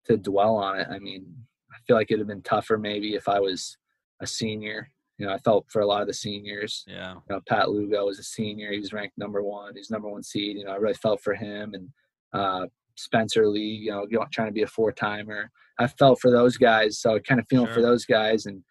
to 0.07 0.17
dwell 0.17 0.57
on 0.57 0.81
it. 0.81 0.89
I 0.91 0.99
mean, 0.99 1.27
I 1.71 1.77
feel 1.87 1.97
like 1.97 2.11
it'd 2.11 2.21
have 2.21 2.29
been 2.29 2.43
tougher 2.43 2.79
maybe 2.79 3.15
if 3.15 3.29
I 3.29 3.41
was 3.41 3.77
a 4.21 4.27
senior 4.27 4.89
you 5.23 5.29
know, 5.29 5.35
I 5.35 5.39
felt 5.39 5.67
for 5.71 5.83
a 5.83 5.87
lot 5.87 6.01
of 6.01 6.09
the 6.09 6.15
seniors. 6.15 6.85
Yeah. 6.89 7.13
You 7.13 7.21
know, 7.37 7.41
Pat 7.49 7.71
Lugo 7.71 8.07
was 8.07 8.19
a 8.19 8.25
senior. 8.25 8.73
He 8.73 8.81
was 8.81 8.93
ranked 8.93 9.17
number 9.17 9.41
one. 9.41 9.77
He's 9.77 9.89
number 9.89 10.09
one 10.09 10.25
seed. 10.25 10.57
You 10.57 10.65
know, 10.65 10.73
I 10.73 10.77
really 10.77 10.95
felt 10.95 11.21
for 11.21 11.33
him 11.33 11.75
and 11.75 11.89
uh, 12.33 12.67
Spencer 12.97 13.47
Lee. 13.47 13.61
You 13.85 13.93
know, 13.93 14.27
trying 14.33 14.49
to 14.49 14.53
be 14.53 14.63
a 14.63 14.67
four 14.67 14.91
timer. 14.91 15.53
I 15.79 15.87
felt 15.87 16.21
for 16.21 16.33
those 16.33 16.57
guys. 16.57 16.99
So 16.99 17.21
kind 17.21 17.39
of 17.39 17.47
feeling 17.49 17.67
sure. 17.67 17.75
for 17.75 17.83
those 17.83 18.05
guys 18.05 18.47
and 18.47 18.65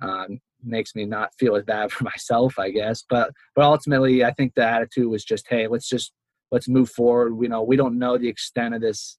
um, 0.00 0.40
makes 0.64 0.94
me 0.94 1.04
not 1.04 1.34
feel 1.38 1.56
as 1.56 1.64
bad 1.64 1.92
for 1.92 2.04
myself, 2.04 2.58
I 2.58 2.70
guess. 2.70 3.04
But 3.06 3.30
but 3.54 3.66
ultimately, 3.66 4.24
I 4.24 4.32
think 4.32 4.54
the 4.54 4.64
attitude 4.64 5.10
was 5.10 5.26
just, 5.26 5.44
hey, 5.46 5.68
let's 5.68 5.90
just 5.90 6.14
let's 6.50 6.68
move 6.68 6.88
forward. 6.88 7.36
We 7.36 7.48
know 7.48 7.60
we 7.62 7.76
don't 7.76 7.98
know 7.98 8.16
the 8.16 8.28
extent 8.28 8.74
of 8.74 8.80
this 8.80 9.18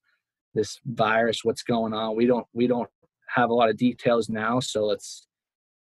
this 0.56 0.80
virus, 0.86 1.42
what's 1.44 1.62
going 1.62 1.94
on. 1.94 2.16
We 2.16 2.26
don't 2.26 2.48
we 2.52 2.66
don't 2.66 2.90
have 3.36 3.52
a 3.52 3.54
lot 3.54 3.70
of 3.70 3.78
details 3.78 4.28
now, 4.28 4.60
so 4.60 4.86
let's 4.86 5.28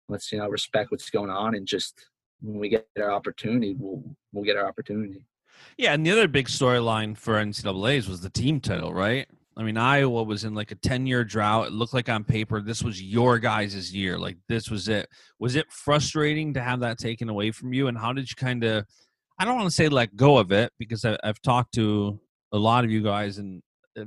let's 0.09 0.31
you 0.33 0.39
know 0.39 0.49
respect 0.49 0.91
what's 0.91 1.11
going 1.11 1.31
on 1.31 1.55
and 1.55 1.67
just 1.67 2.07
when 2.43 2.59
we 2.59 2.69
get 2.69 2.87
our 2.99 3.13
opportunity, 3.13 3.75
we'll 3.79 4.03
we'll 4.33 4.45
get 4.45 4.57
our 4.57 4.67
opportunity. 4.67 5.25
Yeah, 5.79 5.95
and 5.95 6.05
the 6.05 6.11
other 6.11 6.29
big 6.29 6.49
storyline 6.49 7.17
for 7.17 7.35
NCAA's 7.35 8.09
was 8.09 8.21
the 8.21 8.31
team 8.31 8.61
title, 8.61 8.93
right? 8.93 9.27
I 9.57 9.63
mean, 9.63 9.77
Iowa 9.77 10.23
was 10.23 10.45
in 10.45 10.55
like 10.55 10.71
a 10.71 10.77
10 10.77 11.07
year 11.07 11.25
drought. 11.25 11.69
It 11.69 11.73
looked 11.73 11.95
like 11.95 12.09
on 12.09 12.25
paper 12.25 12.61
this 12.61 12.83
was 12.83 13.03
your 13.03 13.39
guys' 13.39 13.95
year. 13.95 14.19
Like 14.19 14.39
this 14.49 14.71
was 14.71 14.89
it. 14.89 15.09
Was 15.39 15.57
it 15.57 15.71
frustrating 15.71 16.55
to 16.55 16.63
have 16.63 16.81
that 16.81 16.99
taken 16.99 17.29
away 17.29 17.51
from 17.51 17.73
you? 17.73 17.89
And 17.89 17.99
how 17.99 18.13
did 18.13 18.31
you 18.31 18.35
kind 18.37 18.65
of, 18.65 18.87
I 19.39 19.45
don't 19.45 19.57
want 19.57 19.69
to 19.69 19.75
say 19.75 19.89
let 19.89 20.17
go 20.17 20.39
of 20.39 20.53
it 20.53 20.73
because 20.79 21.05
I, 21.05 21.19
have 21.23 21.41
talked 21.43 21.75
to 21.75 22.19
a 22.53 22.59
lot 22.59 22.85
of 22.85 22.91
you 22.91 23.03
guys 23.03 23.39
and 23.39 23.63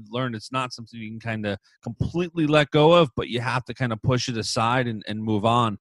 learned 0.09 0.35
it's 0.35 0.51
not 0.51 0.73
something 0.73 0.99
you 0.99 1.09
can 1.09 1.19
kind 1.19 1.45
of 1.45 1.57
completely 1.83 2.47
let 2.47 2.71
go 2.71 2.93
of, 2.93 3.09
but 3.15 3.29
you 3.29 3.39
have 3.41 3.65
to 3.65 3.73
kind 3.73 3.93
of 3.93 4.01
push 4.01 4.29
it 4.29 4.37
aside 4.37 4.87
and, 4.87 5.03
and 5.07 5.21
move 5.21 5.45
on. 5.45 5.77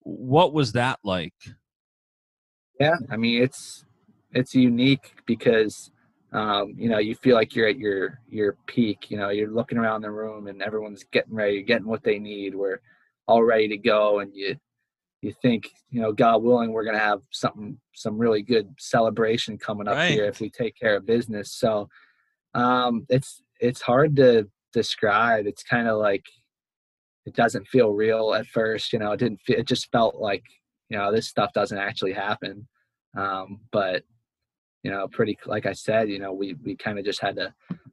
What 0.00 0.52
was 0.52 0.72
that 0.72 0.98
like? 1.04 1.34
Yeah, 2.80 2.96
I 3.10 3.16
mean 3.16 3.42
it's 3.42 3.84
it's 4.32 4.54
unique 4.54 5.14
because 5.26 5.90
um, 6.32 6.74
you 6.76 6.88
know 6.88 6.98
you 6.98 7.14
feel 7.14 7.34
like 7.34 7.54
you're 7.54 7.68
at 7.68 7.78
your 7.78 8.20
your 8.28 8.56
peak. 8.66 9.10
You 9.10 9.18
know 9.18 9.30
you're 9.30 9.50
looking 9.50 9.78
around 9.78 10.02
the 10.02 10.10
room 10.10 10.46
and 10.46 10.62
everyone's 10.62 11.04
getting 11.10 11.34
ready, 11.34 11.62
getting 11.62 11.86
what 11.86 12.04
they 12.04 12.18
need. 12.18 12.54
We're 12.54 12.80
all 13.26 13.42
ready 13.42 13.68
to 13.68 13.76
go, 13.76 14.20
and 14.20 14.34
you 14.34 14.56
you 15.22 15.34
think 15.42 15.68
you 15.90 16.00
know 16.00 16.12
God 16.12 16.42
willing 16.42 16.72
we're 16.72 16.84
gonna 16.84 16.98
have 16.98 17.20
something 17.30 17.78
some 17.94 18.16
really 18.16 18.42
good 18.42 18.72
celebration 18.78 19.58
coming 19.58 19.88
up 19.88 19.96
right. 19.96 20.12
here 20.12 20.26
if 20.26 20.40
we 20.40 20.50
take 20.50 20.78
care 20.78 20.96
of 20.96 21.06
business. 21.06 21.52
So 21.52 21.88
um, 22.54 23.06
it's 23.08 23.42
it's 23.60 23.80
hard 23.80 24.16
to 24.16 24.48
describe. 24.72 25.46
It's 25.46 25.62
kind 25.62 25.88
of 25.88 25.98
like 25.98 26.24
it 27.26 27.34
doesn't 27.34 27.68
feel 27.68 27.92
real 27.92 28.34
at 28.34 28.46
first. 28.46 28.92
You 28.92 28.98
know, 28.98 29.12
it 29.12 29.18
didn't. 29.18 29.40
Feel, 29.42 29.58
it 29.58 29.66
just 29.66 29.90
felt 29.92 30.16
like 30.16 30.44
you 30.88 30.96
know 30.96 31.12
this 31.12 31.28
stuff 31.28 31.52
doesn't 31.52 31.78
actually 31.78 32.12
happen. 32.12 32.66
Um, 33.16 33.60
but 33.72 34.02
you 34.82 34.90
know, 34.90 35.08
pretty 35.08 35.38
like 35.46 35.66
I 35.66 35.72
said, 35.72 36.08
you 36.08 36.18
know, 36.18 36.32
we 36.32 36.54
we 36.64 36.76
kind 36.76 36.98
of 36.98 37.04
just 37.04 37.20
had 37.20 37.36
to 37.36 37.52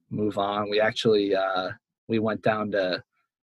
move 0.10 0.38
on. 0.38 0.70
We 0.70 0.80
actually 0.80 1.36
uh, 1.36 1.72
we 2.08 2.20
went 2.20 2.42
down 2.42 2.72
to 2.72 3.04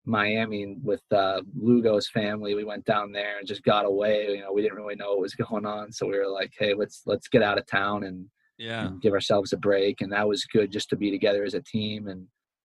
Miami 0.05 0.77
with 0.83 1.03
uh, 1.11 1.41
Lugo's 1.59 2.09
family. 2.09 2.55
We 2.55 2.63
went 2.63 2.85
down 2.85 3.11
there 3.11 3.37
and 3.37 3.47
just 3.47 3.63
got 3.63 3.85
away. 3.85 4.27
You 4.29 4.41
know, 4.41 4.53
we 4.53 4.61
didn't 4.61 4.77
really 4.77 4.95
know 4.95 5.11
what 5.11 5.19
was 5.21 5.35
going 5.35 5.65
on, 5.65 5.91
so 5.91 6.07
we 6.07 6.17
were 6.17 6.27
like, 6.27 6.53
"Hey, 6.57 6.73
let's 6.73 7.03
let's 7.05 7.27
get 7.27 7.43
out 7.43 7.57
of 7.57 7.65
town 7.65 8.03
and 8.03 8.27
yeah 8.57 8.89
give 9.01 9.13
ourselves 9.13 9.53
a 9.53 9.57
break 9.57 10.01
and 10.01 10.11
that 10.11 10.27
was 10.27 10.45
good 10.45 10.71
just 10.71 10.89
to 10.89 10.95
be 10.95 11.11
together 11.11 11.43
as 11.43 11.53
a 11.53 11.61
team 11.61 12.07
and 12.07 12.25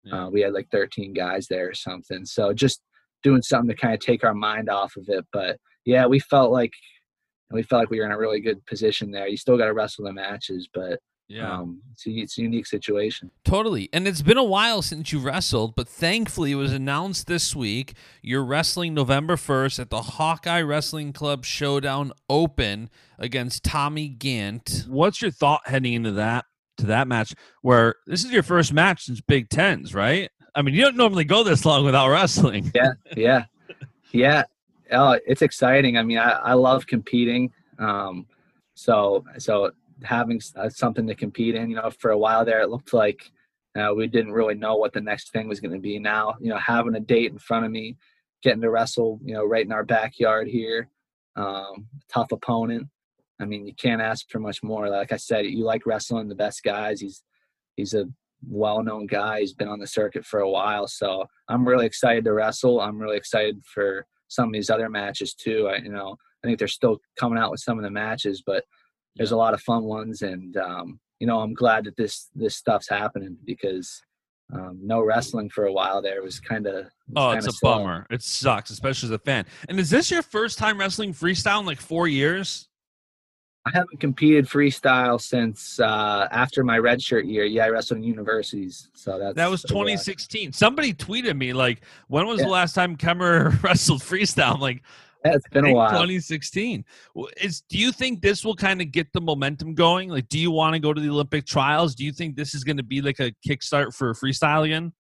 yeah. 0.05 0.27
uh, 0.27 0.31
we 0.31 0.41
had 0.41 0.53
like 0.53 0.69
13 0.71 1.13
guys 1.13 1.47
there 1.49 1.69
or 1.69 1.75
something 1.75 2.25
so 2.25 2.53
just 2.53 2.81
doing 3.23 3.43
something 3.43 3.69
to 3.69 3.81
kind 3.81 3.95
of 3.95 4.01
take 4.01 4.25
our 4.25 4.35
mind 4.35 4.69
off 4.69 4.97
of 4.97 5.05
it 5.09 5.25
but 5.33 5.59
yeah 5.85 6.07
we 6.07 6.19
felt 6.19 6.53
like 6.53 6.73
we 7.51 7.63
felt 7.63 7.83
like 7.83 7.91
we 7.91 8.01
were 8.01 8.07
in 8.07 8.13
a 8.13 8.19
really 8.19 8.41
good 8.41 8.65
position 8.67 9.11
there 9.11 9.29
you 9.29 9.37
still 9.37 9.59
got 9.59 9.67
to 9.67 9.75
wrestle 9.75 10.05
the 10.05 10.13
matches 10.13 10.69
but 10.73 10.99
yeah. 11.29 11.59
Um, 11.59 11.81
it's, 11.93 12.07
a, 12.07 12.11
it's 12.11 12.39
a 12.39 12.43
unique 12.43 12.67
situation. 12.67 13.31
Totally. 13.45 13.89
And 13.93 14.07
it's 14.07 14.23
been 14.23 14.37
a 14.37 14.45
while 14.45 14.83
since 14.83 15.13
you 15.13 15.19
wrestled, 15.19 15.75
but 15.75 15.89
thankfully 15.89 16.53
it 16.53 16.57
was 16.57 16.73
announced 16.73 17.27
this 17.27 17.57
week 17.57 17.95
you're 18.23 18.45
wrestling 18.45 18.95
November 18.95 19.37
1st 19.37 19.81
at 19.81 19.91
the 19.91 20.03
Hawkeye 20.03 20.61
Wrestling 20.61 21.13
Club 21.13 21.45
Showdown 21.45 22.13
Open 22.29 22.91
against 23.19 23.65
Tommy 23.65 24.11
Gantt. 24.11 24.87
What's 24.87 25.23
your 25.23 25.31
thought 25.31 25.63
heading 25.67 25.95
into 25.95 26.13
that 26.13 26.45
to 26.77 26.87
that 26.87 27.09
match 27.09 27.35
where 27.63 27.97
this 28.07 28.25
is 28.25 28.33
your 28.33 28.43
first 28.43 28.73
match 28.73 29.05
since 29.05 29.21
Big 29.21 29.49
Tens, 29.49 29.95
right? 29.95 30.31
I 30.55 30.63
mean, 30.63 30.75
you 30.75 30.83
don't 30.83 30.97
normally 30.97 31.25
go 31.25 31.43
this 31.43 31.65
long 31.65 31.85
without 31.85 32.09
wrestling. 32.09 32.71
Yeah, 32.75 32.93
yeah, 33.17 33.45
yeah. 34.13 34.45
Oh, 34.93 35.19
it's 35.27 35.43
exciting. 35.43 35.97
I 35.97 36.03
mean, 36.03 36.19
I, 36.19 36.31
I 36.31 36.53
love 36.53 36.87
competing. 36.87 37.51
Um, 37.79 38.27
so 38.75 39.25
so 39.39 39.71
having 40.03 40.41
uh, 40.57 40.69
something 40.69 41.07
to 41.07 41.15
compete 41.15 41.55
in. 41.55 41.71
You 41.71 41.77
know, 41.77 41.91
for 41.91 42.11
a 42.11 42.19
while 42.19 42.45
there, 42.45 42.63
it 42.63 42.71
looked 42.71 42.93
like 42.93 43.31
uh, 43.79 43.93
we 43.95 44.07
didn't 44.07 44.33
really 44.33 44.55
know 44.55 44.77
what 44.77 44.93
the 44.93 45.01
next 45.01 45.33
thing 45.33 45.49
was 45.49 45.61
going 45.61 45.73
to 45.73 45.81
be. 45.81 45.99
Now, 45.99 46.35
you 46.41 46.49
know, 46.49 46.59
having 46.59 46.95
a 46.95 47.01
date 47.01 47.33
in 47.33 47.39
front 47.39 47.65
of 47.65 47.73
me, 47.73 47.97
getting 48.43 48.63
to 48.63 48.71
wrestle, 48.71 49.21
you 49.25 49.35
know, 49.35 49.45
right 49.45 49.65
in 49.65 49.73
our 49.73 49.85
backyard 49.85 50.49
here, 50.49 50.89
um, 51.37 51.87
tough 52.09 52.33
opponent. 52.33 52.89
I 53.41 53.47
mean, 53.47 53.67
you 53.67 53.75
can't 53.75 54.03
ask 54.03 54.31
for 54.31 54.39
much 54.39 54.63
more. 54.63 54.89
Like 54.89 55.13
I 55.13 55.17
said, 55.17 55.47
you 55.47 55.65
like 55.65 55.87
wrestling 55.87 56.29
the 56.29 56.35
best 56.35 56.63
guys. 56.63 57.01
He's 57.01 57.23
he's 57.77 57.95
a 57.95 58.07
well-known 58.47 59.07
guy. 59.07 59.41
He's 59.41 59.55
been 59.55 59.69
on 59.69 59.81
the 59.81 59.87
circuit 59.87 60.25
for 60.25 60.41
a 60.41 60.51
while, 60.51 60.87
so 60.87 61.27
I'm 61.49 61.67
really 61.67 61.87
excited 61.87 62.25
to 62.25 62.33
wrestle. 62.33 62.81
I'm 62.81 62.99
really 62.99 63.17
excited 63.17 63.63
for 63.65 64.07
some 64.29 64.49
of 64.49 64.53
these 64.53 64.71
other 64.71 64.89
matches 64.89 65.35
too. 65.35 65.69
I, 65.69 65.79
you 65.79 65.91
know, 65.91 66.17
I 66.43 66.47
think 66.47 66.59
they're 66.59 66.69
still 66.69 66.99
coming 67.19 67.39
out 67.39 67.51
with 67.51 67.61
some 67.61 67.79
of 67.79 67.85
the 67.85 67.91
matches, 67.91 68.43
but 68.45 68.65
there's 69.17 69.33
a 69.33 69.37
lot 69.37 69.55
of 69.55 69.61
fun 69.63 69.85
ones, 69.85 70.23
and 70.23 70.57
um, 70.57 71.01
you 71.21 71.27
know, 71.27 71.41
I'm 71.41 71.55
glad 71.55 71.85
that 71.85 71.97
this 71.97 72.31
this 72.35 72.57
stuff's 72.57 72.89
happening 72.89 73.37
because 73.45 74.03
um, 74.53 74.79
no 74.83 75.03
wrestling 75.03 75.49
for 75.49 75.67
a 75.67 75.73
while 75.73 76.03
there 76.03 76.23
was 76.23 76.39
kind 76.39 76.67
of 76.67 76.87
oh, 77.17 77.31
it's 77.31 77.47
a 77.47 77.53
slow. 77.53 77.79
bummer. 77.79 78.07
It 78.11 78.23
sucks, 78.23 78.71
especially 78.71 79.09
as 79.09 79.13
a 79.13 79.19
fan. 79.19 79.47
And 79.69 79.79
is 79.81 79.91
this 79.91 80.11
your 80.11 80.23
first 80.23 80.59
time 80.59 80.79
wrestling 80.79 81.13
freestyle 81.13 81.61
in 81.61 81.67
like 81.67 81.81
four 81.81 82.09
years? 82.09 82.69
I 83.67 83.71
haven't 83.73 83.99
competed 83.99 84.47
freestyle 84.47 85.19
since 85.19 85.81
uh, 85.81 86.29
after 86.31 86.63
my 86.63 86.79
redshirt 86.79 87.27
year. 87.27 87.47
Yeah, 87.47 87.65
I 87.65 87.69
wrestled 87.71 87.99
in 87.99 88.05
universities, 88.05 88.91
so 88.93 89.19
that's 89.19 89.37
that 89.37 89.51
was 89.51 89.63
2016. 89.63 90.53
Somebody 90.53 90.93
tweeted 90.93 91.39
me 91.39 91.55
like, 91.55 91.81
"When 92.09 92.27
was 92.27 92.41
yeah. 92.41 92.47
the 92.47 92.53
last 92.53 92.75
time 92.75 92.95
Kemerer 92.97 93.63
wrestled 93.63 94.03
freestyle?" 94.03 94.55
I'm 94.57 94.61
like, 94.61 94.83
it's 95.25 95.49
been 95.49 95.67
a 95.67 95.73
while. 95.73 95.91
2016. 95.91 96.85
Is 97.41 97.63
do 97.63 97.79
you 97.79 97.93
think 97.93 98.21
this 98.21 98.45
will 98.45 98.55
kind 98.55 98.81
of 98.81 98.93
get 98.93 99.13
the 99.13 99.21
momentum 99.21 99.75
going? 99.75 100.11
Like, 100.11 100.29
do 100.29 100.39
you 100.39 100.51
want 100.51 100.75
to 100.75 100.81
go 100.81 100.93
to 100.93 101.01
the 101.01 101.09
Olympic 101.09 101.47
trials? 101.47 101.95
Do 101.95 102.05
you 102.05 102.13
think 102.13 102.37
this 102.37 102.55
is 102.55 102.65
going 102.65 102.77
to 102.77 102.83
be 102.83 103.01
like 103.01 103.21
a 103.21 103.33
kickstart 103.47 103.95
for 103.95 104.13
freestyle 104.13 104.65
again? 104.65 104.93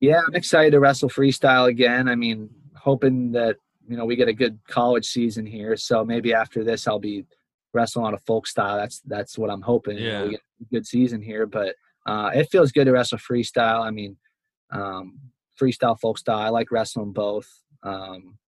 Yeah, 0.00 0.20
I'm 0.26 0.34
excited 0.34 0.72
to 0.72 0.80
wrestle 0.80 1.08
freestyle 1.08 1.68
again. 1.68 2.08
I 2.08 2.14
mean, 2.14 2.50
hoping 2.76 3.32
that 3.32 3.56
you 3.88 3.96
know 3.96 4.04
we 4.04 4.16
get 4.16 4.28
a 4.28 4.32
good 4.32 4.58
college 4.68 5.06
season 5.06 5.46
here. 5.46 5.76
So 5.76 6.04
maybe 6.04 6.34
after 6.34 6.64
this, 6.64 6.88
I'll 6.88 6.98
be 6.98 7.24
wrestling 7.72 8.06
on 8.06 8.14
a 8.14 8.18
folk 8.18 8.46
style. 8.46 8.76
That's 8.76 9.00
that's 9.00 9.38
what 9.38 9.50
I'm 9.50 9.62
hoping. 9.62 9.98
Yeah, 9.98 10.04
you 10.04 10.12
know, 10.12 10.24
we 10.24 10.30
get 10.30 10.40
a 10.60 10.74
good 10.74 10.86
season 10.86 11.22
here, 11.22 11.46
but 11.46 11.76
uh, 12.06 12.30
it 12.34 12.50
feels 12.50 12.72
good 12.72 12.84
to 12.86 12.92
wrestle 12.92 13.18
freestyle. 13.18 13.80
I 13.80 13.90
mean, 13.90 14.16
um, 14.70 15.20
freestyle, 15.60 15.98
folk 15.98 16.18
style. 16.18 16.38
I 16.38 16.48
like 16.48 16.70
wrestling 16.70 17.12
both. 17.12 17.48
Um, 17.82 18.38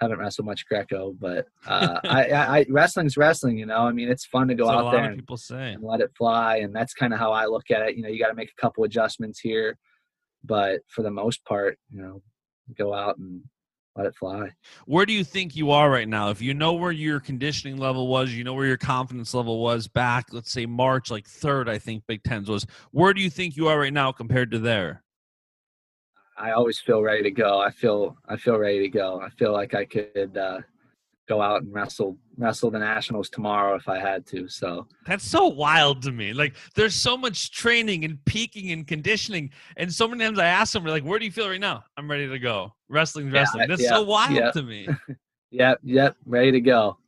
haven't 0.00 0.18
wrestled 0.18 0.46
much 0.46 0.66
Greco, 0.66 1.14
but 1.18 1.46
uh, 1.66 2.00
I, 2.04 2.24
I, 2.24 2.58
I, 2.58 2.66
wrestling's 2.68 3.16
wrestling. 3.16 3.58
You 3.58 3.66
know, 3.66 3.78
I 3.78 3.92
mean, 3.92 4.08
it's 4.08 4.24
fun 4.24 4.48
to 4.48 4.54
go 4.54 4.68
out 4.68 4.92
there 4.92 5.04
and, 5.04 5.22
and 5.50 5.82
let 5.82 6.00
it 6.00 6.10
fly, 6.16 6.58
and 6.58 6.74
that's 6.74 6.94
kind 6.94 7.12
of 7.12 7.18
how 7.18 7.32
I 7.32 7.46
look 7.46 7.70
at 7.70 7.82
it. 7.82 7.96
You 7.96 8.02
know, 8.02 8.08
you 8.08 8.18
got 8.18 8.28
to 8.28 8.34
make 8.34 8.50
a 8.56 8.60
couple 8.60 8.84
adjustments 8.84 9.40
here, 9.40 9.76
but 10.44 10.80
for 10.88 11.02
the 11.02 11.10
most 11.10 11.44
part, 11.44 11.78
you 11.90 12.02
know, 12.02 12.22
go 12.76 12.94
out 12.94 13.18
and 13.18 13.42
let 13.96 14.06
it 14.06 14.14
fly. 14.14 14.50
Where 14.86 15.04
do 15.04 15.12
you 15.12 15.24
think 15.24 15.56
you 15.56 15.70
are 15.72 15.90
right 15.90 16.08
now? 16.08 16.30
If 16.30 16.40
you 16.40 16.54
know 16.54 16.72
where 16.72 16.92
your 16.92 17.20
conditioning 17.20 17.76
level 17.76 18.08
was, 18.08 18.32
you 18.32 18.44
know 18.44 18.54
where 18.54 18.66
your 18.66 18.76
confidence 18.76 19.34
level 19.34 19.60
was 19.60 19.88
back, 19.88 20.26
let's 20.32 20.52
say 20.52 20.64
March, 20.64 21.10
like 21.10 21.26
third, 21.26 21.68
I 21.68 21.78
think 21.78 22.04
Big 22.06 22.22
Tens 22.22 22.48
was. 22.48 22.66
Where 22.92 23.12
do 23.12 23.20
you 23.20 23.30
think 23.30 23.56
you 23.56 23.68
are 23.68 23.78
right 23.78 23.92
now 23.92 24.12
compared 24.12 24.52
to 24.52 24.58
there? 24.58 25.02
I 26.40 26.52
always 26.52 26.78
feel 26.78 27.02
ready 27.02 27.22
to 27.22 27.30
go. 27.30 27.60
I 27.60 27.70
feel 27.70 28.16
I 28.28 28.36
feel 28.36 28.56
ready 28.56 28.80
to 28.80 28.88
go. 28.88 29.20
I 29.20 29.28
feel 29.30 29.52
like 29.52 29.74
I 29.74 29.84
could 29.84 30.36
uh, 30.36 30.60
go 31.28 31.42
out 31.42 31.62
and 31.62 31.72
wrestle 31.72 32.16
wrestle 32.36 32.70
the 32.70 32.78
nationals 32.78 33.28
tomorrow 33.28 33.76
if 33.76 33.88
I 33.88 33.98
had 33.98 34.26
to. 34.28 34.48
So 34.48 34.86
that's 35.06 35.24
so 35.24 35.46
wild 35.46 36.02
to 36.02 36.12
me. 36.12 36.32
Like 36.32 36.56
there's 36.74 36.94
so 36.94 37.16
much 37.16 37.52
training 37.52 38.04
and 38.04 38.24
peaking 38.24 38.72
and 38.72 38.86
conditioning, 38.86 39.50
and 39.76 39.92
so 39.92 40.08
many 40.08 40.24
times 40.24 40.38
I 40.38 40.46
ask 40.46 40.72
them, 40.72 40.84
like, 40.84 41.04
"Where 41.04 41.18
do 41.18 41.26
you 41.26 41.30
feel 41.30 41.48
right 41.48 41.60
now?" 41.60 41.84
I'm 41.96 42.10
ready 42.10 42.26
to 42.26 42.38
go. 42.38 42.72
Wrestling, 42.88 43.30
wrestling. 43.30 43.62
Yeah, 43.62 43.66
that's 43.68 43.82
yeah, 43.82 43.90
so 43.90 44.02
wild 44.02 44.32
yeah. 44.32 44.50
to 44.50 44.62
me. 44.62 44.88
yep, 45.50 45.78
yep, 45.82 46.16
ready 46.24 46.52
to 46.52 46.60
go. 46.60 46.98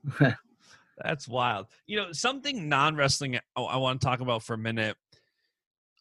that's 1.03 1.27
wild. 1.27 1.67
You 1.87 1.97
know, 1.97 2.13
something 2.13 2.69
non 2.69 2.97
wrestling 2.97 3.39
I 3.57 3.77
want 3.79 4.01
to 4.01 4.07
talk 4.07 4.21
about 4.21 4.43
for 4.43 4.55
a 4.55 4.59
minute 4.59 4.97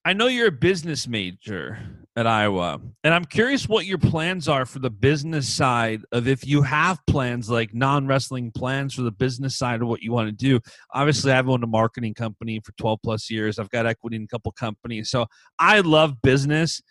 I 0.04 0.14
know 0.14 0.26
you're 0.26 0.48
a 0.48 0.52
business 0.52 1.08
major 1.08 1.78
at 2.22 2.28
Iowa, 2.28 2.80
and 3.04 3.14
I'm 3.14 3.26
curious 3.26 3.68
what 3.68 3.88
your 3.88 3.98
plans 3.98 4.48
are 4.48 4.66
for 4.68 4.78
the 4.78 4.92
business 4.92 5.50
side 5.50 6.04
of 6.12 6.28
if 6.28 6.46
you 6.46 6.62
have 6.62 7.00
plans 7.08 7.50
like 7.50 7.74
non 7.74 8.06
wrestling 8.06 8.52
plans 8.52 8.94
for 8.94 9.02
the 9.02 9.12
business 9.12 9.58
side 9.58 9.82
of 9.82 9.88
what 9.88 10.02
you 10.02 10.12
want 10.12 10.28
to 10.28 10.32
do. 10.32 10.60
Obviously, 10.94 11.32
I've 11.32 11.50
owned 11.50 11.64
a 11.64 11.68
marketing 11.68 12.14
company 12.14 12.62
for 12.64 12.74
12 12.74 13.00
plus 13.04 13.30
years. 13.32 13.58
I've 13.58 13.72
got 13.72 13.88
equity 13.88 14.18
in 14.18 14.24
a 14.24 14.28
couple 14.28 14.52
companies, 14.52 15.10
so 15.10 15.26
I 15.58 15.80
love 15.80 16.22
business. 16.22 16.82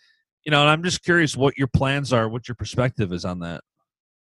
You 0.43 0.51
know, 0.51 0.61
and 0.61 0.69
I'm 0.69 0.83
just 0.83 1.01
curious 1.01 1.37
what 1.37 1.57
your 1.57 1.67
plans 1.67 2.11
are, 2.11 2.27
what 2.27 2.47
your 2.49 2.55
perspective 2.55 3.13
is 3.13 3.23
on 3.23 3.39
that. 3.39 3.61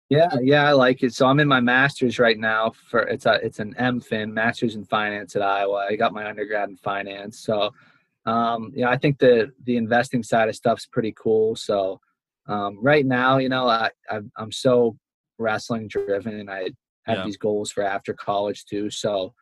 Yeah, 0.09 0.35
yeah, 0.43 0.67
I 0.67 0.73
like 0.73 1.01
it. 1.01 1.15
So 1.15 1.25
I'm 1.25 1.39
in 1.39 1.47
my 1.47 1.59
master's 1.59 2.19
right 2.19 2.37
now 2.37 2.71
for 2.89 2.99
it's 3.01 3.25
a 3.25 3.39
it's 3.43 3.57
an 3.57 3.73
MFin, 3.79 4.31
Masters 4.31 4.75
in 4.75 4.85
Finance 4.85 5.35
at 5.35 5.41
Iowa. 5.41 5.87
I 5.89 5.95
got 5.95 6.13
my 6.13 6.27
undergrad 6.27 6.69
in 6.69 6.77
finance, 6.77 7.39
so 7.39 7.71
um, 8.26 8.71
you 8.74 8.84
know, 8.84 8.89
I 8.89 8.97
think 8.97 9.19
the 9.19 9.51
the 9.63 9.78
investing 9.78 10.24
side 10.24 10.49
of 10.49 10.55
stuff's 10.55 10.86
pretty 10.86 11.13
cool. 11.17 11.55
So 11.55 11.99
um, 12.47 12.78
right 12.82 13.05
now, 13.05 13.38
you 13.38 13.49
know, 13.49 13.67
I, 13.67 13.91
I 14.09 14.19
am 14.38 14.51
so 14.51 14.97
wrestling 15.38 15.88
driven, 15.88 16.39
and 16.39 16.49
I 16.49 16.69
have 17.05 17.19
yeah. 17.19 17.26
these 17.26 17.38
goals 17.38 17.71
for 17.71 17.84
after 17.84 18.13
college 18.13 18.65
too. 18.65 18.89
So 18.89 19.34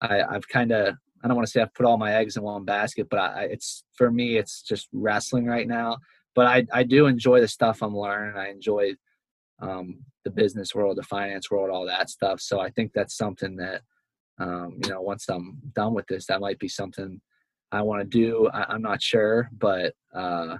I, 0.00 0.22
I've 0.22 0.48
kind 0.48 0.72
of 0.72 0.94
I 1.22 1.28
don't 1.28 1.36
want 1.36 1.46
to 1.46 1.50
say 1.50 1.60
I've 1.60 1.74
put 1.74 1.86
all 1.86 1.98
my 1.98 2.14
eggs 2.14 2.36
in 2.36 2.42
one 2.42 2.64
basket, 2.64 3.08
but 3.10 3.18
I, 3.18 3.44
it's 3.44 3.84
for 3.94 4.10
me 4.10 4.36
it's 4.36 4.62
just 4.62 4.88
wrestling 4.92 5.46
right 5.46 5.66
now. 5.66 5.98
But 6.34 6.46
I 6.46 6.66
I 6.72 6.82
do 6.84 7.06
enjoy 7.06 7.40
the 7.40 7.48
stuff 7.48 7.82
I'm 7.82 7.96
learning. 7.96 8.36
I 8.36 8.50
enjoy 8.50 8.94
um, 9.60 10.04
the 10.24 10.30
business 10.30 10.74
world, 10.74 10.96
the 10.96 11.02
finance 11.02 11.50
world, 11.50 11.70
all 11.70 11.86
that 11.86 12.10
stuff. 12.10 12.40
So 12.40 12.60
I 12.60 12.70
think 12.70 12.92
that's 12.94 13.16
something 13.16 13.56
that 13.56 13.82
um, 14.38 14.78
you 14.84 14.90
know 14.90 15.02
once 15.02 15.28
I'm 15.28 15.58
done 15.74 15.94
with 15.94 16.06
this, 16.06 16.26
that 16.26 16.40
might 16.40 16.60
be 16.60 16.68
something 16.68 17.20
I 17.72 17.82
want 17.82 18.00
to 18.00 18.06
do. 18.06 18.48
I, 18.52 18.74
am 18.74 18.82
not 18.82 19.02
sure, 19.02 19.48
but 19.58 19.94
uh, 20.14 20.56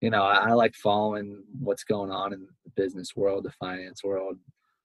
you 0.00 0.10
know, 0.10 0.22
I, 0.22 0.48
I, 0.48 0.52
like 0.52 0.74
following 0.74 1.42
what's 1.58 1.84
going 1.84 2.10
on 2.10 2.32
in 2.32 2.40
the 2.40 2.70
business 2.76 3.16
world, 3.16 3.44
the 3.44 3.52
finance 3.52 4.04
world, 4.04 4.36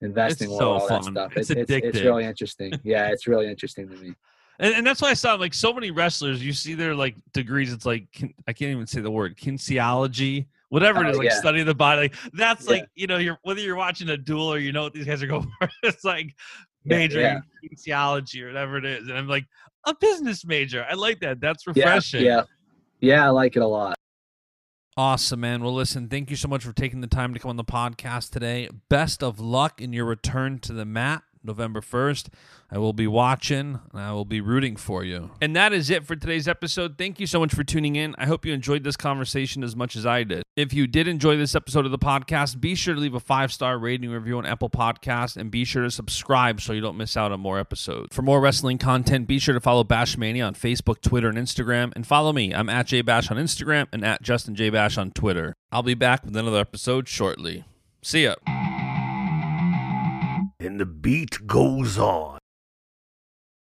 investing 0.01 0.49
it's 0.49 0.59
world, 0.59 0.81
so 0.81 0.83
all 0.83 1.01
fun. 1.01 1.13
that 1.13 1.31
stuff. 1.31 1.37
It's, 1.37 1.49
it's, 1.49 1.71
it's, 1.71 1.85
it's 1.87 2.01
really 2.01 2.25
interesting. 2.25 2.71
yeah, 2.83 3.07
it's 3.07 3.27
really 3.27 3.47
interesting 3.47 3.89
to 3.89 3.95
me. 3.95 4.13
And, 4.59 4.73
and, 4.73 4.87
that's 4.87 5.03
why 5.03 5.11
I 5.11 5.13
saw 5.13 5.35
like 5.35 5.53
so 5.53 5.71
many 5.71 5.91
wrestlers. 5.91 6.43
You 6.43 6.51
see 6.51 6.73
their 6.73 6.95
like 6.95 7.15
degrees. 7.31 7.71
It's 7.71 7.85
like 7.85 8.07
I 8.47 8.53
can't 8.53 8.71
even 8.71 8.87
say 8.87 9.01
the 9.01 9.11
word 9.11 9.37
kinesiology, 9.37 10.47
whatever 10.69 11.03
it 11.03 11.09
is, 11.09 11.15
oh, 11.15 11.19
like 11.19 11.29
yeah. 11.29 11.35
study 11.35 11.61
the 11.61 11.75
body. 11.75 12.01
Like, 12.01 12.15
that's 12.33 12.65
yeah. 12.65 12.71
like 12.71 12.89
you 12.95 13.05
know, 13.05 13.17
you're 13.17 13.37
whether 13.43 13.61
you're 13.61 13.75
watching 13.75 14.09
a 14.09 14.17
duel 14.17 14.51
or 14.51 14.57
you 14.57 14.71
know 14.71 14.81
what 14.81 14.93
these 14.93 15.05
guys 15.05 15.21
are 15.21 15.27
going 15.27 15.47
for. 15.59 15.69
It's 15.83 16.03
like 16.03 16.33
major 16.85 17.21
yeah, 17.21 17.41
in 17.61 17.69
kinesiology 17.69 18.41
or 18.41 18.47
whatever 18.47 18.77
it 18.77 18.85
is, 18.85 19.07
and 19.07 19.15
I'm 19.15 19.27
like, 19.27 19.45
a 19.87 19.95
business 19.99 20.45
major. 20.45 20.85
I 20.87 20.93
like 20.93 21.19
that. 21.21 21.39
That's 21.39 21.65
refreshing. 21.65 22.23
Yeah, 22.23 22.43
yeah, 22.99 23.13
yeah 23.15 23.25
I 23.25 23.29
like 23.29 23.55
it 23.55 23.61
a 23.61 23.67
lot. 23.67 23.95
Awesome, 24.95 25.39
man. 25.41 25.63
Well, 25.63 25.73
listen, 25.73 26.09
thank 26.09 26.29
you 26.29 26.35
so 26.35 26.47
much 26.47 26.63
for 26.63 26.73
taking 26.73 27.01
the 27.01 27.07
time 27.07 27.33
to 27.33 27.39
come 27.39 27.49
on 27.49 27.55
the 27.55 27.63
podcast 27.63 28.31
today. 28.31 28.67
Best 28.89 29.23
of 29.23 29.39
luck 29.39 29.79
in 29.79 29.93
your 29.93 30.05
return 30.05 30.59
to 30.59 30.73
the 30.73 30.85
mat. 30.85 31.21
November 31.43 31.81
1st. 31.81 32.27
I 32.69 32.77
will 32.77 32.93
be 32.93 33.07
watching 33.07 33.79
and 33.91 34.01
I 34.01 34.11
will 34.11 34.25
be 34.25 34.41
rooting 34.41 34.75
for 34.75 35.03
you. 35.03 35.31
And 35.41 35.55
that 35.55 35.73
is 35.73 35.89
it 35.89 36.05
for 36.05 36.15
today's 36.15 36.47
episode. 36.47 36.97
Thank 36.97 37.19
you 37.19 37.27
so 37.27 37.39
much 37.39 37.53
for 37.53 37.63
tuning 37.63 37.95
in. 37.95 38.15
I 38.17 38.25
hope 38.25 38.45
you 38.45 38.53
enjoyed 38.53 38.83
this 38.83 38.97
conversation 38.97 39.63
as 39.63 39.75
much 39.75 39.95
as 39.95 40.05
I 40.05 40.23
did. 40.23 40.43
If 40.55 40.73
you 40.73 40.87
did 40.87 41.07
enjoy 41.07 41.37
this 41.37 41.55
episode 41.55 41.85
of 41.85 41.91
the 41.91 41.99
podcast, 41.99 42.59
be 42.59 42.75
sure 42.75 42.95
to 42.95 42.99
leave 42.99 43.13
a 43.13 43.19
five 43.19 43.53
star 43.53 43.77
rating 43.77 44.09
review 44.09 44.37
on 44.37 44.45
Apple 44.45 44.69
Podcasts 44.69 45.37
and 45.37 45.49
be 45.51 45.63
sure 45.63 45.83
to 45.83 45.91
subscribe 45.91 46.59
so 46.59 46.73
you 46.73 46.81
don't 46.81 46.97
miss 46.97 47.15
out 47.15 47.31
on 47.31 47.39
more 47.39 47.59
episodes. 47.59 48.15
For 48.15 48.21
more 48.21 48.41
wrestling 48.41 48.77
content, 48.77 49.27
be 49.27 49.39
sure 49.39 49.53
to 49.53 49.61
follow 49.61 49.83
Bashmania 49.83 50.45
on 50.45 50.55
Facebook, 50.55 51.01
Twitter, 51.01 51.29
and 51.29 51.37
Instagram. 51.37 51.93
And 51.95 52.05
follow 52.05 52.33
me. 52.33 52.53
I'm 52.53 52.69
at 52.69 52.87
JBash 52.87 53.31
on 53.31 53.37
Instagram 53.37 53.87
and 53.93 54.03
at 54.03 54.21
Justin 54.21 54.55
J 54.55 54.69
Bash 54.69 54.97
on 54.97 55.11
Twitter. 55.11 55.53
I'll 55.71 55.83
be 55.83 55.93
back 55.93 56.25
with 56.25 56.35
another 56.35 56.59
episode 56.59 57.07
shortly. 57.07 57.65
See 58.01 58.23
ya 58.23 58.56
and 60.77 60.81
the 60.81 60.85
beat 60.85 61.47
goes 61.47 61.97
on. 61.97 62.37